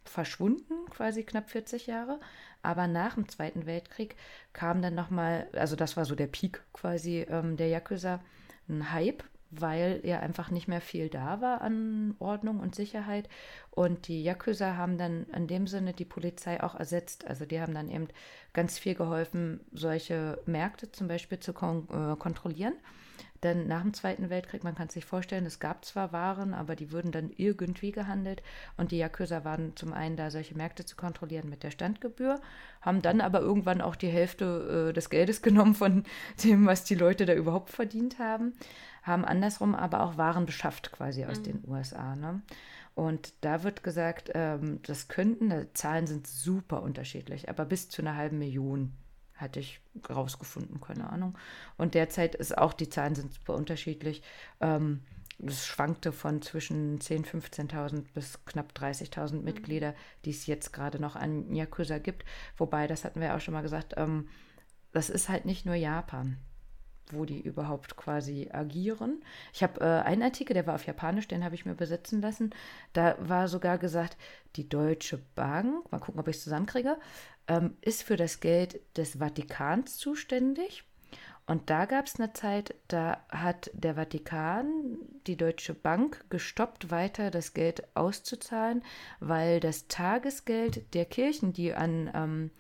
verschwunden, 0.06 0.74
quasi 0.92 1.24
knapp 1.24 1.50
40 1.50 1.88
Jahre. 1.88 2.20
Aber 2.62 2.88
nach 2.88 3.16
dem 3.16 3.28
Zweiten 3.28 3.66
Weltkrieg 3.66 4.16
kam 4.54 4.82
dann 4.82 4.94
nochmal, 4.94 5.48
also 5.54 5.76
das 5.76 5.98
war 5.98 6.06
so 6.06 6.14
der 6.14 6.28
Peak 6.28 6.62
quasi 6.74 7.22
ähm, 7.22 7.58
der 7.58 7.70
Yakuza, 7.70 8.20
ein 8.70 8.92
Hype, 8.92 9.24
weil 9.60 10.02
ja 10.04 10.20
einfach 10.20 10.50
nicht 10.52 10.68
mehr 10.68 10.82
viel 10.82 11.10
da 11.10 11.42
war 11.42 11.62
an 11.62 12.16
Ordnung 12.20 12.60
und 12.60 12.76
Sicherheit. 12.76 13.30
Und 13.72 14.08
die 14.08 14.24
Yakuza 14.24 14.76
haben 14.78 14.98
dann 14.98 15.26
in 15.36 15.48
dem 15.48 15.68
Sinne 15.68 15.94
die 15.94 16.06
Polizei 16.06 16.62
auch 16.62 16.76
ersetzt. 16.76 17.26
Also 17.26 17.46
die 17.46 17.60
haben 17.60 17.74
dann 17.74 17.90
eben 17.90 18.08
ganz 18.54 18.78
viel 18.78 18.96
geholfen, 18.96 19.62
solche 19.72 20.40
Märkte 20.46 20.92
zum 20.92 21.08
Beispiel 21.08 21.40
zu 21.40 21.54
kon 21.54 21.88
äh, 21.90 22.16
kontrollieren. 22.16 22.76
Denn 23.44 23.68
nach 23.68 23.82
dem 23.82 23.94
Zweiten 23.94 24.30
Weltkrieg, 24.30 24.64
man 24.64 24.76
kann 24.76 24.88
sich 24.88 25.04
vorstellen, 25.04 25.46
es 25.46 25.60
gab 25.60 25.84
zwar 25.84 26.14
Waren, 26.14 26.54
aber 26.54 26.76
die 26.78 26.92
würden 26.92 27.12
dann 27.12 27.30
irgendwie 27.36 27.92
gehandelt. 27.92 28.42
Und 28.78 28.92
die 28.92 28.98
Yakuza 28.98 29.44
waren 29.44 29.76
zum 29.76 29.92
einen 29.92 30.16
da, 30.16 30.32
solche 30.32 30.56
Märkte 30.56 30.86
zu 30.86 30.96
kontrollieren 30.96 31.50
mit 31.50 31.64
der 31.64 31.72
Standgebühr, 31.72 32.40
haben 32.82 33.02
dann 33.02 33.20
aber 33.20 33.42
irgendwann 33.42 33.82
auch 33.82 33.98
die 33.98 34.08
Hälfte 34.08 34.90
äh, 34.90 34.94
des 34.94 35.10
Geldes 35.10 35.42
genommen 35.44 35.76
von 35.76 36.06
dem, 36.44 36.66
was 36.66 36.86
die 36.86 36.96
Leute 36.96 37.26
da 37.26 37.34
überhaupt 37.34 37.70
verdient 37.70 38.18
haben, 38.18 38.54
haben 39.04 39.26
andersrum 39.26 39.76
aber 39.76 40.04
auch 40.04 40.18
Waren 40.18 40.46
beschafft 40.46 40.94
quasi 40.94 41.26
aus 41.26 41.40
mhm. 41.40 41.44
den 41.44 41.64
USA. 41.68 42.16
Ne? 42.16 42.42
Und 42.96 43.34
da 43.42 43.64
wird 43.64 43.84
gesagt, 43.84 44.32
ähm, 44.36 44.80
das 44.84 45.10
könnten, 45.10 45.50
die 45.50 45.74
Zahlen 45.74 46.08
sind 46.08 46.28
super 46.28 46.82
unterschiedlich, 46.82 47.50
aber 47.50 47.66
bis 47.66 47.90
zu 47.90 48.02
einer 48.02 48.16
halben 48.16 48.38
Million 48.40 48.94
hatte 49.44 49.60
ich 49.60 49.80
rausgefunden, 50.10 50.82
keine 50.82 51.10
Ahnung. 51.10 51.38
Und 51.78 51.94
derzeit 51.94 52.36
ist 52.36 52.58
auch, 52.58 52.74
die 52.74 52.90
Zahlen 52.90 53.16
sind 53.16 53.34
super 53.34 53.54
unterschiedlich. 53.54 54.24
Ähm, 54.60 55.02
es 55.46 55.66
schwankte 55.66 56.12
von 56.12 56.42
zwischen 56.42 57.00
10.000, 57.00 57.70
15.000 57.72 58.06
bis 58.14 58.44
knapp 58.46 58.74
30.000 58.76 59.36
mhm. 59.36 59.44
Mitglieder, 59.44 59.94
die 60.26 60.32
es 60.32 60.46
jetzt 60.46 60.74
gerade 60.74 61.00
noch 61.00 61.16
an 61.16 61.54
Yakuza 61.54 61.98
gibt. 62.00 62.26
Wobei, 62.58 62.88
das 62.88 63.04
hatten 63.04 63.22
wir 63.22 63.36
auch 63.36 63.42
schon 63.42 63.54
mal 63.54 63.62
gesagt, 63.62 63.94
ähm, 63.98 64.30
das 64.92 65.10
ist 65.10 65.30
halt 65.30 65.46
nicht 65.46 65.66
nur 65.66 65.76
Japan, 65.76 66.38
wo 67.12 67.26
die 67.26 67.42
überhaupt 67.42 67.96
quasi 67.96 68.50
agieren. 68.52 69.24
Ich 69.54 69.64
habe 69.64 69.82
äh, 69.82 70.02
einen 70.04 70.24
Artikel, 70.24 70.54
der 70.54 70.68
war 70.68 70.76
auf 70.76 70.86
Japanisch, 70.86 71.28
den 71.28 71.44
habe 71.44 71.56
ich 71.56 71.66
mir 71.66 71.74
übersetzen 71.74 72.22
lassen. 72.22 72.52
Da 72.94 73.16
war 73.20 73.48
sogar 73.48 73.78
gesagt, 73.78 74.18
die 74.56 74.68
Deutsche 74.68 75.20
Bank, 75.36 75.92
mal 75.92 76.00
gucken, 76.00 76.20
ob 76.20 76.28
ich 76.28 76.38
es 76.38 76.44
zusammenkriege, 76.44 76.98
ähm, 77.48 77.78
ist 77.82 78.04
für 78.04 78.18
das 78.18 78.40
Geld 78.40 78.80
des 78.98 79.18
Vatikans 79.20 79.98
zuständig. 79.98 80.84
Und 81.46 81.70
da 81.70 81.86
gab 81.86 82.06
es 82.06 82.20
eine 82.20 82.32
Zeit, 82.32 82.74
da 82.88 83.18
hat 83.30 83.70
der 83.74 83.96
Vatikan 83.96 84.98
die 85.28 85.36
Deutsche 85.36 85.74
Bank 85.74 86.24
gestoppt, 86.30 86.90
weiter 86.90 87.32
das 87.32 87.54
Geld 87.54 87.84
auszuzahlen, 87.96 88.82
weil 89.20 89.60
das 89.60 89.88
Tagesgeld 89.90 90.94
der 90.94 91.04
Kirchen, 91.04 91.52
die 91.52 91.74
an 91.74 92.10
ähm, 92.14 92.52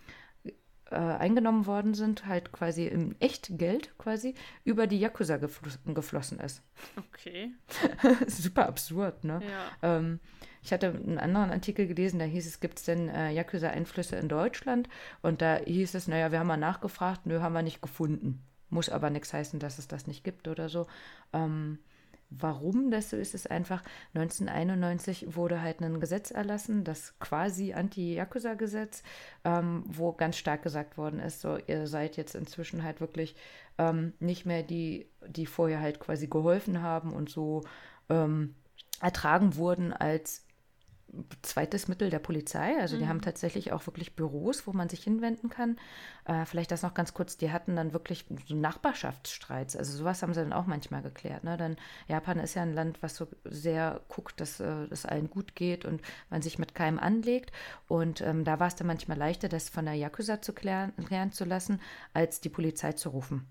äh, 0.94 0.96
eingenommen 0.96 1.66
worden 1.66 1.94
sind, 1.94 2.26
halt 2.26 2.52
quasi 2.52 2.88
im 2.88 3.16
Echtgeld 3.20 3.98
quasi 3.98 4.36
über 4.64 4.88
die 4.88 5.00
Yakuza 5.00 5.38
geflossen 5.38 6.40
ist. 6.40 6.64
Okay. 7.10 7.52
Super 8.28 8.68
absurd, 8.68 9.24
ne? 9.24 9.42
Ja. 9.42 9.98
Ähm, 9.98 10.20
ich 10.62 10.72
hatte 10.72 10.88
einen 10.88 11.20
anderen 11.20 11.52
Artikel 11.52 11.88
gelesen, 11.88 12.20
da 12.20 12.26
hieß 12.26 12.48
es, 12.48 12.62
gibt 12.62 12.80
es 12.80 12.86
denn 12.86 13.10
äh, 13.10 13.32
Yakuza-Einflüsse 13.32 14.16
in 14.16 14.30
Deutschland? 14.30 14.88
Und 15.22 15.42
da 15.42 15.58
hieß 15.58 15.94
es, 15.96 16.08
naja, 16.08 16.32
wir 16.32 16.40
haben 16.40 16.48
mal 16.48 16.58
nachgefragt, 16.58 17.26
nö, 17.26 17.42
haben 17.42 17.54
wir 17.54 17.64
nicht 17.64 17.82
gefunden. 17.82 18.42
Muss 18.70 18.90
aber 18.90 19.10
nichts 19.10 19.34
heißen, 19.34 19.60
dass 19.60 19.78
es 19.78 19.88
das 19.88 20.08
nicht 20.08 20.24
gibt 20.24 20.48
oder 20.48 20.70
so. 20.70 20.88
Ähm, 21.34 21.80
warum 22.40 22.92
das 22.92 23.10
so 23.10 23.18
ist, 23.18 23.34
ist 23.34 23.50
einfach, 23.50 23.84
1991 24.14 25.36
wurde 25.36 25.62
halt 25.62 25.82
ein 25.82 26.00
Gesetz 26.00 26.32
erlassen, 26.32 26.84
das 26.84 27.18
quasi 27.20 27.74
Anti-Yakuza-Gesetz, 27.74 29.04
ähm, 29.44 29.84
wo 29.88 30.14
ganz 30.14 30.38
stark 30.38 30.64
gesagt 30.64 30.98
worden 30.98 31.20
ist, 31.20 31.42
so, 31.42 31.58
ihr 31.68 31.88
seid 31.88 32.18
jetzt 32.18 32.36
inzwischen 32.36 32.84
halt 32.84 33.02
wirklich 33.02 33.36
ähm, 33.78 34.14
nicht 34.20 34.46
mehr 34.46 34.64
die, 34.64 35.08
die 35.28 35.46
vorher 35.46 35.80
halt 35.80 36.00
quasi 36.00 36.28
geholfen 36.28 36.82
haben 36.82 37.14
und 37.14 37.30
so 37.30 37.64
ähm, 38.10 38.56
ertragen 39.02 39.56
wurden 39.56 39.94
als 39.94 40.46
zweites 41.42 41.88
Mittel 41.88 42.10
der 42.10 42.20
Polizei. 42.20 42.76
Also 42.80 42.98
die 42.98 43.04
mhm. 43.04 43.10
haben 43.10 43.22
tatsächlich 43.22 43.72
auch 43.72 43.86
wirklich 43.86 44.16
Büros, 44.16 44.66
wo 44.66 44.74
man 44.74 44.90
sich 44.90 45.04
hinwenden 45.04 45.50
kann. 45.50 45.78
Äh, 46.26 46.46
vielleicht 46.46 46.72
das 46.72 46.82
noch 46.82 46.94
ganz 46.94 47.14
kurz, 47.14 47.38
die 47.38 47.52
hatten 47.52 47.76
dann 47.76 47.94
wirklich 47.94 48.26
so 48.48 48.56
Nachbarschaftsstreits. 48.56 49.76
Also 49.76 49.98
sowas 49.98 50.22
haben 50.22 50.34
sie 50.34 50.42
dann 50.42 50.54
auch 50.54 50.66
manchmal 50.66 51.02
geklärt. 51.02 51.44
Ne? 51.44 51.58
Denn 51.58 51.76
Japan 52.08 52.40
ist 52.40 52.56
ja 52.56 52.64
ein 52.64 52.74
Land, 52.74 53.02
was 53.02 53.16
so 53.16 53.28
sehr 53.44 54.02
guckt, 54.08 54.40
dass 54.42 54.60
äh, 54.60 54.88
es 54.90 55.06
allen 55.06 55.30
gut 55.30 55.56
geht 55.56 55.86
und 55.86 56.02
man 56.30 56.42
sich 56.42 56.58
mit 56.60 56.76
keinem 56.76 57.00
anlegt. 57.00 57.52
Und 57.88 58.22
ähm, 58.22 58.44
da 58.44 58.60
war 58.60 58.68
es 58.68 58.76
dann 58.76 58.88
manchmal 58.88 59.18
leichter, 59.18 59.50
das 59.50 59.70
von 59.70 59.86
der 59.86 59.96
Yakuza 59.96 60.42
zu 60.42 60.54
klären, 60.54 60.94
klären 61.06 61.32
zu 61.32 61.46
lassen, 61.46 61.80
als 62.14 62.42
die 62.42 62.50
Polizei 62.50 62.94
zu 62.94 63.10
rufen. 63.10 63.48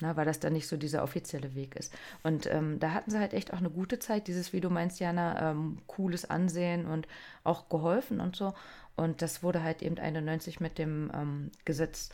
Na, 0.00 0.16
weil 0.16 0.24
das 0.24 0.40
dann 0.40 0.52
nicht 0.52 0.68
so 0.68 0.76
dieser 0.76 1.02
offizielle 1.02 1.54
Weg 1.54 1.76
ist. 1.76 1.92
Und 2.22 2.46
ähm, 2.46 2.78
da 2.80 2.92
hatten 2.92 3.10
sie 3.10 3.18
halt 3.18 3.34
echt 3.34 3.52
auch 3.52 3.58
eine 3.58 3.70
gute 3.70 3.98
Zeit, 3.98 4.28
dieses, 4.28 4.52
wie 4.52 4.60
du 4.60 4.70
meinst, 4.70 5.00
Jana, 5.00 5.50
ähm, 5.50 5.78
cooles 5.86 6.28
Ansehen 6.28 6.86
und 6.86 7.08
auch 7.44 7.68
geholfen 7.68 8.20
und 8.20 8.36
so. 8.36 8.54
Und 8.96 9.22
das 9.22 9.42
wurde 9.42 9.62
halt 9.62 9.82
eben 9.82 9.98
91 9.98 10.60
mit 10.60 10.78
dem 10.78 11.10
ähm, 11.14 11.50
Gesetz 11.64 12.10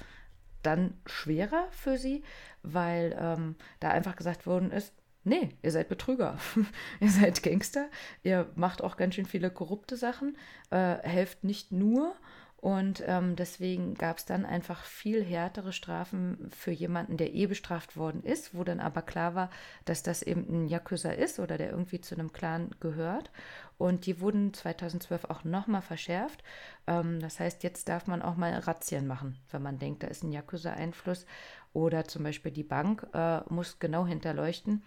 dann 0.63 0.95
schwerer 1.07 1.69
für 1.71 1.99
sie, 1.99 2.23
weil 2.63 3.17
ähm, 3.19 3.57
da 3.81 3.91
einfach 3.91 4.17
gesagt 4.17 4.47
worden 4.47 4.71
ist, 4.71 4.93
nee, 5.25 5.51
ihr 5.63 5.71
seid 5.71 5.89
Betrüger, 5.89 6.39
ihr 7.01 7.11
seid 7.11 7.43
Gangster, 7.43 7.89
ihr 8.23 8.51
macht 8.55 8.83
auch 8.83 8.97
ganz 8.97 9.15
schön 9.15 9.27
viele 9.27 9.51
korrupte 9.51 9.97
Sachen, 9.97 10.37
äh, 10.71 10.97
helft 11.03 11.45
nicht 11.45 11.73
nur 11.73 12.15
und 12.61 13.05
ähm, 13.07 13.37
deswegen 13.37 13.95
gab 13.95 14.19
es 14.19 14.25
dann 14.25 14.45
einfach 14.45 14.83
viel 14.83 15.23
härtere 15.23 15.73
Strafen 15.73 16.51
für 16.51 16.73
jemanden, 16.73 17.17
der 17.17 17.33
eh 17.33 17.47
bestraft 17.47 17.97
worden 17.97 18.25
ist, 18.25 18.53
wo 18.53 18.65
dann 18.65 18.81
aber 18.81 19.03
klar 19.03 19.37
war, 19.37 19.51
dass 19.85 20.03
das 20.03 20.23
eben 20.23 20.45
ein 20.49 20.67
Yakuza 20.67 21.11
ist 21.11 21.39
oder 21.39 21.57
der 21.57 21.71
irgendwie 21.71 22.01
zu 22.01 22.17
einem 22.17 22.33
Clan 22.33 22.71
gehört. 22.81 23.31
Und 23.77 24.07
die 24.07 24.21
wurden 24.21 24.53
2012 24.53 25.27
auch 25.27 25.45
nochmal 25.45 25.83
verschärft. 25.83 26.43
Ähm, 26.89 27.21
das 27.21 27.39
heißt, 27.39 27.63
jetzt 27.63 27.89
darf 27.89 28.09
man 28.09 28.23
auch 28.23 28.35
mal 28.35 28.53
Razzien 28.53 29.07
machen, 29.07 29.39
wenn 29.53 29.63
man 29.63 29.79
denkt, 29.79 30.03
da 30.03 30.09
ist 30.09 30.25
ein 30.25 30.33
Yakuza-Einfluss. 30.33 31.27
Oder 31.73 32.07
zum 32.07 32.25
Beispiel 32.25 32.51
die 32.51 32.65
Bank 32.65 33.07
äh, 33.15 33.41
muss 33.51 33.79
genau 33.79 34.05
hinterleuchten, 34.05 34.83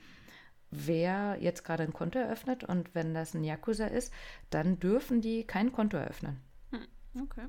wer 0.71 1.37
jetzt 1.39 1.63
gerade 1.63 1.83
ein 1.83 1.93
Konto 1.93 2.19
eröffnet. 2.19 2.65
Und 2.65 2.93
wenn 2.95 3.13
das 3.13 3.33
ein 3.33 3.45
Yakuza 3.45 3.85
ist, 3.85 4.11
dann 4.49 4.77
dürfen 4.77 5.21
die 5.21 5.45
kein 5.47 5.71
Konto 5.71 5.95
eröffnen. 5.95 6.50
Okay. 7.19 7.47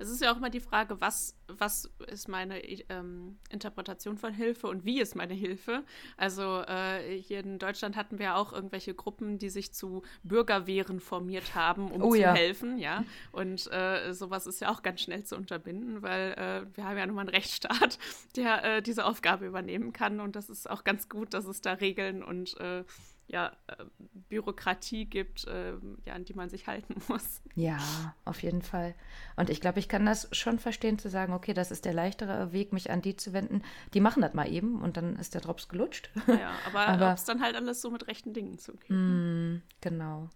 Es 0.00 0.10
ist 0.10 0.20
ja 0.20 0.32
auch 0.32 0.38
immer 0.38 0.50
die 0.50 0.60
Frage, 0.60 1.00
was, 1.00 1.36
was 1.46 1.88
ist 2.08 2.28
meine 2.28 2.58
ähm, 2.90 3.38
Interpretation 3.48 4.18
von 4.18 4.34
Hilfe 4.34 4.66
und 4.66 4.84
wie 4.84 5.00
ist 5.00 5.14
meine 5.14 5.34
Hilfe? 5.34 5.84
Also 6.16 6.62
äh, 6.62 7.16
hier 7.20 7.40
in 7.40 7.60
Deutschland 7.60 7.94
hatten 7.94 8.18
wir 8.18 8.36
auch 8.36 8.52
irgendwelche 8.52 8.92
Gruppen, 8.92 9.38
die 9.38 9.50
sich 9.50 9.72
zu 9.72 10.02
Bürgerwehren 10.24 10.98
formiert 10.98 11.54
haben, 11.54 11.92
um 11.92 12.02
oh, 12.02 12.10
zu 12.10 12.20
ja. 12.20 12.34
helfen, 12.34 12.78
ja. 12.78 13.04
Und 13.30 13.70
äh, 13.72 14.12
sowas 14.12 14.48
ist 14.48 14.60
ja 14.60 14.72
auch 14.72 14.82
ganz 14.82 15.00
schnell 15.00 15.22
zu 15.22 15.36
unterbinden, 15.36 16.02
weil 16.02 16.32
äh, 16.32 16.76
wir 16.76 16.84
haben 16.84 16.98
ja 16.98 17.06
nun 17.06 17.14
mal 17.14 17.22
einen 17.22 17.30
Rechtsstaat, 17.30 17.98
der 18.36 18.64
äh, 18.64 18.82
diese 18.82 19.04
Aufgabe 19.04 19.46
übernehmen 19.46 19.92
kann. 19.92 20.18
Und 20.18 20.34
das 20.34 20.50
ist 20.50 20.68
auch 20.68 20.82
ganz 20.82 21.08
gut, 21.08 21.34
dass 21.34 21.44
es 21.46 21.60
da 21.60 21.74
Regeln 21.74 22.24
und 22.24 22.58
äh, 22.58 22.84
ja, 23.26 23.52
äh, 23.66 23.84
Bürokratie 24.28 25.06
gibt, 25.06 25.46
äh, 25.46 25.72
ja, 26.04 26.14
an 26.14 26.24
die 26.24 26.34
man 26.34 26.48
sich 26.48 26.66
halten 26.66 26.96
muss. 27.08 27.40
Ja, 27.54 27.78
auf 28.24 28.42
jeden 28.42 28.62
Fall. 28.62 28.94
Und 29.36 29.50
ich 29.50 29.60
glaube, 29.60 29.78
ich 29.78 29.88
kann 29.88 30.04
das 30.04 30.28
schon 30.32 30.58
verstehen, 30.58 30.98
zu 30.98 31.08
sagen, 31.08 31.32
okay, 31.32 31.54
das 31.54 31.70
ist 31.70 31.84
der 31.84 31.94
leichtere 31.94 32.52
Weg, 32.52 32.72
mich 32.72 32.90
an 32.90 33.02
die 33.02 33.16
zu 33.16 33.32
wenden. 33.32 33.62
Die 33.94 34.00
machen 34.00 34.22
das 34.22 34.34
mal 34.34 34.50
eben 34.50 34.82
und 34.82 34.96
dann 34.96 35.16
ist 35.16 35.34
der 35.34 35.40
Drops 35.40 35.68
gelutscht. 35.68 36.10
Ja, 36.26 36.50
aber, 36.66 36.88
aber 36.88 37.10
ob 37.12 37.16
es 37.16 37.24
dann 37.24 37.42
halt 37.42 37.56
alles 37.56 37.80
so 37.80 37.90
mit 37.90 38.06
rechten 38.08 38.34
Dingen 38.34 38.58
zugeht. 38.58 38.90
Mm, 38.90 39.62
genau. 39.80 40.28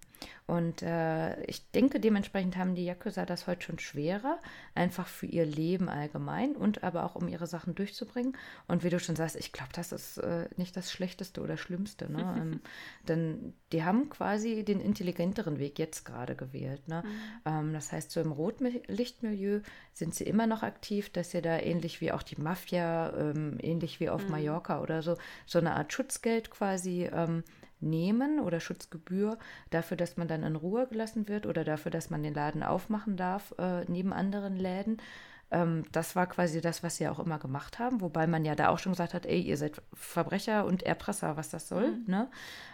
Und 0.46 0.82
äh, 0.82 1.42
ich 1.44 1.70
denke, 1.72 2.00
dementsprechend 2.00 2.56
haben 2.56 2.74
die 2.74 2.84
Yakuza 2.84 3.26
das 3.26 3.46
heute 3.46 3.62
schon 3.62 3.78
schwerer, 3.78 4.38
einfach 4.74 5.06
für 5.06 5.26
ihr 5.26 5.44
Leben 5.44 5.88
allgemein 5.88 6.56
und 6.56 6.82
aber 6.82 7.04
auch 7.04 7.14
um 7.14 7.28
ihre 7.28 7.46
Sachen 7.46 7.74
durchzubringen. 7.74 8.36
Und 8.66 8.82
wie 8.82 8.90
du 8.90 8.98
schon 8.98 9.14
sagst, 9.14 9.36
ich 9.36 9.52
glaube, 9.52 9.72
das 9.74 9.92
ist 9.92 10.18
äh, 10.18 10.48
nicht 10.56 10.76
das 10.76 10.90
Schlechteste 10.90 11.42
oder 11.42 11.56
Schlimmste. 11.58 12.10
Ne? 12.10 12.20
ähm, 12.40 12.60
denn 13.08 13.54
die 13.72 13.84
haben 13.84 14.08
quasi 14.10 14.64
den 14.64 14.80
intelligenteren 14.80 15.58
Weg 15.58 15.78
jetzt 15.78 16.04
gerade 16.04 16.34
gewählt. 16.34 16.86
Ne? 16.88 17.02
Mhm. 17.04 17.10
Ähm, 17.44 17.72
das 17.72 17.92
heißt, 17.92 18.10
so 18.10 18.20
im 18.20 18.32
Rotlichtmilieu 18.32 19.60
sind 19.92 20.14
sie 20.14 20.24
immer 20.24 20.46
noch 20.46 20.62
aktiv, 20.62 21.10
dass 21.10 21.30
sie 21.30 21.42
da 21.42 21.58
ähnlich 21.58 22.00
wie 22.00 22.12
auch 22.12 22.22
die 22.22 22.40
Mafia, 22.40 23.12
ähm, 23.16 23.58
ähnlich 23.60 24.00
wie 24.00 24.10
auf 24.10 24.24
mhm. 24.24 24.30
Mallorca 24.30 24.80
oder 24.80 25.02
so, 25.02 25.16
so 25.46 25.58
eine 25.58 25.74
Art 25.74 25.92
Schutzgeld 25.92 26.50
quasi 26.50 27.08
ähm, 27.12 27.44
nehmen 27.80 28.40
oder 28.40 28.60
Schutzgebühr 28.60 29.38
dafür, 29.70 29.96
dass 29.96 30.16
man 30.16 30.28
dann 30.28 30.42
in 30.42 30.56
Ruhe 30.56 30.86
gelassen 30.86 31.28
wird 31.28 31.46
oder 31.46 31.64
dafür, 31.64 31.90
dass 31.90 32.10
man 32.10 32.22
den 32.22 32.34
Laden 32.34 32.62
aufmachen 32.62 33.16
darf 33.16 33.54
äh, 33.58 33.84
neben 33.86 34.12
anderen 34.12 34.56
Läden. 34.56 34.98
Ähm, 35.50 35.84
das 35.92 36.14
war 36.14 36.26
quasi 36.26 36.60
das, 36.60 36.82
was 36.82 36.96
sie 36.96 37.08
auch 37.08 37.18
immer 37.18 37.38
gemacht 37.38 37.78
haben, 37.78 38.00
wobei 38.02 38.26
man 38.26 38.44
ja 38.44 38.54
da 38.54 38.68
auch 38.68 38.78
schon 38.78 38.92
gesagt 38.92 39.14
hat, 39.14 39.24
ey, 39.24 39.40
ihr 39.40 39.56
seid 39.56 39.80
Verbrecher 39.94 40.66
und 40.66 40.82
Erpresser, 40.82 41.36
was 41.36 41.48
das 41.48 41.68
soll. 41.68 41.92
Mhm. 41.92 42.04
Ne? 42.06 42.30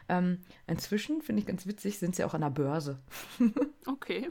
Ähm, 0.09 0.39
inzwischen, 0.67 1.23
finde 1.23 1.41
ich 1.41 1.47
ganz 1.47 1.67
witzig, 1.67 1.99
sind 1.99 2.17
sie 2.17 2.25
auch 2.25 2.35
an 2.35 2.41
der 2.41 2.51
Börse. 2.51 2.99
okay. 3.87 4.29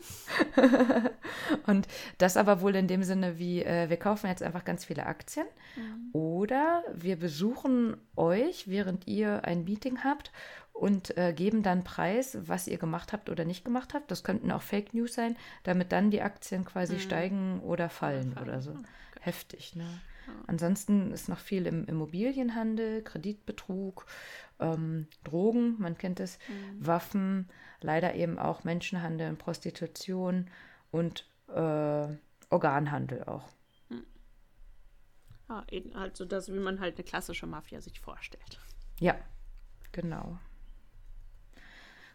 und 1.68 1.88
das 2.18 2.36
aber 2.36 2.60
wohl 2.62 2.76
in 2.76 2.88
dem 2.88 3.04
Sinne 3.04 3.40
wie, 3.40 3.64
äh, 3.64 3.90
wir 3.90 3.98
kaufen 3.98 4.28
jetzt 4.28 4.44
einfach 4.44 4.66
ganz 4.66 4.84
viele 4.86 5.06
Aktien 5.06 5.48
mhm. 5.78 6.10
oder 6.12 6.84
wir 6.94 7.16
besuchen 7.16 7.96
euch, 8.18 8.68
während 8.68 9.08
ihr 9.08 9.46
ein 9.46 9.64
Meeting 9.64 10.04
habt 10.04 10.32
und 10.74 11.16
äh, 11.18 11.34
geben 11.34 11.64
dann 11.64 11.84
preis, 11.84 12.38
was 12.42 12.68
ihr 12.68 12.78
gemacht 12.78 13.14
habt 13.14 13.30
oder 13.30 13.46
nicht 13.46 13.64
gemacht 13.64 13.94
habt. 13.94 14.12
Das 14.12 14.24
könnten 14.24 14.52
auch 14.52 14.62
Fake 14.62 14.94
News 14.94 15.14
sein, 15.14 15.38
damit 15.64 15.92
dann 15.92 16.12
die 16.12 16.22
Aktien 16.22 16.66
quasi 16.66 16.96
mhm. 16.96 17.00
steigen 17.00 17.60
oder 17.62 17.90
fallen 17.90 18.36
oder, 18.42 18.62
so. 18.62 18.72
Okay. 18.72 18.84
Heftig, 19.22 19.76
ne? 19.76 19.88
Ja. 20.28 20.34
Ansonsten 20.48 21.12
ist 21.12 21.30
noch 21.30 21.38
viel 21.38 21.68
im 21.68 21.86
Immobilienhandel, 21.86 23.04
Kreditbetrug, 23.04 24.06
ähm, 24.60 25.08
Drogen, 25.24 25.76
man 25.80 25.98
kennt 25.98 26.20
es, 26.20 26.40
mhm. 26.48 26.86
Waffen, 26.86 27.50
leider 27.82 28.16
eben 28.16 28.40
auch 28.40 28.64
Menschenhandel, 28.64 29.34
Prostitution 29.36 30.50
und 30.92 31.30
äh, 31.50 32.08
Organhandel 32.50 33.24
auch. 33.26 33.48
Mhm. 33.90 34.06
Ja, 35.50 35.66
also 35.94 36.26
das, 36.26 36.52
wie 36.52 36.60
man 36.60 36.80
halt 36.80 36.96
eine 36.96 37.04
klassische 37.04 37.48
Mafia 37.48 37.82
sich 37.82 38.00
vorstellt. 38.00 38.60
Ja, 39.00 39.16
genau. 39.92 40.40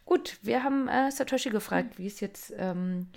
Gut, 0.08 0.38
wir 0.40 0.64
haben 0.64 0.88
äh, 0.88 1.12
Satoshi 1.12 1.50
gefragt, 1.50 1.98
wie 1.98 2.06
es 2.06 2.20
jetzt 2.20 2.54
ähm, 2.56 3.08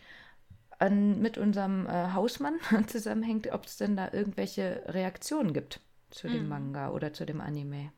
an, 0.77 1.21
mit 1.21 1.37
unserem 1.37 1.87
äh, 1.87 2.11
Hausmann 2.11 2.55
zusammenhängt, 2.87 3.49
ob 3.53 3.65
es 3.65 3.77
denn 3.77 3.95
da 3.95 4.09
irgendwelche 4.11 4.83
Reaktionen 4.87 5.53
gibt 5.53 5.79
zu 6.09 6.27
mhm. 6.27 6.33
dem 6.33 6.49
Manga 6.49 6.89
oder 6.89 7.13
zu 7.13 7.25
dem 7.25 7.39
Anime. 7.39 7.93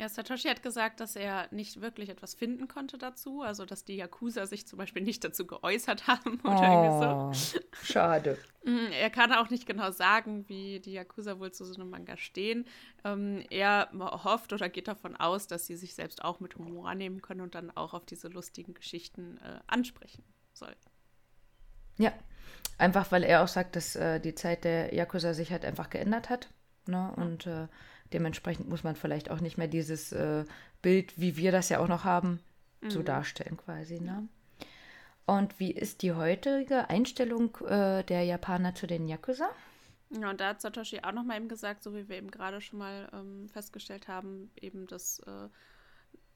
Ja, 0.00 0.08
Satoshi 0.08 0.46
hat 0.46 0.62
gesagt, 0.62 1.00
dass 1.00 1.16
er 1.16 1.48
nicht 1.50 1.80
wirklich 1.80 2.08
etwas 2.08 2.34
finden 2.34 2.68
konnte 2.68 2.98
dazu, 2.98 3.42
also 3.42 3.66
dass 3.66 3.84
die 3.84 3.96
Yakuza 3.96 4.46
sich 4.46 4.64
zum 4.64 4.78
Beispiel 4.78 5.02
nicht 5.02 5.24
dazu 5.24 5.44
geäußert 5.44 6.06
haben 6.06 6.40
oder 6.44 7.30
oh, 7.30 7.32
so. 7.32 7.58
Schade. 7.82 8.38
Mm, 8.64 8.92
er 8.92 9.10
kann 9.10 9.32
auch 9.32 9.50
nicht 9.50 9.66
genau 9.66 9.90
sagen, 9.90 10.48
wie 10.48 10.78
die 10.78 10.92
Yakuza 10.92 11.40
wohl 11.40 11.50
zu 11.50 11.64
so 11.64 11.74
einem 11.74 11.90
Manga 11.90 12.16
stehen. 12.16 12.64
Ähm, 13.04 13.44
er 13.50 13.90
hofft 13.92 14.52
oder 14.52 14.68
geht 14.68 14.86
davon 14.86 15.16
aus, 15.16 15.48
dass 15.48 15.66
sie 15.66 15.74
sich 15.74 15.96
selbst 15.96 16.22
auch 16.22 16.38
mit 16.38 16.54
Humor 16.54 16.88
annehmen 16.88 17.20
können 17.20 17.40
und 17.40 17.56
dann 17.56 17.76
auch 17.76 17.92
auf 17.92 18.06
diese 18.06 18.28
lustigen 18.28 18.74
Geschichten 18.74 19.38
äh, 19.38 19.58
ansprechen 19.66 20.22
sollten. 20.52 20.90
Ja, 21.98 22.12
einfach 22.78 23.10
weil 23.10 23.24
er 23.24 23.42
auch 23.42 23.48
sagt, 23.48 23.74
dass 23.74 23.96
äh, 23.96 24.20
die 24.20 24.36
Zeit 24.36 24.62
der 24.62 24.94
Yakuza 24.94 25.34
sich 25.34 25.50
halt 25.50 25.64
einfach 25.64 25.90
geändert 25.90 26.30
hat. 26.30 26.50
Ne? 26.86 27.12
Und 27.16 27.46
äh, 27.46 27.66
Dementsprechend 28.12 28.68
muss 28.68 28.84
man 28.84 28.96
vielleicht 28.96 29.30
auch 29.30 29.40
nicht 29.40 29.58
mehr 29.58 29.68
dieses 29.68 30.12
äh, 30.12 30.44
Bild, 30.82 31.20
wie 31.20 31.36
wir 31.36 31.52
das 31.52 31.68
ja 31.68 31.80
auch 31.80 31.88
noch 31.88 32.04
haben, 32.04 32.40
mhm. 32.80 32.90
so 32.90 33.02
darstellen 33.02 33.56
quasi. 33.56 34.00
Ne? 34.00 34.28
Und 35.26 35.60
wie 35.60 35.72
ist 35.72 36.02
die 36.02 36.12
heutige 36.12 36.88
Einstellung 36.88 37.56
äh, 37.66 38.02
der 38.04 38.22
Japaner 38.22 38.74
zu 38.74 38.86
den 38.86 39.08
Yakuza? 39.08 39.48
Ja, 40.10 40.30
und 40.30 40.40
da 40.40 40.48
hat 40.48 40.62
Satoshi 40.62 41.00
auch 41.02 41.12
noch 41.12 41.24
mal 41.24 41.36
eben 41.36 41.48
gesagt, 41.48 41.82
so 41.82 41.94
wie 41.94 42.08
wir 42.08 42.16
eben 42.16 42.30
gerade 42.30 42.62
schon 42.62 42.78
mal 42.78 43.10
ähm, 43.12 43.48
festgestellt 43.50 44.08
haben, 44.08 44.50
eben 44.58 44.86
das 44.86 45.20
äh, 45.20 45.48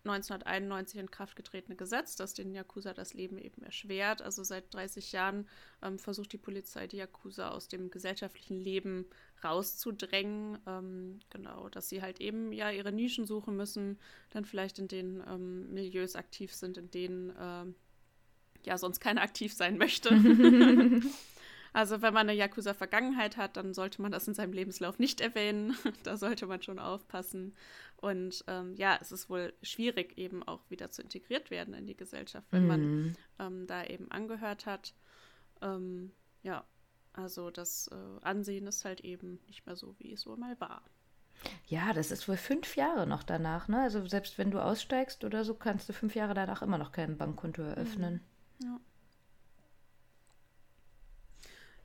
1991 0.04 0.98
in 0.98 1.10
Kraft 1.10 1.36
getretene 1.36 1.76
Gesetz, 1.76 2.16
das 2.16 2.34
den 2.34 2.54
Yakuza 2.54 2.92
das 2.92 3.14
Leben 3.14 3.38
eben 3.38 3.62
erschwert. 3.62 4.20
Also 4.20 4.42
seit 4.42 4.72
30 4.74 5.12
Jahren 5.12 5.48
ähm, 5.82 5.98
versucht 5.98 6.32
die 6.32 6.38
Polizei 6.38 6.88
die 6.88 6.96
Yakuza 6.96 7.50
aus 7.50 7.68
dem 7.68 7.90
gesellschaftlichen 7.90 8.58
Leben 8.58 9.06
rauszudrängen. 9.44 10.58
Ähm, 10.66 11.20
genau, 11.30 11.68
dass 11.68 11.88
sie 11.88 12.02
halt 12.02 12.20
eben 12.20 12.52
ja 12.52 12.70
ihre 12.70 12.92
Nischen 12.92 13.26
suchen 13.26 13.56
müssen, 13.56 13.98
dann 14.30 14.44
vielleicht 14.44 14.78
in 14.80 14.88
den 14.88 15.22
ähm, 15.28 15.72
Milieus 15.72 16.16
aktiv 16.16 16.52
sind, 16.52 16.78
in 16.78 16.90
denen 16.90 17.32
ähm, 17.38 17.74
ja 18.64 18.78
sonst 18.78 18.98
keiner 18.98 19.22
aktiv 19.22 19.52
sein 19.52 19.78
möchte. 19.78 20.10
also 21.72 22.02
wenn 22.02 22.12
man 22.12 22.28
eine 22.28 22.38
Yakuza-Vergangenheit 22.38 23.36
hat, 23.36 23.56
dann 23.56 23.72
sollte 23.72 24.02
man 24.02 24.12
das 24.12 24.28
in 24.28 24.34
seinem 24.34 24.52
Lebenslauf 24.52 24.98
nicht 24.98 25.20
erwähnen. 25.20 25.76
da 26.02 26.16
sollte 26.16 26.46
man 26.46 26.62
schon 26.62 26.78
aufpassen. 26.78 27.54
Und 27.96 28.44
ähm, 28.48 28.74
ja, 28.76 28.98
es 29.00 29.12
ist 29.12 29.30
wohl 29.30 29.54
schwierig, 29.62 30.18
eben 30.18 30.42
auch 30.42 30.68
wieder 30.68 30.90
zu 30.90 31.02
integriert 31.02 31.50
werden 31.50 31.74
in 31.74 31.86
die 31.86 31.96
Gesellschaft, 31.96 32.46
wenn 32.50 32.62
mhm. 32.62 32.68
man 32.68 33.16
ähm, 33.38 33.66
da 33.66 33.84
eben 33.84 34.10
angehört 34.10 34.66
hat. 34.66 34.94
Ähm, 35.62 36.12
ja, 36.42 36.64
also 37.12 37.50
das 37.50 37.88
äh, 37.88 38.24
Ansehen 38.24 38.66
ist 38.66 38.84
halt 38.84 39.00
eben 39.00 39.40
nicht 39.46 39.66
mehr 39.66 39.76
so, 39.76 39.94
wie 39.98 40.12
es 40.12 40.26
wohl 40.26 40.36
mal 40.36 40.60
war. 40.60 40.82
Ja, 41.66 41.92
das 41.92 42.10
ist 42.10 42.28
wohl 42.28 42.36
fünf 42.36 42.76
Jahre 42.76 43.06
noch 43.06 43.22
danach, 43.22 43.68
ne? 43.68 43.80
Also 43.82 44.06
selbst 44.06 44.38
wenn 44.38 44.50
du 44.50 44.60
aussteigst 44.60 45.24
oder 45.24 45.44
so, 45.44 45.54
kannst 45.54 45.88
du 45.88 45.92
fünf 45.92 46.14
Jahre 46.14 46.34
danach 46.34 46.62
immer 46.62 46.78
noch 46.78 46.92
kein 46.92 47.16
Bankkonto 47.16 47.62
eröffnen. 47.62 48.20
Mhm. 48.60 48.66
Ja. 48.66 48.80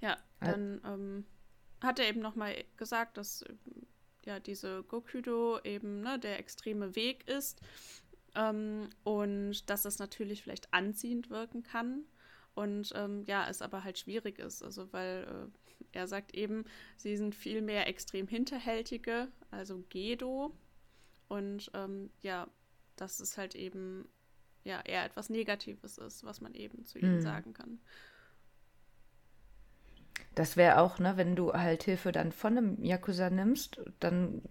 Ja, 0.02 0.18
dann 0.40 0.82
ähm, 0.86 1.26
hat 1.82 2.00
er 2.00 2.08
eben 2.08 2.22
nochmal 2.22 2.64
gesagt, 2.78 3.18
dass 3.18 3.44
ja 4.26 4.40
diese 4.40 4.84
Gokudo 4.84 5.60
eben 5.64 6.02
ne, 6.02 6.20
der 6.20 6.40
extreme 6.40 6.96
Weg 6.96 7.28
ist 7.28 7.62
ähm, 8.36 8.90
und 9.04 9.70
dass 9.70 9.84
das 9.84 10.00
natürlich 10.00 10.44
vielleicht 10.44 10.74
anziehend 10.74 11.30
wirken 11.30 11.64
kann. 11.64 12.04
Und 12.54 12.92
ähm, 12.96 13.24
ja, 13.26 13.48
es 13.50 13.62
aber 13.62 13.84
halt 13.84 14.00
schwierig 14.00 14.40
ist. 14.40 14.64
Also, 14.64 14.92
weil 14.92 15.28
äh, 15.28 15.98
er 15.98 16.08
sagt 16.08 16.34
eben, 16.34 16.66
sie 16.98 17.16
sind 17.16 17.36
viel 17.36 17.62
mehr 17.62 17.88
extrem 17.88 18.28
hinterhältige, 18.28 19.28
also 19.52 19.84
Gedo. 19.90 20.56
Und 21.28 21.70
ähm, 21.74 22.10
ja, 22.22 22.48
dass 22.96 23.20
es 23.20 23.38
halt 23.38 23.54
eben 23.56 24.08
ja 24.64 24.82
eher 24.82 25.06
etwas 25.06 25.30
Negatives 25.30 25.98
ist, 25.98 26.24
was 26.24 26.42
man 26.42 26.54
eben 26.54 26.86
zu 26.86 27.00
ihnen 27.00 27.16
hm. 27.16 27.22
sagen 27.22 27.54
kann. 27.54 27.80
Das 30.38 30.56
wäre 30.56 30.78
auch, 30.78 31.00
ne, 31.00 31.18
wenn 31.18 31.36
du 31.36 31.54
halt 31.54 31.82
Hilfe 31.82 32.12
dann 32.12 32.32
von 32.32 32.56
einem 32.56 32.84
Yakuza 32.84 33.32
nimmst, 33.32 33.82
dann 34.00 34.44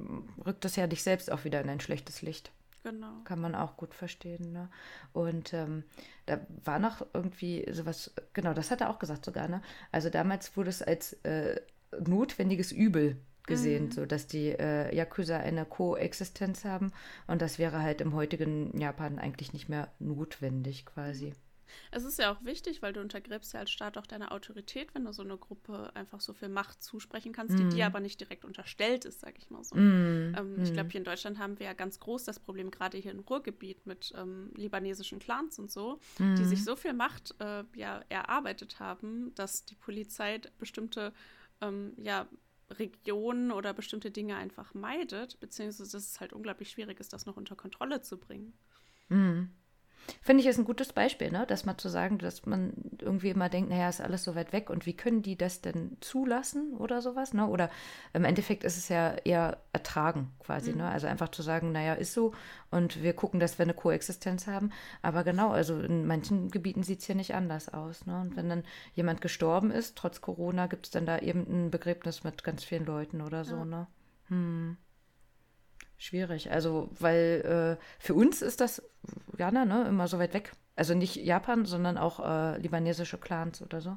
rückt 0.44 0.64
das 0.64 0.74
ja 0.74 0.88
dich 0.88 1.04
selbst 1.04 1.30
auch 1.30 1.44
wieder 1.44 1.60
in 1.60 1.68
ein 1.68 1.78
schlechtes 1.78 2.22
Licht. 2.22 2.50
Genau. 2.82 3.12
Kann 3.22 3.40
man 3.40 3.54
auch 3.54 3.76
gut 3.76 3.94
verstehen. 3.94 4.50
Ne? 4.52 4.68
Und 5.12 5.54
ähm, 5.54 5.84
da 6.26 6.40
war 6.64 6.80
noch 6.80 7.06
irgendwie 7.14 7.64
sowas, 7.70 8.12
genau, 8.32 8.52
das 8.52 8.72
hat 8.72 8.80
er 8.80 8.90
auch 8.90 8.98
gesagt 8.98 9.24
sogar. 9.24 9.46
Ne? 9.46 9.62
Also 9.92 10.10
damals 10.10 10.56
wurde 10.56 10.70
es 10.70 10.82
als 10.82 11.12
äh, 11.22 11.60
notwendiges 12.04 12.72
Übel 12.72 13.20
gesehen, 13.46 13.84
mhm. 13.84 13.92
so 13.92 14.06
dass 14.06 14.26
die 14.26 14.48
äh, 14.48 14.92
Yakuza 14.92 15.36
eine 15.36 15.66
Koexistenz 15.66 16.64
haben 16.64 16.90
und 17.28 17.42
das 17.42 17.60
wäre 17.60 17.80
halt 17.80 18.00
im 18.00 18.12
heutigen 18.12 18.76
Japan 18.76 19.20
eigentlich 19.20 19.52
nicht 19.52 19.68
mehr 19.68 19.92
notwendig 20.00 20.84
quasi. 20.84 21.32
Es 21.90 22.04
ist 22.04 22.18
ja 22.18 22.32
auch 22.32 22.44
wichtig, 22.44 22.82
weil 22.82 22.92
du 22.92 23.00
untergräbst 23.00 23.52
ja 23.54 23.60
als 23.60 23.70
Staat 23.70 23.98
auch 23.98 24.06
deine 24.06 24.30
Autorität, 24.30 24.94
wenn 24.94 25.04
du 25.04 25.12
so 25.12 25.22
eine 25.22 25.36
Gruppe 25.36 25.90
einfach 25.94 26.20
so 26.20 26.32
viel 26.32 26.48
Macht 26.48 26.82
zusprechen 26.82 27.32
kannst, 27.32 27.54
mm. 27.54 27.56
die 27.56 27.68
dir 27.76 27.84
mhm. 27.84 27.90
aber 27.94 28.00
nicht 28.00 28.20
direkt 28.20 28.44
unterstellt 28.44 29.04
ist, 29.04 29.20
sag 29.20 29.38
ich 29.38 29.50
mal 29.50 29.64
so. 29.64 29.76
Mm. 29.76 30.34
Ähm, 30.36 30.56
mm. 30.56 30.62
Ich 30.62 30.72
glaube, 30.72 30.88
mhm. 30.88 30.90
hier 30.90 30.98
in 31.00 31.04
Deutschland 31.04 31.38
haben 31.38 31.58
wir 31.58 31.66
ja 31.66 31.72
ganz 31.72 32.00
groß 32.00 32.24
das 32.24 32.38
Problem, 32.38 32.70
gerade 32.70 32.98
hier 32.98 33.12
im 33.12 33.20
Ruhrgebiet 33.20 33.86
mit 33.86 34.12
ähm, 34.16 34.50
libanesischen 34.54 35.18
Clans 35.18 35.58
und 35.58 35.70
so, 35.70 36.00
die 36.18 36.44
sich 36.44 36.60
mhm. 36.60 36.64
so 36.64 36.76
viel 36.76 36.92
Macht 36.92 37.34
äh, 37.40 37.64
ja, 37.74 38.02
erarbeitet 38.08 38.80
haben, 38.80 39.34
dass 39.34 39.64
die 39.64 39.74
Polizei 39.74 40.40
bestimmte 40.58 41.12
ähm, 41.60 41.92
ja, 41.96 42.26
Regionen 42.70 43.52
oder 43.52 43.72
bestimmte 43.72 44.10
Dinge 44.10 44.36
einfach 44.36 44.74
meidet, 44.74 45.38
beziehungsweise 45.40 45.90
dass 45.90 46.10
es 46.10 46.20
halt 46.20 46.32
unglaublich 46.32 46.70
schwierig 46.70 47.00
ist, 47.00 47.12
das 47.12 47.26
noch 47.26 47.36
unter 47.36 47.56
Kontrolle 47.56 48.00
zu 48.02 48.18
bringen. 48.18 48.52
Mhm. 49.08 49.50
Finde 50.22 50.42
ich 50.42 50.48
ist 50.48 50.58
ein 50.58 50.64
gutes 50.64 50.92
Beispiel, 50.92 51.30
ne? 51.30 51.46
dass 51.46 51.64
mal 51.64 51.76
zu 51.76 51.88
sagen, 51.88 52.18
dass 52.18 52.46
man 52.46 52.72
irgendwie 53.00 53.30
immer 53.30 53.48
denkt, 53.48 53.70
naja, 53.70 53.88
ist 53.88 54.00
alles 54.00 54.24
so 54.24 54.34
weit 54.34 54.52
weg 54.52 54.70
und 54.70 54.86
wie 54.86 54.94
können 54.94 55.22
die 55.22 55.36
das 55.36 55.60
denn 55.60 55.96
zulassen 56.00 56.74
oder 56.76 57.02
sowas, 57.02 57.34
ne? 57.34 57.46
Oder 57.46 57.70
im 58.12 58.24
Endeffekt 58.24 58.64
ist 58.64 58.76
es 58.76 58.88
ja 58.88 59.14
eher 59.24 59.58
ertragen 59.72 60.32
quasi, 60.40 60.72
mhm. 60.72 60.78
ne? 60.78 60.88
Also 60.88 61.06
einfach 61.06 61.28
zu 61.30 61.42
sagen, 61.42 61.72
naja, 61.72 61.94
ist 61.94 62.12
so 62.12 62.32
und 62.70 63.02
wir 63.02 63.14
gucken, 63.14 63.40
dass 63.40 63.58
wir 63.58 63.64
eine 63.64 63.74
Koexistenz 63.74 64.46
haben. 64.46 64.70
Aber 65.02 65.24
genau, 65.24 65.50
also 65.50 65.78
in 65.80 66.06
manchen 66.06 66.50
Gebieten 66.50 66.82
sieht 66.82 67.00
es 67.00 67.08
ja 67.08 67.14
nicht 67.14 67.34
anders 67.34 67.72
aus, 67.72 68.06
ne? 68.06 68.20
Und 68.20 68.36
wenn 68.36 68.48
dann 68.48 68.64
jemand 68.94 69.20
gestorben 69.20 69.70
ist, 69.70 69.96
trotz 69.96 70.20
Corona, 70.20 70.66
gibt 70.66 70.86
es 70.86 70.90
dann 70.92 71.06
da 71.06 71.18
eben 71.18 71.46
ein 71.48 71.70
Begräbnis 71.70 72.24
mit 72.24 72.44
ganz 72.44 72.64
vielen 72.64 72.86
Leuten 72.86 73.20
oder 73.20 73.44
so, 73.44 73.56
ja. 73.56 73.64
ne? 73.64 73.86
Hm. 74.28 74.76
Schwierig. 75.98 76.50
Also, 76.50 76.90
weil 76.98 77.78
äh, 77.78 77.84
für 77.98 78.14
uns 78.14 78.42
ist 78.42 78.60
das, 78.60 78.82
Jana, 79.38 79.64
ne, 79.64 79.86
immer 79.88 80.08
so 80.08 80.18
weit 80.18 80.34
weg. 80.34 80.52
Also 80.74 80.94
nicht 80.94 81.16
Japan, 81.16 81.64
sondern 81.64 81.96
auch 81.96 82.20
äh, 82.20 82.58
libanesische 82.58 83.16
Clans 83.16 83.62
oder 83.62 83.80
so. 83.80 83.96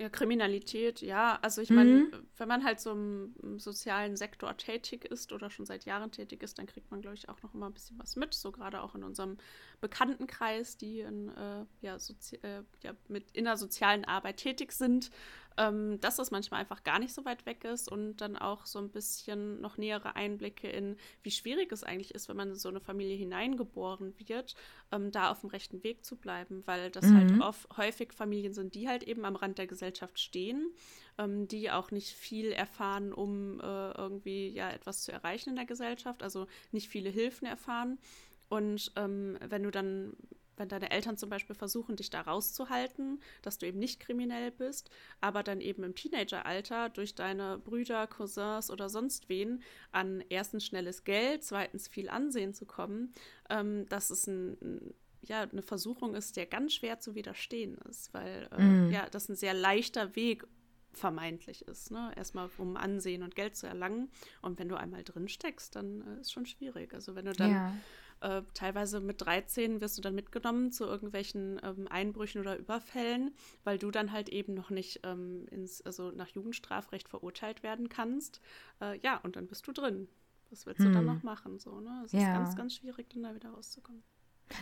Ja, 0.00 0.08
Kriminalität, 0.08 1.02
ja. 1.02 1.38
Also 1.42 1.60
ich 1.60 1.68
meine, 1.68 1.90
mhm. 1.90 2.12
wenn 2.38 2.48
man 2.48 2.64
halt 2.64 2.80
so 2.80 2.92
im, 2.92 3.34
im, 3.42 3.58
sozialen 3.58 4.16
Sektor 4.16 4.56
tätig 4.56 5.04
ist 5.04 5.30
oder 5.30 5.50
schon 5.50 5.66
seit 5.66 5.84
Jahren 5.84 6.10
tätig 6.10 6.42
ist, 6.42 6.58
dann 6.58 6.64
kriegt 6.66 6.90
man, 6.90 7.02
glaube 7.02 7.16
ich, 7.16 7.28
auch 7.28 7.42
noch 7.42 7.52
immer 7.52 7.66
ein 7.66 7.74
bisschen 7.74 7.98
was 7.98 8.16
mit. 8.16 8.32
So 8.32 8.50
gerade 8.50 8.80
auch 8.80 8.94
in 8.94 9.04
unserem 9.04 9.36
Bekanntenkreis, 9.82 10.78
die 10.78 11.00
in, 11.00 11.28
äh, 11.36 11.66
ja, 11.82 11.96
äh, 11.96 12.62
ja, 12.82 12.94
mit 13.08 13.30
in 13.32 13.44
der 13.44 13.58
sozialen 13.58 14.06
Arbeit 14.06 14.38
tätig 14.38 14.72
sind. 14.72 15.10
Ähm, 15.56 16.00
dass 16.00 16.16
das 16.16 16.30
manchmal 16.30 16.60
einfach 16.60 16.82
gar 16.84 16.98
nicht 16.98 17.12
so 17.12 17.24
weit 17.24 17.46
weg 17.46 17.64
ist 17.64 17.90
und 17.90 18.16
dann 18.18 18.36
auch 18.36 18.66
so 18.66 18.78
ein 18.78 18.90
bisschen 18.90 19.60
noch 19.60 19.76
nähere 19.76 20.16
Einblicke 20.16 20.68
in, 20.68 20.96
wie 21.22 21.30
schwierig 21.30 21.72
es 21.72 21.84
eigentlich 21.84 22.14
ist, 22.14 22.28
wenn 22.28 22.36
man 22.36 22.50
in 22.50 22.54
so 22.54 22.68
eine 22.68 22.80
Familie 22.80 23.16
hineingeboren 23.16 24.14
wird, 24.18 24.54
ähm, 24.92 25.10
da 25.10 25.30
auf 25.30 25.40
dem 25.40 25.50
rechten 25.50 25.82
Weg 25.82 26.04
zu 26.04 26.16
bleiben, 26.16 26.62
weil 26.66 26.90
das 26.90 27.04
halt 27.04 27.30
mhm. 27.30 27.32
halt 27.32 27.42
oft 27.42 27.76
häufig 27.76 28.12
Familien 28.12 28.54
sind, 28.54 28.74
die 28.74 28.88
halt 28.88 29.02
eben 29.02 29.24
am 29.24 29.36
Rand 29.36 29.58
der 29.58 29.66
Gesellschaft 29.66 30.18
stehen, 30.18 30.72
ähm, 31.18 31.48
die 31.48 31.70
auch 31.70 31.90
nicht 31.90 32.10
viel 32.10 32.52
erfahren, 32.52 33.12
um 33.12 33.60
äh, 33.60 33.92
irgendwie 33.92 34.48
ja 34.48 34.70
etwas 34.70 35.02
zu 35.02 35.12
erreichen 35.12 35.50
in 35.50 35.56
der 35.56 35.66
Gesellschaft, 35.66 36.22
also 36.22 36.46
nicht 36.72 36.88
viele 36.88 37.10
Hilfen 37.10 37.46
erfahren. 37.46 37.98
Und 38.48 38.92
ähm, 38.96 39.38
wenn 39.40 39.62
du 39.62 39.70
dann 39.70 40.14
wenn 40.60 40.68
deine 40.68 40.90
Eltern 40.90 41.16
zum 41.16 41.30
Beispiel 41.30 41.56
versuchen, 41.56 41.96
dich 41.96 42.10
da 42.10 42.20
rauszuhalten, 42.20 43.20
dass 43.42 43.58
du 43.58 43.66
eben 43.66 43.78
nicht 43.78 43.98
kriminell 43.98 44.52
bist, 44.52 44.90
aber 45.20 45.42
dann 45.42 45.60
eben 45.60 45.82
im 45.82 45.94
Teenageralter 45.94 46.90
durch 46.90 47.14
deine 47.14 47.58
Brüder, 47.58 48.06
Cousins 48.06 48.70
oder 48.70 48.88
sonst 48.88 49.28
wen 49.28 49.62
an 49.90 50.22
erstens 50.28 50.66
schnelles 50.66 51.04
Geld, 51.04 51.42
zweitens 51.42 51.88
viel 51.88 52.08
Ansehen 52.08 52.54
zu 52.54 52.66
kommen, 52.66 53.12
ähm, 53.48 53.88
dass 53.88 54.10
es 54.10 54.26
ein, 54.26 54.94
ja, 55.22 55.42
eine 55.42 55.62
Versuchung 55.62 56.14
ist, 56.14 56.36
der 56.36 56.46
ganz 56.46 56.74
schwer 56.74 57.00
zu 57.00 57.14
widerstehen 57.14 57.78
ist, 57.88 58.14
weil 58.14 58.48
äh, 58.56 58.62
mm. 58.62 58.90
ja, 58.90 59.08
das 59.10 59.28
ein 59.28 59.36
sehr 59.36 59.54
leichter 59.54 60.14
Weg 60.14 60.46
vermeintlich 60.92 61.66
ist. 61.68 61.90
Ne? 61.90 62.12
Erstmal 62.16 62.50
um 62.58 62.76
Ansehen 62.76 63.22
und 63.22 63.34
Geld 63.34 63.56
zu 63.56 63.66
erlangen. 63.66 64.10
Und 64.42 64.58
wenn 64.58 64.68
du 64.68 64.76
einmal 64.76 65.04
drin 65.04 65.28
steckst, 65.28 65.76
dann 65.76 66.02
äh, 66.02 66.20
ist 66.20 66.32
schon 66.32 66.46
schwierig. 66.46 66.94
Also 66.94 67.14
wenn 67.14 67.26
du 67.26 67.32
dann 67.32 67.50
ja. 67.50 67.76
Äh, 68.20 68.42
teilweise 68.54 69.00
mit 69.00 69.22
13 69.22 69.80
wirst 69.80 69.96
du 69.96 70.02
dann 70.02 70.14
mitgenommen 70.14 70.72
zu 70.72 70.84
irgendwelchen 70.84 71.60
ähm, 71.62 71.88
Einbrüchen 71.88 72.40
oder 72.40 72.56
Überfällen, 72.58 73.34
weil 73.64 73.78
du 73.78 73.90
dann 73.90 74.12
halt 74.12 74.28
eben 74.28 74.54
noch 74.54 74.70
nicht 74.70 75.00
ähm, 75.04 75.46
ins, 75.50 75.80
also 75.82 76.10
nach 76.10 76.28
Jugendstrafrecht 76.28 77.08
verurteilt 77.08 77.62
werden 77.62 77.88
kannst. 77.88 78.40
Äh, 78.80 78.98
ja, 79.00 79.16
und 79.18 79.36
dann 79.36 79.46
bist 79.46 79.66
du 79.66 79.72
drin. 79.72 80.08
Was 80.50 80.66
willst 80.66 80.80
hm. 80.80 80.88
du 80.88 80.92
dann 80.92 81.06
hm. 81.06 81.14
noch 81.14 81.22
machen? 81.22 81.58
So, 81.58 81.80
ne? 81.80 82.02
Es 82.04 82.12
ja. 82.12 82.20
ist 82.20 82.26
ganz, 82.26 82.56
ganz 82.56 82.74
schwierig, 82.76 83.08
dann 83.10 83.22
da 83.22 83.34
wieder 83.34 83.50
rauszukommen. 83.50 84.02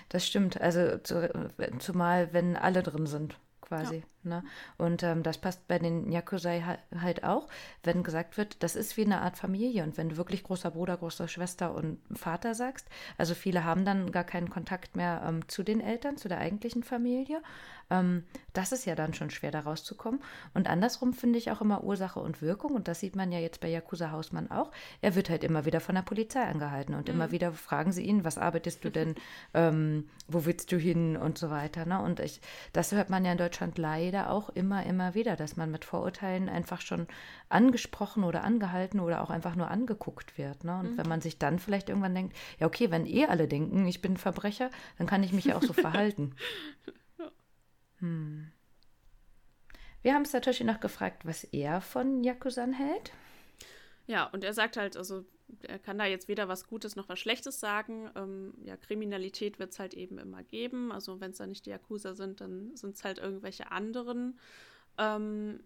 Das 0.08 0.26
stimmt. 0.26 0.60
Also 0.60 0.98
zu, 0.98 1.50
zumal, 1.78 2.32
wenn 2.32 2.56
alle 2.56 2.82
drin 2.82 3.06
sind 3.06 3.38
quasi. 3.60 3.96
Ja. 3.96 4.02
Ne? 4.28 4.44
Und 4.76 5.02
ähm, 5.02 5.22
das 5.22 5.38
passt 5.38 5.66
bei 5.68 5.78
den 5.78 6.10
Yakusai 6.12 6.62
halt 7.00 7.24
auch, 7.24 7.48
wenn 7.82 8.02
gesagt 8.02 8.36
wird, 8.36 8.62
das 8.62 8.76
ist 8.76 8.96
wie 8.96 9.04
eine 9.04 9.22
Art 9.22 9.36
Familie. 9.36 9.82
Und 9.82 9.96
wenn 9.96 10.10
du 10.10 10.16
wirklich 10.16 10.42
großer 10.42 10.70
Bruder, 10.70 10.96
große 10.96 11.28
Schwester 11.28 11.74
und 11.74 11.98
Vater 12.14 12.54
sagst, 12.54 12.86
also 13.16 13.34
viele 13.34 13.64
haben 13.64 13.84
dann 13.84 14.12
gar 14.12 14.24
keinen 14.24 14.50
Kontakt 14.50 14.96
mehr 14.96 15.22
ähm, 15.26 15.48
zu 15.48 15.62
den 15.62 15.80
Eltern, 15.80 16.16
zu 16.16 16.28
der 16.28 16.38
eigentlichen 16.38 16.82
Familie. 16.82 17.42
Ähm, 17.90 18.24
das 18.52 18.72
ist 18.72 18.84
ja 18.84 18.94
dann 18.94 19.14
schon 19.14 19.30
schwer, 19.30 19.50
da 19.50 19.60
rauszukommen. 19.60 20.20
Und 20.54 20.68
andersrum 20.68 21.12
finde 21.12 21.38
ich 21.38 21.50
auch 21.50 21.60
immer 21.60 21.84
Ursache 21.84 22.20
und 22.20 22.42
Wirkung. 22.42 22.74
Und 22.74 22.88
das 22.88 23.00
sieht 23.00 23.16
man 23.16 23.32
ja 23.32 23.38
jetzt 23.38 23.60
bei 23.60 23.68
Yakuza 23.68 24.10
Hausmann 24.10 24.50
auch. 24.50 24.70
Er 25.00 25.14
wird 25.14 25.30
halt 25.30 25.44
immer 25.44 25.64
wieder 25.64 25.80
von 25.80 25.94
der 25.94 26.02
Polizei 26.02 26.42
angehalten. 26.42 26.94
Und 26.94 27.08
mhm. 27.08 27.14
immer 27.14 27.30
wieder 27.30 27.52
fragen 27.52 27.92
sie 27.92 28.04
ihn, 28.04 28.24
was 28.24 28.38
arbeitest 28.38 28.84
du 28.84 28.90
denn, 28.90 29.14
ähm, 29.54 30.08
wo 30.26 30.44
willst 30.44 30.72
du 30.72 30.76
hin 30.76 31.16
und 31.16 31.38
so 31.38 31.50
weiter. 31.50 31.86
Ne? 31.86 32.00
Und 32.00 32.20
ich, 32.20 32.40
das 32.72 32.92
hört 32.92 33.10
man 33.10 33.24
ja 33.24 33.32
in 33.32 33.38
Deutschland 33.38 33.78
leider 33.78 34.17
auch 34.26 34.48
immer, 34.50 34.84
immer 34.84 35.14
wieder, 35.14 35.36
dass 35.36 35.56
man 35.56 35.70
mit 35.70 35.84
Vorurteilen 35.84 36.48
einfach 36.48 36.80
schon 36.80 37.06
angesprochen 37.48 38.24
oder 38.24 38.44
angehalten 38.44 39.00
oder 39.00 39.22
auch 39.22 39.30
einfach 39.30 39.54
nur 39.54 39.70
angeguckt 39.70 40.36
wird. 40.36 40.64
Ne? 40.64 40.78
Und 40.78 40.92
mhm. 40.92 40.98
wenn 40.98 41.08
man 41.08 41.20
sich 41.20 41.38
dann 41.38 41.58
vielleicht 41.58 41.88
irgendwann 41.88 42.14
denkt, 42.14 42.36
ja, 42.58 42.66
okay, 42.66 42.90
wenn 42.90 43.06
eh 43.06 43.26
alle 43.26 43.48
denken, 43.48 43.86
ich 43.86 44.02
bin 44.02 44.16
Verbrecher, 44.16 44.70
dann 44.98 45.06
kann 45.06 45.22
ich 45.22 45.32
mich 45.32 45.46
ja 45.46 45.56
auch 45.56 45.62
so 45.62 45.72
verhalten. 45.72 46.34
Hm. 48.00 48.50
Wir 50.02 50.14
haben 50.14 50.24
Satoshi 50.24 50.64
noch 50.64 50.80
gefragt, 50.80 51.26
was 51.26 51.44
er 51.44 51.80
von 51.80 52.22
Yakusan 52.22 52.72
hält. 52.72 53.12
Ja, 54.08 54.24
und 54.24 54.42
er 54.42 54.54
sagt 54.54 54.78
halt, 54.78 54.96
also 54.96 55.26
er 55.62 55.78
kann 55.78 55.98
da 55.98 56.06
jetzt 56.06 56.28
weder 56.28 56.48
was 56.48 56.66
Gutes 56.66 56.96
noch 56.96 57.10
was 57.10 57.18
Schlechtes 57.18 57.60
sagen. 57.60 58.10
Ähm, 58.16 58.54
ja, 58.64 58.76
Kriminalität 58.78 59.58
wird 59.58 59.72
es 59.72 59.78
halt 59.78 59.92
eben 59.92 60.18
immer 60.18 60.42
geben. 60.42 60.90
Also 60.90 61.20
wenn 61.20 61.32
es 61.32 61.36
da 61.38 61.46
nicht 61.46 61.66
die 61.66 61.70
Yakuza 61.70 62.14
sind, 62.14 62.40
dann 62.40 62.74
sind 62.74 62.96
es 62.96 63.04
halt 63.04 63.18
irgendwelche 63.18 63.70
anderen. 63.70 64.38
Ähm, 64.96 65.60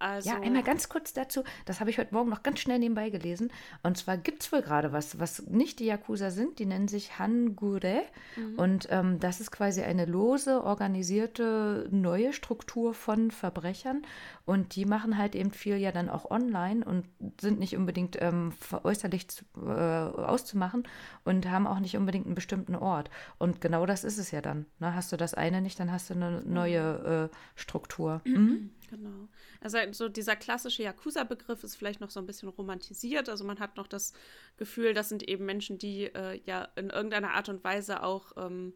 also, 0.00 0.30
ja, 0.30 0.40
einmal 0.40 0.62
ganz 0.62 0.88
kurz 0.88 1.12
dazu, 1.12 1.44
das 1.66 1.78
habe 1.78 1.90
ich 1.90 1.98
heute 1.98 2.14
Morgen 2.14 2.30
noch 2.30 2.42
ganz 2.42 2.60
schnell 2.60 2.78
nebenbei 2.78 3.10
gelesen. 3.10 3.52
Und 3.82 3.98
zwar 3.98 4.16
gibt 4.16 4.42
es 4.42 4.50
wohl 4.50 4.62
gerade 4.62 4.92
was, 4.92 5.20
was 5.20 5.46
nicht 5.46 5.78
die 5.78 5.84
Yakuza 5.84 6.30
sind, 6.30 6.58
die 6.58 6.64
nennen 6.64 6.88
sich 6.88 7.18
Hangure. 7.18 8.02
Mhm. 8.34 8.58
Und 8.58 8.88
ähm, 8.90 9.20
das 9.20 9.40
ist 9.40 9.50
quasi 9.50 9.82
eine 9.82 10.06
lose, 10.06 10.64
organisierte 10.64 11.86
neue 11.90 12.32
Struktur 12.32 12.94
von 12.94 13.30
Verbrechern. 13.30 14.02
Und 14.46 14.74
die 14.74 14.86
machen 14.86 15.18
halt 15.18 15.34
eben 15.34 15.52
viel 15.52 15.76
ja 15.76 15.92
dann 15.92 16.08
auch 16.08 16.30
online 16.30 16.82
und 16.84 17.04
sind 17.40 17.58
nicht 17.58 17.76
unbedingt 17.76 18.20
ähm, 18.22 18.52
äußerlich 18.82 19.28
zu, 19.28 19.44
äh, 19.64 19.68
auszumachen 19.70 20.88
und 21.24 21.48
haben 21.48 21.66
auch 21.66 21.78
nicht 21.78 21.96
unbedingt 21.96 22.24
einen 22.24 22.34
bestimmten 22.34 22.74
Ort. 22.74 23.10
Und 23.38 23.60
genau 23.60 23.84
das 23.84 24.04
ist 24.04 24.16
es 24.16 24.30
ja 24.30 24.40
dann. 24.40 24.64
Ne? 24.78 24.94
Hast 24.94 25.12
du 25.12 25.18
das 25.18 25.34
eine 25.34 25.60
nicht, 25.60 25.78
dann 25.78 25.92
hast 25.92 26.08
du 26.08 26.14
eine 26.14 26.42
neue 26.46 27.30
äh, 27.30 27.36
Struktur. 27.54 28.22
Mhm. 28.30 28.70
Genau. 28.90 29.28
Also 29.60 29.78
so 29.92 30.08
dieser 30.08 30.34
klassische 30.34 30.82
Yakuza-Begriff 30.82 31.62
ist 31.62 31.76
vielleicht 31.76 32.00
noch 32.00 32.10
so 32.10 32.18
ein 32.18 32.26
bisschen 32.26 32.48
romantisiert. 32.48 33.28
Also 33.28 33.44
man 33.44 33.60
hat 33.60 33.76
noch 33.76 33.86
das 33.86 34.12
Gefühl, 34.56 34.94
das 34.94 35.08
sind 35.08 35.22
eben 35.22 35.46
Menschen, 35.46 35.78
die 35.78 36.06
äh, 36.06 36.40
ja 36.44 36.68
in 36.74 36.90
irgendeiner 36.90 37.30
Art 37.30 37.48
und 37.48 37.62
Weise 37.62 38.02
auch 38.02 38.32
ähm, 38.36 38.74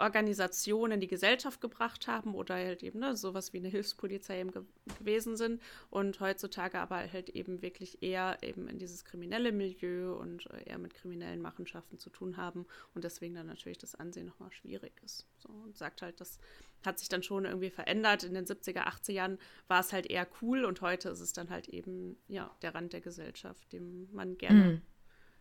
Organisationen 0.00 0.94
in 0.94 1.00
die 1.00 1.06
Gesellschaft 1.06 1.60
gebracht 1.60 2.08
haben 2.08 2.34
oder 2.34 2.54
halt 2.54 2.82
eben 2.82 3.00
ne, 3.00 3.16
sowas 3.16 3.52
wie 3.52 3.58
eine 3.58 3.68
Hilfspolizei 3.68 4.40
eben 4.40 4.50
ge 4.50 4.62
gewesen 4.98 5.36
sind 5.36 5.62
und 5.90 6.20
heutzutage 6.20 6.78
aber 6.78 6.96
halt 6.96 7.28
eben 7.30 7.62
wirklich 7.62 8.02
eher 8.02 8.38
eben 8.42 8.68
in 8.68 8.78
dieses 8.78 9.04
kriminelle 9.04 9.52
Milieu 9.52 10.14
und 10.14 10.46
äh, 10.50 10.70
eher 10.70 10.78
mit 10.78 10.94
kriminellen 10.94 11.40
Machenschaften 11.40 11.98
zu 11.98 12.10
tun 12.10 12.36
haben 12.36 12.66
und 12.94 13.04
deswegen 13.04 13.34
dann 13.34 13.46
natürlich 13.46 13.78
das 13.78 13.94
Ansehen 13.94 14.26
nochmal 14.26 14.52
schwierig 14.52 14.92
ist. 15.04 15.26
So, 15.38 15.48
und 15.48 15.76
sagt 15.76 16.02
halt, 16.02 16.20
das 16.20 16.38
hat 16.84 16.98
sich 16.98 17.08
dann 17.08 17.22
schon 17.22 17.44
irgendwie 17.44 17.70
verändert. 17.70 18.24
In 18.24 18.34
den 18.34 18.46
70er, 18.46 18.86
80er 18.86 19.12
Jahren 19.12 19.38
war 19.68 19.80
es 19.80 19.92
halt 19.92 20.06
eher 20.06 20.26
cool 20.40 20.64
und 20.64 20.80
heute 20.80 21.10
ist 21.10 21.20
es 21.20 21.32
dann 21.32 21.50
halt 21.50 21.68
eben, 21.68 22.16
ja, 22.28 22.54
der 22.62 22.74
Rand 22.74 22.92
der 22.92 23.00
Gesellschaft, 23.00 23.72
den 23.72 24.08
man 24.12 24.38
gerne, 24.38 24.64
mhm. 24.64 24.82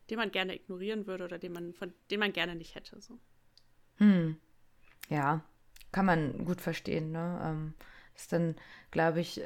den 0.10 0.18
man 0.18 0.32
gerne 0.32 0.56
ignorieren 0.56 1.08
würde 1.08 1.24
oder 1.24 1.40
den 1.40 1.54
man, 1.54 1.74
von 1.74 1.94
den 2.12 2.20
man 2.20 2.34
gerne 2.34 2.56
nicht 2.56 2.76
hätte. 2.76 3.00
So. 3.02 3.20
Mhm. 4.00 4.38
Ja, 5.10 5.42
kann 5.92 6.06
man 6.06 6.46
gut 6.46 6.62
verstehen, 6.62 7.12
ne? 7.12 7.42
Ähm, 7.44 7.74
ist 8.16 8.34
dann, 8.34 8.56
glaube 8.92 9.22
ich, 9.22 9.42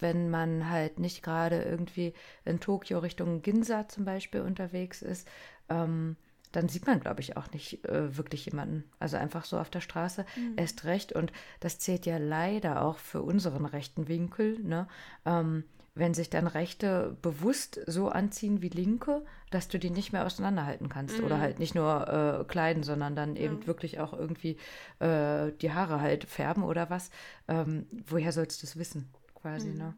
wenn 0.00 0.30
man 0.30 0.68
halt 0.68 0.98
nicht 0.98 1.22
gerade 1.22 1.62
irgendwie 1.62 2.12
in 2.44 2.60
Tokio 2.60 2.98
Richtung 2.98 3.40
Ginza 3.42 3.88
zum 3.88 4.04
Beispiel 4.04 4.40
unterwegs 4.40 5.00
ist, 5.02 5.28
ähm, 5.68 6.16
dann 6.52 6.68
sieht 6.68 6.86
man, 6.86 7.00
glaube 7.00 7.20
ich, 7.20 7.36
auch 7.36 7.50
nicht 7.52 7.84
äh, 7.84 8.16
wirklich 8.16 8.46
jemanden. 8.46 8.84
Also 8.98 9.16
einfach 9.16 9.44
so 9.44 9.58
auf 9.58 9.70
der 9.70 9.80
Straße. 9.80 10.24
Mhm. 10.36 10.54
Erst 10.56 10.84
recht. 10.84 11.12
Und 11.12 11.32
das 11.60 11.78
zählt 11.78 12.06
ja 12.06 12.18
leider 12.18 12.82
auch 12.82 12.98
für 12.98 13.22
unseren 13.22 13.64
rechten 13.66 14.08
Winkel. 14.08 14.58
Ne? 14.60 14.88
Ähm, 15.24 15.64
wenn 15.96 16.12
sich 16.12 16.28
dann 16.28 16.46
Rechte 16.46 17.16
bewusst 17.22 17.80
so 17.86 18.08
anziehen 18.10 18.60
wie 18.60 18.68
Linke, 18.68 19.24
dass 19.50 19.68
du 19.68 19.78
die 19.78 19.90
nicht 19.90 20.12
mehr 20.12 20.26
auseinanderhalten 20.26 20.90
kannst. 20.90 21.18
Mhm. 21.18 21.24
Oder 21.24 21.40
halt 21.40 21.58
nicht 21.58 21.74
nur 21.74 22.40
äh, 22.40 22.44
kleiden, 22.44 22.82
sondern 22.82 23.16
dann 23.16 23.34
eben 23.34 23.56
mhm. 23.56 23.66
wirklich 23.66 23.98
auch 23.98 24.12
irgendwie 24.12 24.58
äh, 25.00 25.52
die 25.60 25.72
Haare 25.72 26.00
halt 26.02 26.24
färben 26.26 26.62
oder 26.62 26.90
was. 26.90 27.10
Ähm, 27.48 27.86
woher 28.06 28.32
sollst 28.32 28.62
du 28.62 28.66
es 28.66 28.78
wissen, 28.78 29.08
quasi, 29.34 29.68
mhm. 29.70 29.78
ne? 29.78 29.94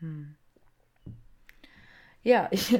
Hm. 0.00 0.34
Ja, 2.22 2.48
ich, 2.50 2.78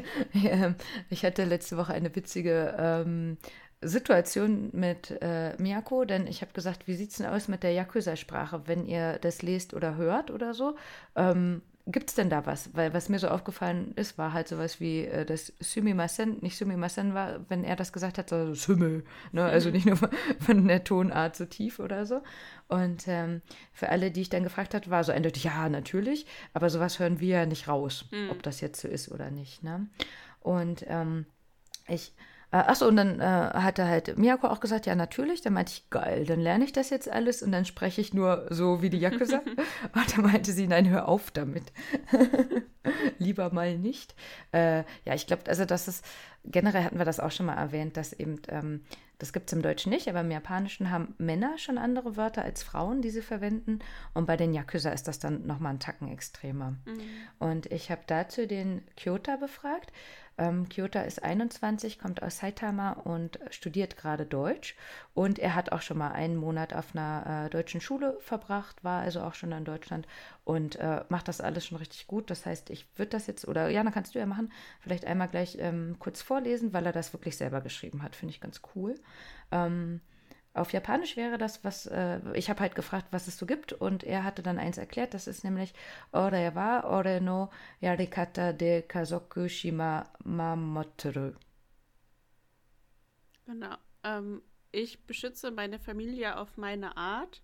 ich 1.11 1.25
hatte 1.25 1.45
letzte 1.45 1.79
Woche 1.79 1.95
eine 1.95 2.15
witzige 2.15 2.77
ähm, 2.79 3.39
Situation 3.81 4.71
mit 4.73 5.11
äh, 5.23 5.57
Miyako, 5.59 6.05
denn 6.05 6.27
ich 6.27 6.43
habe 6.43 6.53
gesagt, 6.53 6.87
wie 6.87 6.95
sieht 6.95 7.11
es 7.11 7.17
denn 7.17 7.27
aus 7.27 7.49
mit 7.49 7.63
der 7.63 7.73
Yakuza-Sprache, 7.73 8.63
wenn 8.67 8.85
ihr 8.85 9.19
das 9.19 9.43
lest 9.43 9.75
oder 9.75 9.97
hört 9.97 10.31
oder 10.31 10.55
so? 10.55 10.77
Ähm, 11.17 11.63
Gibt 11.87 12.11
es 12.11 12.15
denn 12.15 12.31
da 12.31 12.47
was? 12.47 12.71
Weil 12.75 12.95
was 12.95 13.09
mir 13.09 13.19
so 13.19 13.27
aufgefallen 13.27 13.93
ist, 13.97 14.17
war 14.17 14.33
halt 14.33 14.47
sowas 14.47 14.79
wie 14.79 15.05
äh, 15.05 15.25
das 15.25 15.53
Sumimasen, 15.59 16.39
nicht 16.41 16.57
Sumimasen 16.57 17.13
war, 17.13 17.45
wenn 17.49 17.65
er 17.65 17.75
das 17.75 17.93
gesagt 17.93 18.19
hat, 18.19 18.31
so 18.31 18.55
Summe, 18.55 19.03
ne? 19.33 19.45
also 19.45 19.71
nicht 19.71 19.87
nur 19.87 19.97
von 20.39 20.69
der 20.69 20.85
Tonart 20.85 21.35
so 21.35 21.45
tief 21.45 21.81
oder 21.81 22.07
so. 22.07 22.23
Und 22.69 23.09
ähm, 23.09 23.43
für 23.73 23.89
alle, 23.89 24.13
die 24.13 24.21
ich 24.21 24.31
dann 24.31 24.45
gefragt 24.45 24.75
habe, 24.75 24.91
war 24.91 25.03
so 25.03 25.11
eindeutig, 25.11 25.45
ja, 25.45 25.69
natürlich, 25.69 26.27
aber 26.55 26.71
sowas 26.71 27.01
hören 27.01 27.19
wir 27.19 27.39
ja 27.39 27.47
nicht 27.47 27.67
raus, 27.67 28.05
mhm. 28.13 28.31
ob 28.31 28.45
das 28.45 28.61
jetzt 28.61 28.81
so 28.81 28.87
ist 28.87 29.11
oder 29.11 29.33
nicht. 29.33 29.65
Ne? 29.65 29.89
Und 30.39 30.85
ähm, 30.87 31.27
ich 31.89 32.15
äh, 32.53 32.57
achso, 32.57 32.87
und 32.87 32.97
dann 32.97 33.19
äh, 33.19 33.25
hatte 33.25 33.87
halt 33.87 34.19
Miyako 34.19 34.47
auch 34.49 34.61
gesagt, 34.61 34.85
ja, 34.85 34.95
natürlich. 34.95 35.41
Dann 35.41 35.55
meinte 35.55 35.73
ich, 35.73 35.89
geil, 35.89 36.27
dann 36.27 36.39
lerne 36.39 36.65
ich 36.65 36.73
das 36.73 36.91
jetzt 36.91 37.11
alles 37.11 37.43
und 37.43 37.51
dann 37.51 37.65
spreche 37.65 38.03
ich 38.03 38.13
nur 38.13 38.47
so, 38.51 38.83
wie 38.83 38.91
die 38.91 38.99
Jacke 38.99 39.25
sagt. 39.25 39.49
und 39.95 40.17
dann 40.17 40.23
meinte 40.27 40.53
sie, 40.53 40.67
nein, 40.67 40.89
hör 40.91 41.09
auf 41.09 41.31
damit. 41.31 41.65
Lieber 43.19 43.53
mal 43.55 43.79
nicht. 43.79 44.15
Äh, 44.53 44.85
ja, 45.05 45.15
ich 45.15 45.27
glaube, 45.27 45.45
also 45.47 45.65
das 45.65 45.89
ist, 45.89 46.05
generell 46.45 46.85
hatten 46.85 46.99
wir 46.99 47.07
das 47.07 47.21
auch 47.21 47.31
schon 47.31 47.47
mal 47.47 47.55
erwähnt, 47.55 47.97
dass 47.97 48.13
eben 48.13 48.41
ähm, 48.49 48.83
Das 49.23 49.33
gibt 49.33 49.51
es 49.51 49.53
im 49.53 49.63
Deutschen 49.63 49.91
nicht, 49.91 50.09
aber 50.09 50.23
im 50.23 50.33
Japanischen 50.33 50.91
haben 50.91 51.15
Männer 51.17 51.57
schon 51.57 51.79
andere 51.79 52.17
Wörter 52.17 52.43
als 52.43 52.65
Frauen, 52.65 53.03
die 53.03 53.11
sie 53.11 53.23
verwenden. 53.23 53.79
Und 54.15 54.27
bei 54.27 54.37
den 54.37 54.53
Yakuza 54.53 54.91
ist 54.91 55.07
das 55.07 55.21
dann 55.21 55.47
nochmal 55.47 55.75
ein 55.75 55.79
Tacken 55.79 56.09
extremer. 56.09 56.75
Mhm. 56.87 57.01
Und 57.39 57.67
ich 57.67 57.93
habe 57.93 58.01
dazu 58.09 58.49
den 58.49 58.83
Kyota 58.97 59.37
befragt. 59.37 59.93
Ähm, 60.39 60.69
Kyota 60.69 61.03
ist 61.03 61.23
21, 61.23 62.01
kommt 62.01 62.21
aus 62.21 62.39
Saitama 62.39 62.95
und 62.95 63.39
studiert 63.51 63.97
gerade 63.97 64.27
Deutsch. 64.27 64.75
Und 65.15 65.39
er 65.39 65.55
hat 65.55 65.71
auch 65.71 65.83
schon 65.83 65.99
mal 65.99 66.11
einen 66.11 66.35
Monat 66.35 66.75
auf 66.75 66.97
einer 66.97 67.45
äh, 67.47 67.51
deutschen 67.51 67.81
Schule 67.81 68.17
verbracht, 68.19 68.83
war 68.83 69.03
also 69.03 69.21
auch 69.21 69.35
schon 69.35 69.53
in 69.53 69.65
Deutschland 69.65 70.09
und 70.45 70.77
äh, 70.77 71.05
macht 71.09 71.29
das 71.29 71.41
alles 71.41 71.67
schon 71.67 71.79
richtig 71.79 72.07
gut. 72.07 72.31
Das 72.31 72.47
heißt, 72.47 72.71
ich 72.71 72.87
würde 72.99 73.11
das 73.11 73.27
jetzt, 73.27 73.47
oder 73.47 73.69
Jana, 73.69 73.91
kannst 73.91 74.15
du 74.15 74.19
ja 74.19 74.27
machen, 74.27 74.53
vielleicht 74.81 75.05
einmal 75.05 75.29
gleich 75.29 75.57
ähm, 75.61 75.97
kurz 75.99 76.23
vorlesen, 76.23 76.73
weil 76.73 76.87
er 76.87 76.93
das 76.93 77.13
wirklich 77.13 77.37
selber 77.37 77.61
geschrieben 77.61 78.03
hat. 78.03 78.17
Finde 78.17 78.35
ich 78.35 78.41
ganz 78.41 78.61
cool. 78.75 78.95
Ähm, 79.51 80.01
auf 80.55 80.73
Japanisch 80.73 81.17
wäre 81.17 81.39
das, 81.39 81.65
was 81.65 81.87
äh, 81.87 82.21
ich 82.35 82.51
habe 82.51 82.61
halt 82.61 82.75
gefragt, 82.75 83.07
was 83.11 83.27
es 83.27 83.39
so 83.39 83.47
gibt, 83.47 83.73
und 83.73 84.05
er 84.05 84.25
hatte 84.25 84.43
dann 84.43 84.59
eins 84.59 84.77
erklärt. 84.79 85.15
Das 85.15 85.27
ist 85.27 85.45
nämlich 85.45 85.73
Ore 86.13 86.55
wa 86.55 86.85
ore 86.85 87.21
no 87.21 87.51
yarikata 87.81 88.53
de 88.53 88.83
kazoku 88.83 89.49
shima 89.49 90.05
mamoteru. 90.25 91.33
Genau. 93.47 93.77
Ähm, 94.05 94.43
ich 94.73 95.07
beschütze 95.07 95.51
meine 95.51 95.79
Familie 95.79 96.37
auf 96.37 96.57
meine 96.57 96.97
Art. 96.97 97.43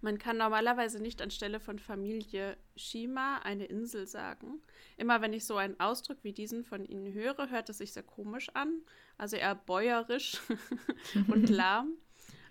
Man 0.00 0.18
kann 0.18 0.36
normalerweise 0.36 1.02
nicht 1.02 1.20
anstelle 1.20 1.58
von 1.58 1.78
Familie 1.78 2.56
Shima 2.76 3.38
eine 3.38 3.64
Insel 3.64 4.06
sagen. 4.06 4.62
Immer 4.96 5.20
wenn 5.20 5.32
ich 5.32 5.44
so 5.44 5.56
einen 5.56 5.78
Ausdruck 5.80 6.18
wie 6.22 6.32
diesen 6.32 6.62
von 6.62 6.84
Ihnen 6.84 7.12
höre, 7.12 7.50
hört 7.50 7.68
es 7.68 7.78
sich 7.78 7.92
sehr 7.92 8.04
komisch 8.04 8.48
an, 8.54 8.82
also 9.16 9.36
eher 9.36 9.56
bäuerisch 9.56 10.40
und 11.28 11.48
lahm. 11.50 11.94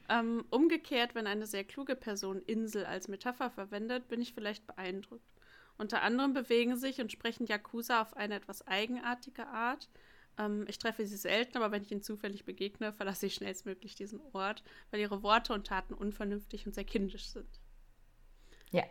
Ähm, 0.10 0.46
umgekehrt, 0.50 1.16
wenn 1.16 1.28
eine 1.28 1.48
sehr 1.48 1.64
kluge 1.64 1.96
Person 1.96 2.42
Insel 2.42 2.86
als 2.86 3.08
Metapher 3.08 3.50
verwendet, 3.50 4.08
bin 4.08 4.22
ich 4.22 4.34
vielleicht 4.34 4.66
beeindruckt. 4.68 5.26
Unter 5.78 6.02
anderem 6.02 6.34
bewegen 6.34 6.76
sich 6.76 7.00
und 7.02 7.12
sprechen 7.12 7.46
Yakuza 7.46 8.02
auf 8.02 8.16
eine 8.16 8.36
etwas 8.36 8.66
eigenartige 8.68 9.48
Art. 9.48 9.90
Ähm, 10.38 10.66
ich 10.68 10.80
treffe 10.80 11.06
sie 11.06 11.18
selten, 11.18 11.58
aber 11.58 11.72
wenn 11.72 11.84
ich 11.84 11.92
ihnen 11.92 12.02
zufällig 12.02 12.46
begegne, 12.46 12.94
verlasse 12.94 13.26
ich 13.26 13.36
schnellstmöglich 13.36 13.96
diesen 13.96 14.20
Ort, 14.34 14.64
weil 14.92 15.00
ihre 15.00 15.24
Worte 15.24 15.54
und 15.54 15.68
Taten 15.68 15.94
unvernünftig 15.94 16.66
und 16.66 16.74
sehr 16.74 16.86
kindisch 16.86 17.30
sind. 17.30 17.60
Ja, 18.72 18.84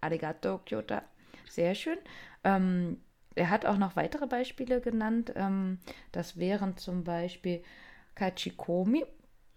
arigato, 0.00 0.58
Kyota. 0.58 1.02
Sehr 1.48 1.74
schön. 1.74 1.98
Ähm, 2.44 3.00
er 3.34 3.50
hat 3.50 3.66
auch 3.66 3.78
noch 3.78 3.96
weitere 3.96 4.26
Beispiele 4.26 4.80
genannt. 4.80 5.32
Ähm, 5.36 5.78
das 6.12 6.38
wären 6.38 6.76
zum 6.76 7.04
Beispiel 7.04 7.62
Kachikomi. 8.14 9.04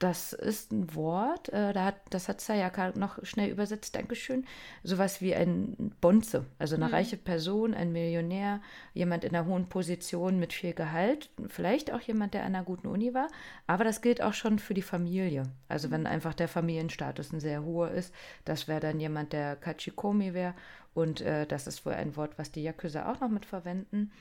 Das 0.04 0.34
ist 0.34 0.74
ein 0.74 0.93
Wort, 0.95 1.47
äh, 1.47 1.72
da 1.72 1.86
hat, 1.86 1.95
das 2.10 2.28
hat 2.28 2.41
Sayaka 2.41 2.91
noch 2.97 3.24
schnell 3.24 3.49
übersetzt, 3.49 3.95
Dankeschön. 3.95 4.45
Sowas 4.84 5.22
wie 5.22 5.34
ein 5.34 5.95
Bonze, 6.01 6.45
also 6.60 6.76
eine 6.76 6.88
mhm. 6.88 6.93
reiche 6.93 7.16
Person, 7.16 7.74
ein 7.74 7.93
Millionär, 7.93 8.62
jemand 8.93 9.24
in 9.24 9.34
einer 9.34 9.45
hohen 9.45 9.70
Position 9.70 10.39
mit 10.39 10.51
viel 10.51 10.74
Gehalt, 10.74 11.30
vielleicht 11.47 11.93
auch 11.93 12.01
jemand, 12.01 12.34
der 12.34 12.41
an 12.41 12.54
einer 12.54 12.66
guten 12.66 12.88
Uni 12.88 13.14
war. 13.14 13.30
Aber 13.66 13.86
das 13.86 14.01
gilt 14.01 14.22
auch 14.22 14.34
schon 14.34 14.60
für 14.60 14.74
die 14.74 14.82
Familie. 14.82 15.43
Also 15.70 15.89
wenn 15.89 16.06
einfach 16.06 16.34
der 16.34 16.49
Familienstatus 16.49 17.32
ein 17.32 17.39
sehr 17.39 17.64
hoher 17.64 17.91
ist, 17.91 18.14
das 18.43 18.68
wäre 18.68 18.82
dann 18.82 18.99
jemand, 18.99 19.32
der 19.32 19.56
Kachikomi 19.56 20.34
wäre. 20.34 20.54
Und 20.93 21.22
äh, 21.22 21.47
das 21.47 21.66
ist 21.66 21.86
wohl 21.86 21.93
ein 21.93 22.18
Wort, 22.18 22.38
was 22.38 22.51
die 22.51 22.64
Yakuza 22.64 23.10
auch 23.10 23.22
noch 23.22 23.30
mit 23.30 23.45
verwenden. 23.45 24.12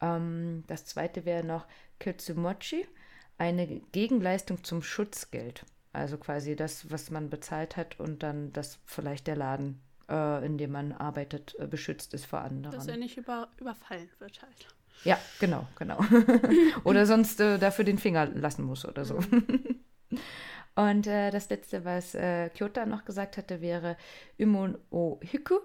Ähm, 0.00 0.64
das 0.66 0.84
zweite 0.84 1.24
wäre 1.24 1.46
noch 1.46 1.68
Kitsumochi 2.00 2.88
eine 3.38 3.66
Gegenleistung 3.92 4.64
zum 4.64 4.82
Schutzgeld. 4.82 5.64
Also 5.92 6.18
quasi 6.18 6.54
das, 6.54 6.90
was 6.90 7.10
man 7.10 7.30
bezahlt 7.30 7.76
hat 7.76 7.98
und 7.98 8.22
dann 8.22 8.52
das 8.52 8.78
vielleicht 8.84 9.26
der 9.26 9.36
Laden, 9.36 9.80
äh, 10.08 10.44
in 10.44 10.58
dem 10.58 10.72
man 10.72 10.92
arbeitet, 10.92 11.56
äh, 11.58 11.66
beschützt 11.66 12.12
ist 12.14 12.26
vor 12.26 12.40
anderen. 12.40 12.74
Dass 12.76 12.88
er 12.88 12.96
nicht 12.96 13.16
über, 13.16 13.48
überfallen 13.58 14.08
wird 14.18 14.42
halt. 14.42 14.66
Ja, 15.04 15.18
genau, 15.40 15.66
genau. 15.78 16.00
oder 16.84 17.06
sonst 17.06 17.40
äh, 17.40 17.58
dafür 17.58 17.84
den 17.84 17.98
Finger 17.98 18.26
lassen 18.26 18.64
muss 18.64 18.84
oder 18.84 19.04
so. 19.04 19.18
Mhm. 19.18 19.80
und 20.74 21.06
äh, 21.06 21.30
das 21.30 21.48
letzte, 21.48 21.84
was 21.84 22.14
äh, 22.14 22.50
Kyota 22.50 22.84
noch 22.84 23.04
gesagt 23.04 23.36
hatte, 23.36 23.60
wäre 23.60 23.96
Umon 24.38 24.76
o 24.90 25.20
Hiku, 25.22 25.58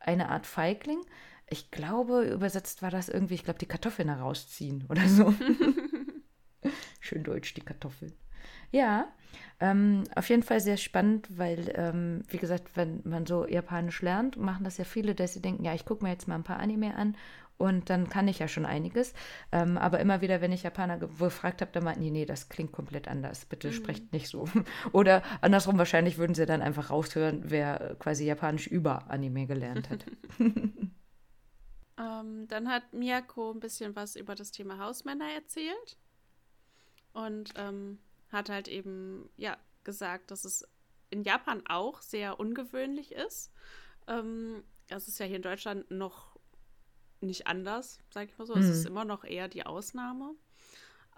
eine 0.00 0.28
Art 0.28 0.46
Feigling. 0.46 1.00
Ich 1.48 1.70
glaube, 1.70 2.24
übersetzt 2.24 2.82
war 2.82 2.90
das 2.90 3.08
irgendwie, 3.08 3.34
ich 3.34 3.44
glaube, 3.44 3.58
die 3.58 3.66
Kartoffeln 3.66 4.08
herausziehen 4.08 4.84
oder 4.88 5.08
so. 5.08 5.34
Schön 7.10 7.24
deutsch, 7.24 7.54
die 7.54 7.60
Kartoffeln. 7.60 8.12
Ja, 8.70 9.08
ähm, 9.58 10.04
auf 10.14 10.28
jeden 10.28 10.44
Fall 10.44 10.60
sehr 10.60 10.76
spannend, 10.76 11.26
weil, 11.36 11.72
ähm, 11.74 12.22
wie 12.28 12.36
gesagt, 12.36 12.76
wenn 12.76 13.00
man 13.04 13.26
so 13.26 13.48
Japanisch 13.48 14.00
lernt, 14.00 14.36
machen 14.36 14.62
das 14.62 14.78
ja 14.78 14.84
viele, 14.84 15.16
dass 15.16 15.32
sie 15.32 15.42
denken, 15.42 15.64
ja, 15.64 15.74
ich 15.74 15.84
gucke 15.84 16.04
mir 16.04 16.12
jetzt 16.12 16.28
mal 16.28 16.36
ein 16.36 16.44
paar 16.44 16.60
Anime 16.60 16.94
an 16.94 17.16
und 17.58 17.90
dann 17.90 18.08
kann 18.08 18.28
ich 18.28 18.38
ja 18.38 18.46
schon 18.46 18.64
einiges. 18.64 19.12
Ähm, 19.50 19.76
aber 19.76 19.98
immer 19.98 20.20
wieder, 20.20 20.40
wenn 20.40 20.52
ich 20.52 20.62
Japaner 20.62 20.98
gefragt 20.98 21.62
habe, 21.62 21.72
dann 21.72 21.82
meinten 21.82 22.02
die, 22.02 22.12
nee, 22.12 22.26
das 22.26 22.48
klingt 22.48 22.70
komplett 22.70 23.08
anders. 23.08 23.44
Bitte 23.44 23.66
mhm. 23.68 23.72
sprecht 23.72 24.12
nicht 24.12 24.28
so. 24.28 24.44
Oder 24.92 25.24
andersrum, 25.40 25.78
wahrscheinlich 25.78 26.16
würden 26.16 26.36
sie 26.36 26.46
dann 26.46 26.62
einfach 26.62 26.90
raushören, 26.90 27.42
wer 27.46 27.96
quasi 27.98 28.24
Japanisch 28.24 28.68
über 28.68 29.10
Anime 29.10 29.46
gelernt 29.46 29.90
hat. 29.90 30.06
ähm, 30.38 30.92
dann 32.46 32.68
hat 32.68 32.92
Miyako 32.92 33.50
ein 33.50 33.58
bisschen 33.58 33.96
was 33.96 34.14
über 34.14 34.36
das 34.36 34.52
Thema 34.52 34.78
Hausmänner 34.78 35.28
erzählt. 35.34 35.98
Und 37.12 37.52
ähm, 37.56 37.98
hat 38.30 38.48
halt 38.48 38.68
eben, 38.68 39.28
ja, 39.36 39.56
gesagt, 39.84 40.30
dass 40.30 40.44
es 40.44 40.66
in 41.10 41.22
Japan 41.24 41.62
auch 41.66 42.00
sehr 42.02 42.38
ungewöhnlich 42.38 43.12
ist. 43.12 43.52
Ähm, 44.06 44.62
das 44.88 45.08
ist 45.08 45.18
ja 45.18 45.26
hier 45.26 45.36
in 45.36 45.42
Deutschland 45.42 45.90
noch 45.90 46.38
nicht 47.20 47.46
anders, 47.46 47.98
sag 48.10 48.28
ich 48.28 48.38
mal 48.38 48.46
so. 48.46 48.54
Mhm. 48.54 48.62
Es 48.62 48.68
ist 48.68 48.86
immer 48.86 49.04
noch 49.04 49.24
eher 49.24 49.48
die 49.48 49.66
Ausnahme. 49.66 50.34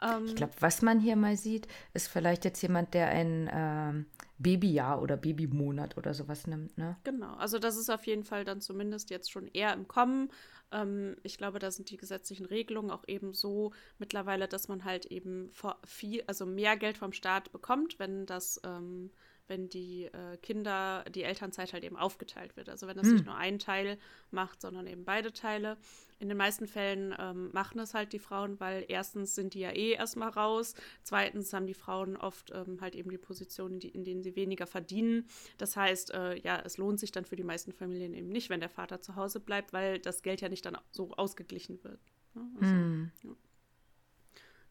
Ähm, 0.03 0.27
ich 0.27 0.35
glaube, 0.35 0.53
was 0.61 0.83
man 0.83 1.01
hier 1.01 1.17
mal 1.17 1.37
sieht, 1.37 1.69
ist 1.95 2.09
vielleicht 2.09 2.45
jetzt 2.45 2.61
jemand, 2.63 2.95
der 2.95 3.09
ein 3.09 3.49
ähm, 3.53 4.07
Babyjahr 4.39 5.01
oder 5.01 5.17
Babymonat 5.17 5.97
oder 5.97 6.15
sowas 6.15 6.47
nimmt, 6.47 6.77
ne? 6.77 6.97
Genau, 7.05 7.35
also 7.35 7.59
das 7.59 7.77
ist 7.77 7.91
auf 7.91 8.07
jeden 8.07 8.25
Fall 8.25 8.45
dann 8.45 8.61
zumindest 8.61 9.11
jetzt 9.11 9.31
schon 9.31 9.47
eher 9.49 9.73
im 9.73 9.87
Kommen. 9.87 10.31
Ähm, 10.73 11.17
ich 11.23 11.39
glaube, 11.39 11.59
da 11.59 11.71
sind 11.71 11.91
die 11.91 11.97
gesetzlichen 11.97 12.47
Regelungen 12.47 12.91
auch 12.91 13.05
eben 13.07 13.35
so 13.35 13.73
mittlerweile, 13.99 14.49
dass 14.49 14.69
man 14.69 14.85
halt 14.85 15.07
eben 15.07 15.51
viel, 15.85 16.25
also 16.27 16.47
mehr 16.47 16.77
Geld 16.77 16.99
vom 16.99 17.13
Staat 17.13 17.53
bekommt, 17.53 17.99
wenn 17.99 18.27
das 18.27 18.61
ähm, 18.65 19.11
wenn 19.49 19.69
die 19.69 20.05
äh, 20.05 20.37
Kinder, 20.39 21.05
die 21.15 21.25
Elternzeit 21.25 21.73
halt 21.73 21.85
eben 21.85 21.97
aufgeteilt 21.97 22.57
wird. 22.57 22.69
Also 22.69 22.87
wenn 22.87 22.97
das 22.97 23.07
hm. 23.07 23.15
nicht 23.15 23.27
nur 23.27 23.37
ein 23.37 23.59
Teil 23.59 23.99
macht, 24.31 24.61
sondern 24.61 24.87
eben 24.87 25.05
beide 25.05 25.33
Teile. 25.33 25.77
In 26.19 26.29
den 26.29 26.39
meisten 26.39 26.67
Fällen 26.67 27.15
ähm, 27.19 27.51
machen 27.53 27.81
es 27.81 27.95
halt 27.95 28.13
die 28.13 28.19
Frauen, 28.19 28.61
weil 28.61 28.85
erstens 28.89 29.35
sind 29.35 29.55
die 29.55 29.61
ja 29.61 29.71
eh 29.71 29.93
erstmal 29.93 30.31
raus, 30.31 30.75
zweitens 31.03 31.53
haben 31.53 31.67
die 31.67 31.75
Frauen 31.75 32.17
oft 32.17 32.53
ähm, 32.55 32.81
halt 32.81 32.95
eben 32.95 33.11
die 33.11 33.19
Positionen, 33.19 33.81
die, 33.81 33.89
in 33.89 34.05
denen 34.05 34.23
sie 34.23 34.37
weniger 34.37 34.67
verdienen. 34.67 35.27
Das 35.59 35.77
heißt, 35.77 36.15
äh, 36.15 36.39
ja, 36.39 36.61
es 36.65 36.79
lohnt 36.79 37.01
sich 37.01 37.11
dann 37.11 37.25
für 37.25 37.37
die 37.37 37.43
meisten 37.43 37.73
Familien 37.73 38.15
eben 38.15 38.29
nicht, 38.29 38.51
wenn 38.51 38.61
der 38.61 38.69
Vater 38.69 39.01
zu 39.01 39.17
Hause 39.17 39.41
bleibt, 39.41 39.73
weil 39.73 39.99
das 39.99 40.23
Geld 40.23 40.41
ja 40.41 40.49
nicht 40.49 40.65
dann 40.65 40.79
so 40.93 41.11
ausgeglichen 41.13 41.83
wird. 41.83 42.01
Ne? 42.35 42.49
Also, 42.61 42.73
hm. 42.73 43.11
ja. 43.25 43.31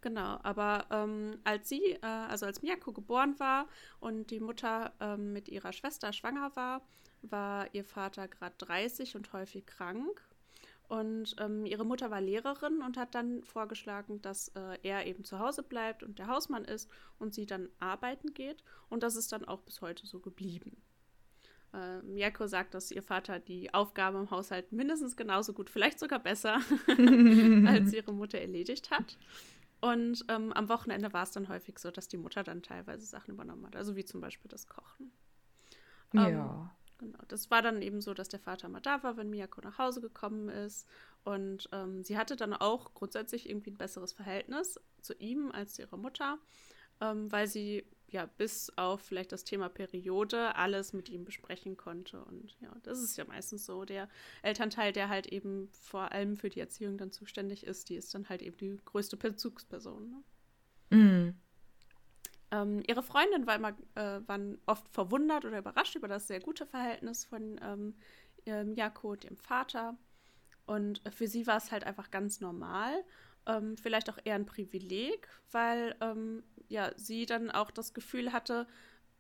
Genau, 0.02 0.40
aber 0.42 0.88
ähm, 0.90 1.40
als 1.44 1.70
sie, 1.70 1.84
äh, 2.02 2.06
also 2.06 2.48
als 2.48 2.64
Miyako 2.64 2.92
geboren 2.92 3.40
war 3.40 3.68
und 4.00 4.32
die 4.32 4.40
Mutter 4.40 4.94
ähm, 5.00 5.32
mit 5.32 5.48
ihrer 5.48 5.74
Schwester 5.74 6.12
schwanger 6.12 6.56
war, 6.56 6.82
war 7.22 7.74
ihr 7.74 7.86
Vater 7.86 8.28
gerade 8.28 8.56
30 8.58 9.16
und 9.16 9.32
häufig 9.32 9.68
krank. 9.68 10.22
Und 10.88 11.36
ähm, 11.40 11.66
ihre 11.66 11.86
Mutter 11.86 12.12
war 12.12 12.20
Lehrerin 12.20 12.82
und 12.82 12.98
hat 12.98 13.16
dann 13.16 13.44
vorgeschlagen, 13.44 14.22
dass 14.22 14.50
äh, 14.50 14.78
er 14.84 15.06
eben 15.06 15.24
zu 15.24 15.40
Hause 15.40 15.64
bleibt 15.64 16.04
und 16.04 16.20
der 16.20 16.28
Hausmann 16.28 16.66
ist 16.66 16.90
und 17.18 17.34
sie 17.34 17.46
dann 17.46 17.70
arbeiten 17.80 18.34
geht. 18.34 18.62
Und 18.90 19.04
das 19.04 19.16
ist 19.16 19.32
dann 19.32 19.46
auch 19.46 19.62
bis 19.62 19.82
heute 19.82 20.06
so 20.06 20.20
geblieben. 20.20 20.82
Äh, 21.74 22.02
Miyako 22.02 22.48
sagt, 22.48 22.74
dass 22.74 22.92
ihr 22.92 23.04
Vater 23.04 23.40
die 23.40 23.74
Aufgabe 23.74 24.18
im 24.18 24.32
Haushalt 24.32 24.74
mindestens 24.74 25.16
genauso 25.16 25.54
gut, 25.54 25.70
vielleicht 25.70 26.00
sogar 26.00 26.20
besser, 26.20 26.60
als 27.68 27.94
ihre 27.94 28.14
Mutter 28.14 28.40
erledigt 28.40 28.92
hat. 28.92 29.18
Und 29.82 30.24
ähm, 30.28 30.54
am 30.54 30.70
Wochenende 30.70 31.12
war 31.12 31.24
es 31.24 31.32
dann 31.32 31.50
häufig 31.50 31.80
so, 31.80 31.90
dass 31.90 32.08
die 32.08 32.18
Mutter 32.18 32.44
dann 32.44 32.62
teilweise 32.62 33.06
Sachen 33.06 33.32
übernommen 33.32 33.66
hat. 33.66 33.76
Also 33.76 33.96
wie 33.96 34.06
zum 34.06 34.22
Beispiel 34.22 34.50
das 34.50 34.68
Kochen. 34.68 35.12
Ja. 36.14 36.28
Ähm, 36.28 36.70
genau. 37.00 37.18
Das 37.28 37.50
war 37.50 37.64
dann 37.64 37.82
eben 37.82 38.00
so, 38.00 38.14
dass 38.14 38.30
der 38.30 38.40
Vater 38.40 38.70
mal 38.70 38.80
da 38.80 39.02
war, 39.02 39.18
wenn 39.18 39.32
Miyako 39.32 39.62
nach 39.62 39.80
Hause 39.80 40.00
gekommen 40.00 40.50
ist. 40.50 40.88
Und 41.24 41.68
ähm, 41.72 42.04
sie 42.04 42.18
hatte 42.18 42.36
dann 42.36 42.54
auch 42.54 42.94
grundsätzlich 42.94 43.50
irgendwie 43.50 43.72
ein 43.72 43.78
besseres 43.78 44.14
Verhältnis 44.14 44.80
zu 45.02 45.16
ihm 45.16 45.52
als 45.52 45.74
zu 45.74 45.82
ihrer 45.82 45.98
Mutter, 45.98 46.38
ähm, 47.00 47.32
weil 47.32 47.48
sie 47.48 47.84
ja, 48.12 48.26
bis 48.26 48.72
auf 48.78 49.02
vielleicht 49.02 49.32
das 49.32 49.46
Thema 49.46 49.70
Periode 49.70 50.56
alles 50.56 50.92
mit 50.92 51.10
ihm 51.10 51.24
besprechen 51.24 51.78
konnte. 51.78 52.24
Und 52.26 52.58
ja, 52.60 52.70
das 52.84 53.00
ist 53.00 53.18
ja 53.18 53.24
meistens 53.26 53.66
so. 53.66 53.86
Der 53.86 54.10
Elternteil, 54.44 54.92
der 54.92 55.08
halt 55.08 55.28
eben 55.28 55.70
vor 55.72 56.12
allem 56.12 56.36
für 56.36 56.50
die 56.50 56.60
Erziehung 56.60 56.98
dann 56.98 57.12
zuständig 57.12 57.66
ist, 57.66 57.90
die 57.90 57.96
ist 57.96 58.14
dann 58.14 58.28
halt 58.28 58.42
eben 58.42 58.58
die 58.58 58.78
größte 58.84 59.16
Bezugsperson. 59.16 60.10
Ne? 60.90 60.98
Mhm. 60.98 61.36
Ähm, 62.52 62.84
ihre 62.86 63.02
Freundin 63.02 63.48
war 63.48 63.56
immer, 63.56 63.78
äh, 63.96 64.20
waren 64.28 64.60
oft 64.66 64.90
verwundert 64.90 65.46
oder 65.46 65.60
überrascht 65.60 65.96
über 65.96 66.10
das 66.10 66.28
sehr 66.28 66.42
gute 66.42 66.66
Verhältnis 66.66 67.24
von 67.24 67.60
ähm, 67.64 67.96
ähm, 68.46 68.76
Jako 68.76 69.12
und 69.12 69.24
ihrem 69.24 69.38
Vater. 69.38 69.98
Und 70.66 71.02
für 71.14 71.28
sie 71.28 71.48
war 71.48 71.58
es 71.58 71.72
halt 71.72 71.86
einfach 71.86 72.12
ganz 72.12 72.42
normal. 72.42 73.06
Ähm, 73.46 73.78
vielleicht 73.78 74.10
auch 74.10 74.18
eher 74.24 74.36
ein 74.36 74.46
Privileg, 74.46 75.28
weil 75.52 75.96
ähm, 76.02 76.44
ja, 76.70 76.92
sie 76.96 77.26
dann 77.26 77.52
auch 77.52 77.72
das 77.72 77.94
Gefühl 77.94 78.32
hatte, 78.32 78.68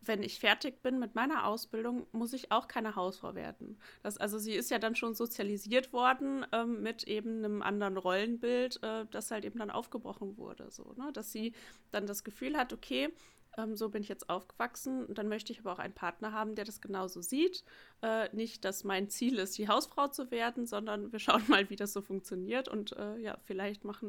wenn 0.03 0.23
ich 0.23 0.39
fertig 0.39 0.81
bin 0.81 0.99
mit 0.99 1.15
meiner 1.15 1.45
Ausbildung, 1.45 2.07
muss 2.11 2.33
ich 2.33 2.51
auch 2.51 2.67
keine 2.67 2.95
Hausfrau 2.95 3.35
werden. 3.35 3.77
Das, 4.01 4.17
also 4.17 4.39
sie 4.39 4.53
ist 4.53 4.71
ja 4.71 4.79
dann 4.79 4.95
schon 4.95 5.13
sozialisiert 5.13 5.93
worden 5.93 6.45
ähm, 6.51 6.81
mit 6.81 7.03
eben 7.03 7.45
einem 7.45 7.61
anderen 7.61 7.97
Rollenbild, 7.97 8.81
äh, 8.83 9.05
das 9.11 9.29
halt 9.29 9.45
eben 9.45 9.59
dann 9.59 9.69
aufgebrochen 9.69 10.37
wurde. 10.37 10.71
So, 10.71 10.93
ne? 10.97 11.11
Dass 11.13 11.31
sie 11.31 11.53
dann 11.91 12.07
das 12.07 12.23
Gefühl 12.23 12.57
hat, 12.57 12.73
okay, 12.73 13.09
ähm, 13.57 13.75
so 13.75 13.89
bin 13.89 14.01
ich 14.01 14.09
jetzt 14.09 14.29
aufgewachsen 14.29 15.05
und 15.05 15.17
dann 15.17 15.27
möchte 15.27 15.51
ich 15.51 15.59
aber 15.59 15.73
auch 15.73 15.79
einen 15.79 15.93
Partner 15.93 16.31
haben, 16.31 16.55
der 16.55 16.65
das 16.65 16.81
genauso 16.81 17.21
sieht. 17.21 17.63
Äh, 18.01 18.33
nicht, 18.35 18.63
dass 18.65 18.83
mein 18.83 19.09
Ziel 19.09 19.37
ist, 19.39 19.57
die 19.57 19.67
Hausfrau 19.67 20.07
zu 20.07 20.31
werden, 20.31 20.65
sondern 20.65 21.11
wir 21.11 21.19
schauen 21.19 21.43
mal, 21.47 21.69
wie 21.69 21.75
das 21.75 21.93
so 21.93 22.01
funktioniert 22.01 22.67
und 22.67 22.93
äh, 22.93 23.17
ja, 23.17 23.37
vielleicht 23.43 23.83
macht 23.83 24.03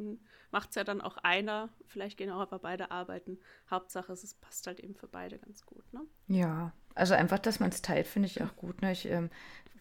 es 0.71 0.75
ja 0.75 0.85
dann 0.85 1.01
auch 1.01 1.17
einer, 1.19 1.71
vielleicht 1.87 2.19
gehen 2.19 2.31
auch 2.31 2.41
aber 2.41 2.59
beide 2.59 2.91
arbeiten. 2.91 3.39
Hauptsache, 3.71 4.13
es 4.13 4.35
passt 4.35 4.67
halt 4.67 4.81
eben 4.81 4.95
für 4.95 5.09
beide 5.09 5.39
ganz 5.39 5.67
gut. 5.67 5.93
Ne? 5.93 6.01
Ja, 6.29 6.73
also 6.95 7.15
einfach, 7.15 7.39
dass 7.39 7.61
man 7.61 7.71
es 7.71 7.83
teilt, 7.83 8.07
finde 8.07 8.27
ich 8.27 8.43
auch 8.43 8.57
gut. 8.57 8.83
Ne? 8.83 8.93
Ich 8.93 9.07
ähm, 9.07 9.31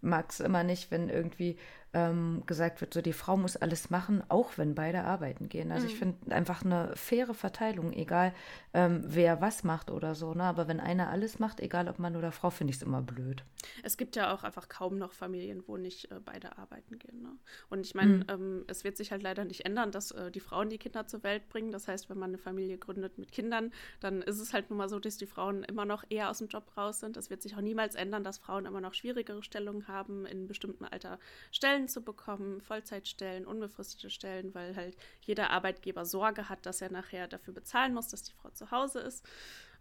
mag 0.02 0.30
es 0.30 0.40
immer 0.40 0.64
nicht, 0.64 0.92
wenn 0.92 1.10
irgendwie 1.10 1.58
ähm, 1.94 2.44
gesagt 2.46 2.82
wird, 2.82 2.94
so 2.94 3.02
die 3.02 3.14
Frau 3.14 3.36
muss 3.36 3.58
alles 3.58 3.90
machen, 3.90 4.24
auch 4.30 4.58
wenn 4.58 4.76
beide 4.76 5.04
arbeiten 5.04 5.50
gehen. 5.50 5.72
Also 5.72 5.86
mhm. 5.86 5.92
ich 5.92 6.00
finde 6.00 6.36
einfach 6.36 6.64
eine 6.64 6.96
faire 6.96 7.34
Verteilung, 7.34 7.92
egal 7.94 8.34
ähm, 8.74 9.02
wer 9.06 9.42
was 9.42 9.64
macht 9.64 9.92
oder 9.92 10.16
so. 10.16 10.34
Ne? 10.34 10.44
Aber 10.44 10.68
wenn 10.68 10.80
einer 10.80 11.10
alles 11.10 11.40
macht, 11.40 11.60
egal 11.60 11.90
ob 11.90 12.00
Mann 12.00 12.16
oder 12.16 12.32
Frau, 12.32 12.50
finde 12.50 12.72
ich 12.72 12.78
es 12.78 12.84
immer 12.84 13.02
blöd. 13.02 13.44
Es 13.84 13.98
gibt 13.98 14.16
ja 14.16 14.34
auch 14.34 14.44
einfach 14.44 14.70
kaum 14.70 14.98
noch 14.98 15.12
Familien, 15.12 15.64
wo 15.68 15.78
nicht 15.78 16.12
äh, 16.12 16.20
beide 16.24 16.58
arbeiten 16.58 16.98
gehen. 16.98 17.22
Ne? 17.22 17.32
Und 17.70 17.86
ich 17.86 17.94
meine, 17.94 18.14
mhm. 18.14 18.26
ähm, 18.30 18.64
es 18.68 18.84
wird 18.84 18.96
sich 18.96 19.12
halt 19.12 19.22
leider 19.22 19.44
nicht 19.44 19.66
ändern, 19.66 19.92
dass 19.92 20.12
äh, 20.12 20.32
die 20.32 20.40
Frauen 20.40 20.70
die 20.70 20.78
Kinder 20.78 21.08
zur 21.08 21.24
Welt 21.24 21.50
bringen. 21.50 21.72
Das 21.72 21.88
heißt, 21.88 22.10
wenn 22.10 22.18
man 22.18 22.30
eine 22.30 22.38
Familie 22.38 22.78
gründet 22.78 23.18
mit 23.18 23.32
Kindern, 23.32 23.72
dann 24.00 24.22
ist 24.22 24.40
es 24.40 24.54
halt 24.54 24.70
nun 24.70 24.78
mal 24.78 24.88
so, 24.88 25.00
dass 25.00 25.18
die 25.18 25.26
Frauen 25.26 25.64
immer 25.64 25.86
noch 25.86 26.06
eher 26.10 26.30
aus 26.30 26.38
dem 26.38 26.48
Job 26.48 26.72
raus 26.78 27.02
sind. 27.02 27.18
Es 27.18 27.30
wird 27.30 27.42
sich 27.42 27.56
auch 27.56 27.62
niemals 27.62 27.96
ändern, 27.96 28.24
dass 28.24 28.38
Frauen 28.38 28.66
immer 28.66 28.80
noch 28.80 28.94
schwierigere 28.94 29.44
Stellungen 29.44 29.90
haben, 29.90 30.26
in 30.26 30.48
bestimmten 30.48 30.86
Alter 30.86 31.20
Stellen 31.52 31.81
Stellen 31.82 31.88
zu 31.88 32.02
bekommen, 32.02 32.62
Vollzeitstellen, 32.62 33.46
unbefristete 33.46 34.10
Stellen, 34.10 34.54
weil 34.54 34.76
halt 34.76 34.96
jeder 35.22 35.50
Arbeitgeber 35.50 36.06
Sorge 36.06 36.50
hat, 36.50 36.66
dass 36.66 36.82
er 36.82 36.92
nachher 36.92 37.28
dafür 37.28 37.54
bezahlen 37.54 37.94
muss, 37.94 38.10
dass 38.10 38.24
die 38.24 38.34
Frau 38.34 38.50
zu 38.50 38.72
Hause 38.72 39.00
ist. 39.00 39.26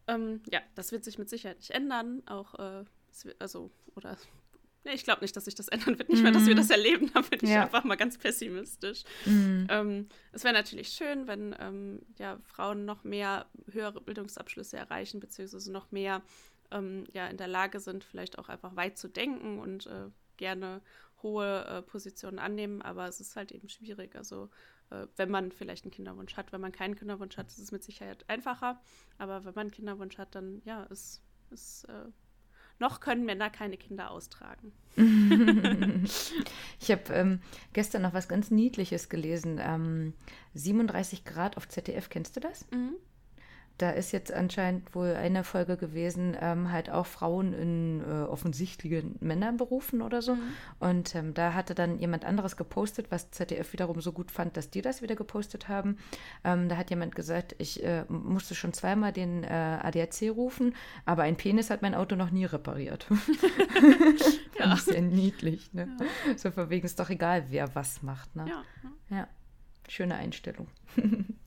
Ähm, 0.06 0.42
ja, 0.50 0.60
das 0.74 0.92
wird 0.92 1.04
sich 1.04 1.18
mit 1.18 1.28
Sicherheit 1.28 1.58
nicht 1.58 1.70
ändern. 1.70 2.22
Auch, 2.26 2.54
äh, 2.54 2.84
wird, 3.22 3.40
also, 3.40 3.70
oder 3.94 4.16
Nee, 4.82 4.94
ich 4.94 5.04
glaube 5.04 5.20
nicht, 5.20 5.36
dass 5.36 5.44
sich 5.44 5.54
das 5.54 5.68
ändern 5.68 5.98
wird. 5.98 6.08
Nicht 6.08 6.22
mehr, 6.22 6.32
dass 6.32 6.46
wir 6.46 6.54
mhm. 6.54 6.58
das 6.58 6.70
erleben. 6.70 7.10
Da 7.12 7.20
bin 7.20 7.40
ich 7.42 7.50
ja. 7.50 7.64
einfach 7.64 7.84
mal 7.84 7.96
ganz 7.96 8.16
pessimistisch. 8.16 9.04
Mhm. 9.26 9.66
Ähm, 9.68 10.08
es 10.32 10.42
wäre 10.42 10.54
natürlich 10.54 10.88
schön, 10.88 11.26
wenn 11.26 11.54
ähm, 11.60 12.00
ja, 12.18 12.38
Frauen 12.44 12.86
noch 12.86 13.04
mehr 13.04 13.44
höhere 13.70 14.00
Bildungsabschlüsse 14.00 14.78
erreichen, 14.78 15.20
beziehungsweise 15.20 15.70
noch 15.70 15.90
mehr 15.90 16.22
ähm, 16.70 17.04
ja, 17.12 17.26
in 17.26 17.36
der 17.36 17.48
Lage 17.48 17.78
sind, 17.78 18.04
vielleicht 18.04 18.38
auch 18.38 18.48
einfach 18.48 18.74
weit 18.74 18.96
zu 18.96 19.08
denken 19.08 19.58
und 19.58 19.84
äh, 19.84 20.08
gerne 20.38 20.80
hohe 21.22 21.64
äh, 21.64 21.82
Positionen 21.82 22.38
annehmen, 22.38 22.82
aber 22.82 23.08
es 23.08 23.20
ist 23.20 23.36
halt 23.36 23.52
eben 23.52 23.68
schwierig. 23.68 24.16
Also 24.16 24.50
äh, 24.90 25.06
wenn 25.16 25.30
man 25.30 25.52
vielleicht 25.52 25.84
einen 25.84 25.92
Kinderwunsch 25.92 26.36
hat, 26.36 26.52
wenn 26.52 26.60
man 26.60 26.72
keinen 26.72 26.96
Kinderwunsch 26.96 27.36
hat, 27.36 27.48
ist 27.48 27.58
es 27.58 27.72
mit 27.72 27.82
Sicherheit 27.82 28.24
einfacher. 28.28 28.80
Aber 29.18 29.44
wenn 29.44 29.54
man 29.54 29.62
einen 29.62 29.70
Kinderwunsch 29.70 30.18
hat, 30.18 30.34
dann 30.34 30.62
ja, 30.64 30.84
ist, 30.84 31.22
ist 31.50 31.84
äh, 31.84 32.10
noch 32.78 33.00
können 33.00 33.24
Männer 33.24 33.50
keine 33.50 33.76
Kinder 33.76 34.10
austragen. 34.10 34.72
ich 36.80 36.90
habe 36.90 37.12
ähm, 37.12 37.40
gestern 37.72 38.02
noch 38.02 38.14
was 38.14 38.28
ganz 38.28 38.50
Niedliches 38.50 39.08
gelesen. 39.08 39.60
Ähm, 39.62 40.14
37 40.54 41.24
Grad 41.24 41.56
auf 41.56 41.68
ZDF, 41.68 42.08
kennst 42.08 42.36
du 42.36 42.40
das? 42.40 42.66
Mhm 42.70 42.96
da 43.80 43.90
ist 43.90 44.12
jetzt 44.12 44.32
anscheinend 44.32 44.94
wohl 44.94 45.14
eine 45.14 45.42
Folge 45.42 45.76
gewesen, 45.76 46.36
ähm, 46.40 46.70
halt 46.70 46.90
auch 46.90 47.06
Frauen 47.06 47.54
in 47.54 48.00
äh, 48.02 48.24
offensichtlichen 48.24 49.16
Männerberufen 49.20 50.02
oder 50.02 50.20
so. 50.20 50.34
Mhm. 50.34 50.42
Und 50.80 51.14
ähm, 51.14 51.32
da 51.32 51.54
hatte 51.54 51.74
dann 51.74 51.98
jemand 51.98 52.24
anderes 52.24 52.56
gepostet, 52.56 53.06
was 53.10 53.30
ZDF 53.30 53.72
wiederum 53.72 54.00
so 54.00 54.12
gut 54.12 54.30
fand, 54.30 54.56
dass 54.56 54.70
die 54.70 54.82
das 54.82 55.00
wieder 55.00 55.16
gepostet 55.16 55.68
haben. 55.68 55.96
Ähm, 56.44 56.68
da 56.68 56.76
hat 56.76 56.90
jemand 56.90 57.14
gesagt, 57.14 57.54
ich 57.58 57.82
äh, 57.82 58.04
musste 58.08 58.54
schon 58.54 58.74
zweimal 58.74 59.12
den 59.12 59.44
äh, 59.44 59.48
ADAC 59.48 60.30
rufen, 60.30 60.74
aber 61.06 61.22
ein 61.22 61.36
Penis 61.36 61.70
hat 61.70 61.80
mein 61.80 61.94
Auto 61.94 62.16
noch 62.16 62.30
nie 62.30 62.44
repariert. 62.44 63.06
ja. 64.58 64.76
sehr 64.76 65.00
niedlich. 65.00 65.72
Ne? 65.72 65.88
Ja. 65.98 66.36
So 66.36 66.50
von 66.50 66.68
wegen 66.68 66.84
ist 66.84 67.00
doch 67.00 67.08
egal, 67.08 67.44
wer 67.48 67.74
was 67.74 68.02
macht. 68.02 68.36
Ne? 68.36 68.44
Ja. 68.46 68.64
ja. 69.16 69.28
Schöne 69.88 70.16
Einstellung. 70.16 70.68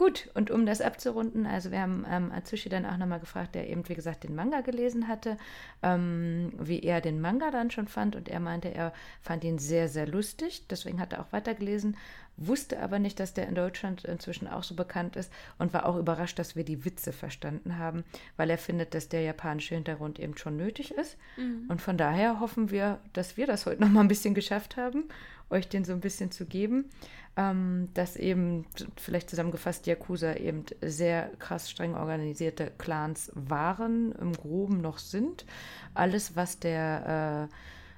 Gut, 0.00 0.30
und 0.32 0.50
um 0.50 0.64
das 0.64 0.80
abzurunden, 0.80 1.44
also 1.44 1.70
wir 1.72 1.82
haben 1.82 2.06
ähm, 2.10 2.32
Atsushi 2.32 2.70
dann 2.70 2.86
auch 2.86 2.96
nochmal 2.96 3.20
gefragt, 3.20 3.54
der 3.54 3.68
eben, 3.68 3.86
wie 3.86 3.94
gesagt, 3.94 4.24
den 4.24 4.34
Manga 4.34 4.62
gelesen 4.62 5.08
hatte, 5.08 5.36
ähm, 5.82 6.54
wie 6.58 6.80
er 6.80 7.02
den 7.02 7.20
Manga 7.20 7.50
dann 7.50 7.70
schon 7.70 7.86
fand. 7.86 8.16
Und 8.16 8.30
er 8.30 8.40
meinte, 8.40 8.72
er 8.72 8.94
fand 9.20 9.44
ihn 9.44 9.58
sehr, 9.58 9.90
sehr 9.90 10.06
lustig. 10.06 10.66
Deswegen 10.70 11.00
hat 11.00 11.12
er 11.12 11.20
auch 11.20 11.30
weitergelesen, 11.34 11.98
wusste 12.38 12.80
aber 12.80 12.98
nicht, 12.98 13.20
dass 13.20 13.34
der 13.34 13.46
in 13.46 13.54
Deutschland 13.54 14.06
inzwischen 14.06 14.48
auch 14.48 14.62
so 14.62 14.74
bekannt 14.74 15.16
ist 15.16 15.30
und 15.58 15.74
war 15.74 15.84
auch 15.84 15.98
überrascht, 15.98 16.38
dass 16.38 16.56
wir 16.56 16.64
die 16.64 16.86
Witze 16.86 17.12
verstanden 17.12 17.76
haben, 17.76 18.04
weil 18.38 18.48
er 18.48 18.56
findet, 18.56 18.94
dass 18.94 19.10
der 19.10 19.20
japanische 19.20 19.74
Hintergrund 19.74 20.18
eben 20.18 20.34
schon 20.38 20.56
nötig 20.56 20.92
ist. 20.92 21.18
Mhm. 21.36 21.66
Und 21.68 21.82
von 21.82 21.98
daher 21.98 22.40
hoffen 22.40 22.70
wir, 22.70 23.00
dass 23.12 23.36
wir 23.36 23.46
das 23.46 23.66
heute 23.66 23.82
nochmal 23.82 24.04
ein 24.04 24.08
bisschen 24.08 24.32
geschafft 24.32 24.78
haben, 24.78 25.10
euch 25.50 25.68
den 25.68 25.84
so 25.84 25.92
ein 25.92 26.00
bisschen 26.00 26.30
zu 26.30 26.46
geben 26.46 26.90
ähm, 27.36 27.88
dass 27.94 28.16
eben, 28.16 28.66
vielleicht 28.96 29.30
zusammengefasst, 29.30 29.86
Yakuza 29.86 30.34
eben 30.34 30.64
sehr 30.80 31.30
krass 31.38 31.70
streng 31.70 31.94
organisierte 31.94 32.72
Clans 32.78 33.30
waren, 33.34 34.12
im 34.12 34.32
Groben 34.32 34.80
noch 34.80 34.98
sind. 34.98 35.46
Alles, 35.94 36.36
was 36.36 36.58
der 36.58 37.48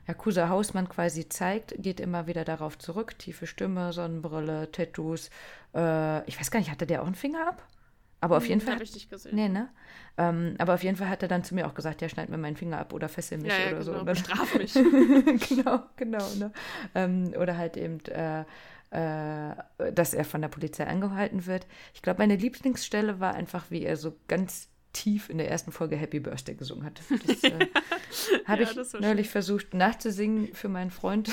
äh, 0.06 0.10
Yakuza 0.10 0.48
Hausmann 0.48 0.88
quasi 0.88 1.28
zeigt, 1.28 1.74
geht 1.78 2.00
immer 2.00 2.26
wieder 2.26 2.44
darauf 2.44 2.78
zurück. 2.78 3.18
Tiefe 3.18 3.46
Stimme, 3.46 3.92
Sonnenbrille, 3.92 4.70
Tattoos. 4.70 5.30
Äh, 5.74 6.28
ich 6.28 6.38
weiß 6.38 6.50
gar 6.50 6.60
nicht, 6.60 6.70
hatte 6.70 6.86
der 6.86 7.02
auch 7.02 7.06
einen 7.06 7.14
Finger 7.14 7.48
ab? 7.48 7.66
Aber 8.22 8.36
auf 8.36 8.44
hm, 8.44 8.50
jeden 8.50 8.60
Fall. 8.60 8.74
Habe 8.74 8.84
ich 8.84 8.94
nicht 8.94 9.10
gesehen. 9.10 9.34
Nee, 9.34 9.48
ne? 9.48 9.68
Ähm, 10.16 10.54
aber 10.58 10.74
auf 10.74 10.82
jeden 10.82 10.96
Fall 10.96 11.08
hat 11.08 11.22
er 11.22 11.28
dann 11.28 11.42
zu 11.42 11.54
mir 11.54 11.66
auch 11.66 11.74
gesagt, 11.74 12.00
ja, 12.00 12.08
schneid 12.08 12.28
mir 12.28 12.38
meinen 12.38 12.56
Finger 12.56 12.78
ab 12.78 12.92
oder 12.92 13.08
fessel 13.08 13.38
mich 13.38 13.52
ja, 13.52 13.58
ja, 13.58 13.66
oder 13.76 13.84
genau, 13.84 13.98
so. 13.98 14.04
Bestraf 14.04 14.54
mich. 14.56 14.72
genau, 15.48 15.82
genau. 15.96 16.34
Ne? 16.38 16.52
Ähm, 16.94 17.34
oder 17.38 17.56
halt 17.56 17.76
eben 17.76 17.98
äh, 18.06 18.44
äh, 18.90 19.54
dass 19.92 20.14
er 20.14 20.24
von 20.24 20.40
der 20.40 20.48
Polizei 20.48 20.86
angehalten 20.86 21.46
wird. 21.46 21.66
Ich 21.94 22.02
glaube, 22.02 22.18
meine 22.18 22.36
Lieblingsstelle 22.36 23.20
war 23.20 23.34
einfach, 23.34 23.70
wie 23.70 23.82
er 23.82 23.96
so 23.96 24.16
ganz 24.28 24.68
tief 24.92 25.30
in 25.30 25.38
der 25.38 25.50
ersten 25.50 25.72
Folge 25.72 25.96
Happy 25.96 26.20
Birthday 26.20 26.54
gesungen 26.54 26.84
hat. 26.84 27.00
Das 27.26 27.42
äh, 27.42 27.66
habe 28.44 28.64
ja, 28.64 28.70
ich 28.70 28.92
neulich 29.00 29.26
schön. 29.26 29.32
versucht 29.32 29.74
nachzusingen 29.74 30.54
für 30.54 30.68
meinen 30.68 30.90
Freund. 30.90 31.30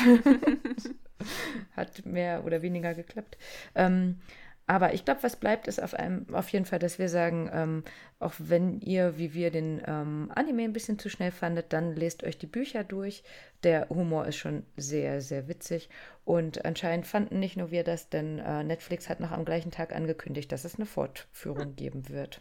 hat 1.76 2.06
mehr 2.06 2.46
oder 2.46 2.62
weniger 2.62 2.94
geklappt. 2.94 3.38
Ähm, 3.76 4.22
aber 4.70 4.94
ich 4.94 5.04
glaube, 5.04 5.24
was 5.24 5.36
bleibt, 5.36 5.68
ist 5.68 5.82
auf, 5.82 5.96
einem, 5.96 6.28
auf 6.32 6.50
jeden 6.50 6.66
Fall, 6.66 6.78
dass 6.78 7.00
wir 7.00 7.10
sagen, 7.10 7.50
ähm, 7.52 7.84
auch 8.20 8.36
wenn 8.38 8.80
ihr, 8.82 9.18
wie 9.18 9.34
wir, 9.34 9.50
den 9.50 9.82
ähm, 9.88 10.32
Anime 10.36 10.62
ein 10.62 10.74
bisschen 10.74 11.00
zu 11.00 11.10
schnell 11.10 11.32
fandet, 11.32 11.74
dann 11.74 11.96
lest 11.96 12.24
euch 12.24 12.38
die 12.38 12.46
Bücher 12.46 12.84
durch. 12.84 13.24
Der 13.64 13.90
Humor 13.90 14.28
ist 14.28 14.36
schon 14.36 14.64
sehr, 14.78 15.22
sehr 15.22 15.48
witzig. 15.48 15.90
Und 16.24 16.66
anscheinend 16.66 17.08
fanden 17.08 17.40
nicht 17.40 17.58
nur 17.58 17.72
wir 17.72 17.84
das, 17.84 18.10
denn 18.10 18.38
äh, 18.38 18.64
Netflix 18.64 19.10
hat 19.10 19.20
noch 19.20 19.32
am 19.32 19.44
gleichen 19.44 19.72
Tag 19.72 19.92
angekündigt, 19.92 20.52
dass 20.52 20.66
es 20.66 20.76
eine 20.76 20.86
Fortführung 20.86 21.70
hm. 21.70 21.76
geben 21.76 22.10
wird. 22.10 22.40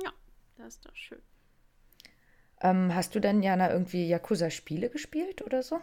Ja, 0.00 0.12
das 0.56 0.76
ist 0.76 0.86
doch 0.86 0.94
schön. 0.94 1.22
Ähm, 2.60 2.94
hast 2.94 3.16
du 3.16 3.20
denn, 3.20 3.42
Jana, 3.42 3.72
irgendwie 3.72 4.06
Yakuza-Spiele 4.06 4.90
gespielt 4.90 5.42
oder 5.42 5.64
so? 5.64 5.80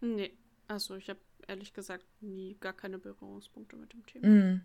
Nee, 0.00 0.32
also 0.66 0.96
ich 0.96 1.08
habe 1.08 1.20
ehrlich 1.46 1.72
gesagt 1.72 2.04
nie 2.20 2.56
gar 2.58 2.72
keine 2.72 2.98
Berührungspunkte 2.98 3.76
mit 3.76 3.92
dem 3.92 4.04
Thema. 4.06 4.26
Mm. 4.26 4.62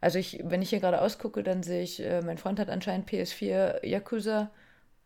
Also 0.00 0.18
ich, 0.18 0.40
wenn 0.44 0.62
ich 0.62 0.70
hier 0.70 0.80
gerade 0.80 1.00
ausgucke, 1.00 1.42
dann 1.42 1.62
sehe 1.62 1.82
ich, 1.82 2.02
äh, 2.02 2.20
mein 2.22 2.38
Freund 2.38 2.60
hat 2.60 2.68
anscheinend 2.68 3.08
PS4 3.08 3.84
Yakuza, 3.84 4.50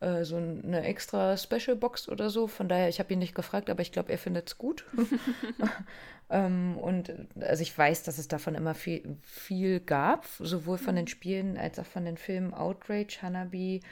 äh, 0.01 0.25
so 0.25 0.37
eine 0.37 0.83
extra 0.83 1.37
Special 1.37 1.77
Box 1.77 2.09
oder 2.09 2.31
so. 2.31 2.47
Von 2.47 2.69
daher, 2.69 2.89
ich 2.89 2.99
habe 2.99 3.13
ihn 3.13 3.19
nicht 3.19 3.35
gefragt, 3.35 3.71
aber 3.71 3.83
ich 3.83 3.93
glaube, 3.93 4.11
er 4.11 4.19
findet 4.19 4.49
es 4.49 4.59
gut. 4.59 4.85
ähm, 6.31 6.77
und 6.79 7.13
also 7.41 7.63
ich 7.63 7.77
weiß, 7.77 8.03
dass 8.03 8.19
es 8.19 8.27
davon 8.29 8.55
immer 8.55 8.75
viel, 8.75 9.17
viel 9.23 9.81
gab, 9.81 10.27
sowohl 10.39 10.79
von 10.79 10.97
den 10.97 11.07
Spielen 11.07 11.57
als 11.57 11.79
auch 11.79 11.87
von 11.87 12.05
den 12.05 12.17
Filmen 12.17 12.55
Outrage, 12.55 13.19
Hanabi, 13.23 13.83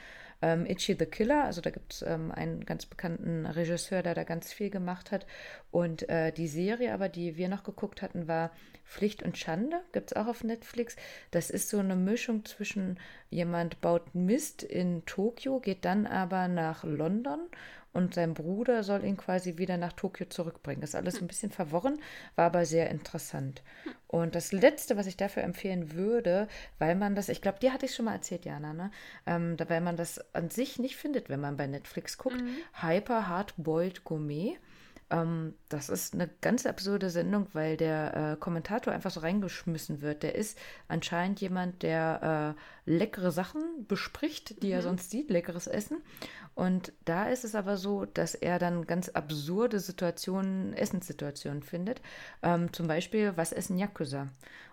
ähm, 0.41 0.65
Itchy 0.65 0.95
the 0.97 1.05
Killer. 1.05 1.43
Also 1.43 1.61
da 1.61 1.69
gibt 1.69 1.93
es 1.93 2.01
ähm, 2.01 2.31
einen 2.31 2.65
ganz 2.65 2.85
bekannten 2.85 3.45
Regisseur, 3.45 4.03
der 4.03 4.15
da 4.15 4.23
ganz 4.23 4.53
viel 4.53 4.69
gemacht 4.69 5.11
hat. 5.11 5.25
Und 5.71 6.07
äh, 6.09 6.31
die 6.31 6.47
Serie 6.47 6.93
aber, 6.93 7.09
die 7.09 7.37
wir 7.37 7.49
noch 7.49 7.63
geguckt 7.63 8.01
hatten, 8.01 8.27
war 8.27 8.51
Pflicht 8.85 9.21
und 9.23 9.37
Schande. 9.37 9.81
Gibt 9.91 10.11
es 10.11 10.17
auch 10.17 10.27
auf 10.27 10.43
Netflix. 10.43 10.95
Das 11.31 11.49
ist 11.49 11.69
so 11.69 11.77
eine 11.79 11.95
Mischung 11.95 12.45
zwischen 12.45 12.99
jemand 13.29 13.81
baut 13.81 14.15
Mist 14.15 14.63
in 14.63 15.05
Tokio, 15.05 15.59
geht 15.59 15.85
dann 15.85 16.07
aber 16.07 16.47
nach 16.47 16.83
London 16.83 17.39
und 17.99 18.13
sein 18.13 18.33
Bruder 18.33 18.83
soll 18.83 19.03
ihn 19.03 19.17
quasi 19.17 19.57
wieder 19.57 19.75
nach 19.75 19.93
Tokio 19.93 20.25
zurückbringen. 20.27 20.79
Das 20.81 20.91
ist 20.91 20.95
alles 20.95 21.21
ein 21.21 21.27
bisschen 21.27 21.51
verworren, 21.51 21.99
war 22.35 22.45
aber 22.45 22.65
sehr 22.65 22.89
interessant. 22.89 23.61
Und 24.07 24.35
das 24.35 24.53
Letzte, 24.53 24.95
was 24.95 25.05
ich 25.05 25.17
dafür 25.17 25.43
empfehlen 25.43 25.93
würde, 25.93 26.47
weil 26.77 26.95
man 26.95 27.13
das, 27.13 27.29
ich 27.29 27.41
glaube, 27.41 27.59
dir 27.59 27.73
hatte 27.73 27.85
ich 27.85 27.93
schon 27.93 28.05
mal 28.05 28.13
erzählt, 28.13 28.45
Jana, 28.45 28.73
ne? 28.73 28.91
Ähm, 29.25 29.57
da, 29.57 29.69
weil 29.69 29.81
man 29.81 29.97
das 29.97 30.33
an 30.33 30.49
sich 30.49 30.79
nicht 30.79 30.95
findet, 30.95 31.29
wenn 31.29 31.41
man 31.41 31.57
bei 31.57 31.67
Netflix 31.67 32.17
guckt. 32.17 32.41
Mhm. 32.41 32.55
Hyper 32.81 33.27
Hard 33.27 33.53
Boiled 33.57 34.03
Gourmet. 34.05 34.57
Ähm, 35.11 35.55
das 35.69 35.89
ist 35.89 36.13
eine 36.13 36.29
ganz 36.41 36.65
absurde 36.65 37.09
Sendung, 37.09 37.47
weil 37.53 37.77
der 37.77 38.33
äh, 38.33 38.39
Kommentator 38.39 38.93
einfach 38.93 39.11
so 39.11 39.21
reingeschmissen 39.21 40.01
wird. 40.01 40.23
Der 40.23 40.35
ist 40.35 40.57
anscheinend 40.87 41.41
jemand, 41.41 41.81
der 41.81 42.55
äh, 42.85 42.91
leckere 42.91 43.31
Sachen 43.31 43.85
bespricht, 43.87 44.61
die 44.61 44.67
mhm. 44.67 44.73
er 44.73 44.81
sonst 44.81 45.09
sieht, 45.09 45.29
leckeres 45.29 45.67
Essen. 45.67 45.97
Und 46.59 46.91
da 47.05 47.29
ist 47.29 47.45
es 47.45 47.55
aber 47.55 47.77
so, 47.77 48.03
dass 48.03 48.35
er 48.35 48.59
dann 48.59 48.85
ganz 48.85 49.07
absurde 49.07 49.79
Situationen, 49.79 50.73
Essenssituationen 50.73 51.63
findet. 51.63 52.01
Ähm, 52.43 52.73
zum 52.73 52.85
Beispiel, 52.85 53.31
was 53.37 53.53
essen 53.53 53.77
Yakuza? 53.77 54.27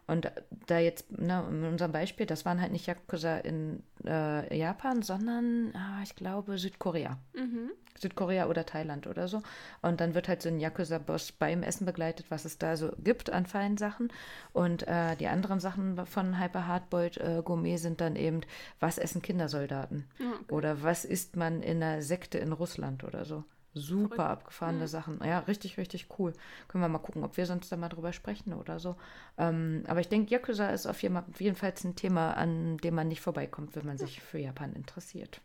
Und 0.08 0.32
da 0.66 0.80
jetzt, 0.80 1.12
ne, 1.16 1.44
in 1.48 1.62
unserem 1.62 1.92
Beispiel, 1.92 2.26
das 2.26 2.44
waren 2.44 2.60
halt 2.60 2.72
nicht 2.72 2.88
Yakuza 2.88 3.36
in 3.36 3.84
äh, 4.04 4.58
Japan, 4.58 5.02
sondern, 5.02 5.72
ah, 5.76 6.02
ich 6.02 6.16
glaube, 6.16 6.58
Südkorea. 6.58 7.18
Mhm. 7.34 7.70
Südkorea 7.98 8.46
oder 8.46 8.66
Thailand 8.66 9.06
oder 9.06 9.28
so. 9.28 9.42
Und 9.82 10.00
dann 10.00 10.14
wird 10.14 10.28
halt 10.28 10.42
so 10.42 10.48
ein 10.48 10.60
Yakuza-Boss 10.60 11.32
beim 11.32 11.62
Essen 11.62 11.86
begleitet, 11.86 12.26
was 12.30 12.44
es 12.44 12.58
da 12.58 12.76
so 12.76 12.92
gibt 13.02 13.30
an 13.30 13.46
feinen 13.46 13.76
Sachen. 13.76 14.12
Und 14.52 14.86
äh, 14.86 15.16
die 15.16 15.28
anderen 15.28 15.60
Sachen 15.60 16.04
von 16.06 16.40
Hyper 16.40 16.66
Hardboiled 16.66 17.16
äh, 17.18 17.42
Gourmet 17.44 17.76
sind 17.76 18.00
dann 18.00 18.16
eben, 18.16 18.40
was 18.80 18.98
essen 18.98 19.22
Kindersoldaten? 19.22 20.04
Okay. 20.18 20.52
Oder 20.52 20.82
was 20.82 21.04
isst 21.04 21.36
man 21.36 21.62
in 21.62 21.75
einer 21.76 22.02
Sekte 22.02 22.38
in 22.38 22.52
Russland 22.52 23.04
oder 23.04 23.24
so. 23.24 23.44
Super 23.74 24.16
Verrückt. 24.16 24.30
abgefahrene 24.30 24.82
mhm. 24.82 24.86
Sachen. 24.86 25.20
Ja, 25.22 25.40
richtig, 25.40 25.76
richtig 25.76 26.08
cool. 26.18 26.32
Können 26.66 26.82
wir 26.82 26.88
mal 26.88 26.98
gucken, 26.98 27.22
ob 27.24 27.36
wir 27.36 27.44
sonst 27.44 27.70
da 27.70 27.76
mal 27.76 27.90
drüber 27.90 28.14
sprechen 28.14 28.54
oder 28.54 28.80
so. 28.80 28.96
Ähm, 29.36 29.84
aber 29.86 30.00
ich 30.00 30.08
denke, 30.08 30.30
Yakuza 30.30 30.70
ist 30.70 30.86
auf 30.86 31.02
jeden 31.02 31.56
Fall 31.56 31.74
ein 31.84 31.94
Thema, 31.94 32.32
an 32.32 32.78
dem 32.78 32.94
man 32.94 33.08
nicht 33.08 33.20
vorbeikommt, 33.20 33.76
wenn 33.76 33.84
man 33.84 33.98
sich 33.98 34.22
für 34.22 34.38
Japan 34.38 34.72
interessiert. 34.72 35.42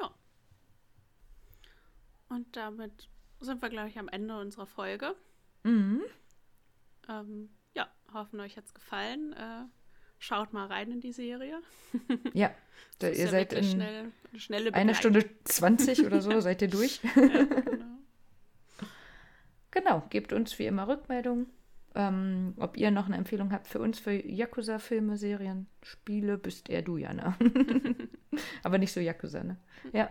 Ja. 0.00 0.10
Und 2.28 2.56
damit 2.56 3.08
sind 3.38 3.62
wir, 3.62 3.68
glaube 3.68 3.88
ich, 3.88 3.98
am 4.00 4.08
Ende 4.08 4.38
unserer 4.40 4.66
Folge. 4.66 5.14
Mhm. 5.62 6.02
Ähm, 7.08 7.50
ja, 7.74 7.88
hoffen 8.12 8.40
euch 8.40 8.56
hat 8.56 8.64
es 8.64 8.74
gefallen. 8.74 9.32
Äh, 9.32 9.64
schaut 10.20 10.52
mal 10.52 10.66
rein 10.66 10.92
in 10.92 11.00
die 11.00 11.12
Serie. 11.12 11.60
Ja, 12.34 12.52
da, 13.00 13.08
ihr 13.08 13.26
seid 13.26 13.52
in 13.52 13.64
schnell, 14.36 14.68
eine 14.68 14.74
einer 14.74 14.94
Stunde 14.94 15.24
20 15.44 16.06
oder 16.06 16.20
so, 16.20 16.38
seid 16.40 16.62
ihr 16.62 16.68
durch. 16.68 17.00
Ja, 17.02 17.26
genau. 17.26 17.98
genau, 19.72 20.02
gebt 20.10 20.32
uns 20.32 20.56
wie 20.60 20.66
immer 20.66 20.86
Rückmeldungen. 20.86 21.48
Ähm, 21.96 22.54
ob 22.58 22.76
ihr 22.76 22.92
noch 22.92 23.06
eine 23.06 23.16
Empfehlung 23.16 23.50
habt 23.50 23.66
für 23.66 23.80
uns 23.80 23.98
für 23.98 24.12
Yakuza-Filme, 24.12 25.16
Serien, 25.16 25.66
Spiele, 25.82 26.38
bist 26.38 26.70
eher 26.70 26.82
du, 26.82 26.98
Jana. 26.98 27.36
Aber 28.62 28.78
nicht 28.78 28.92
so 28.92 29.00
Yakuza, 29.00 29.42
ne? 29.42 29.56
Ja. 29.92 30.08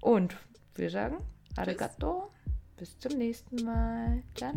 Und 0.00 0.36
wir 0.74 0.90
sagen, 0.90 1.18
Arigato. 1.56 2.32
Bis 2.76 2.98
zum 2.98 3.16
nächsten 3.18 3.64
Mal. 3.64 4.24
Ciao. 4.34 4.52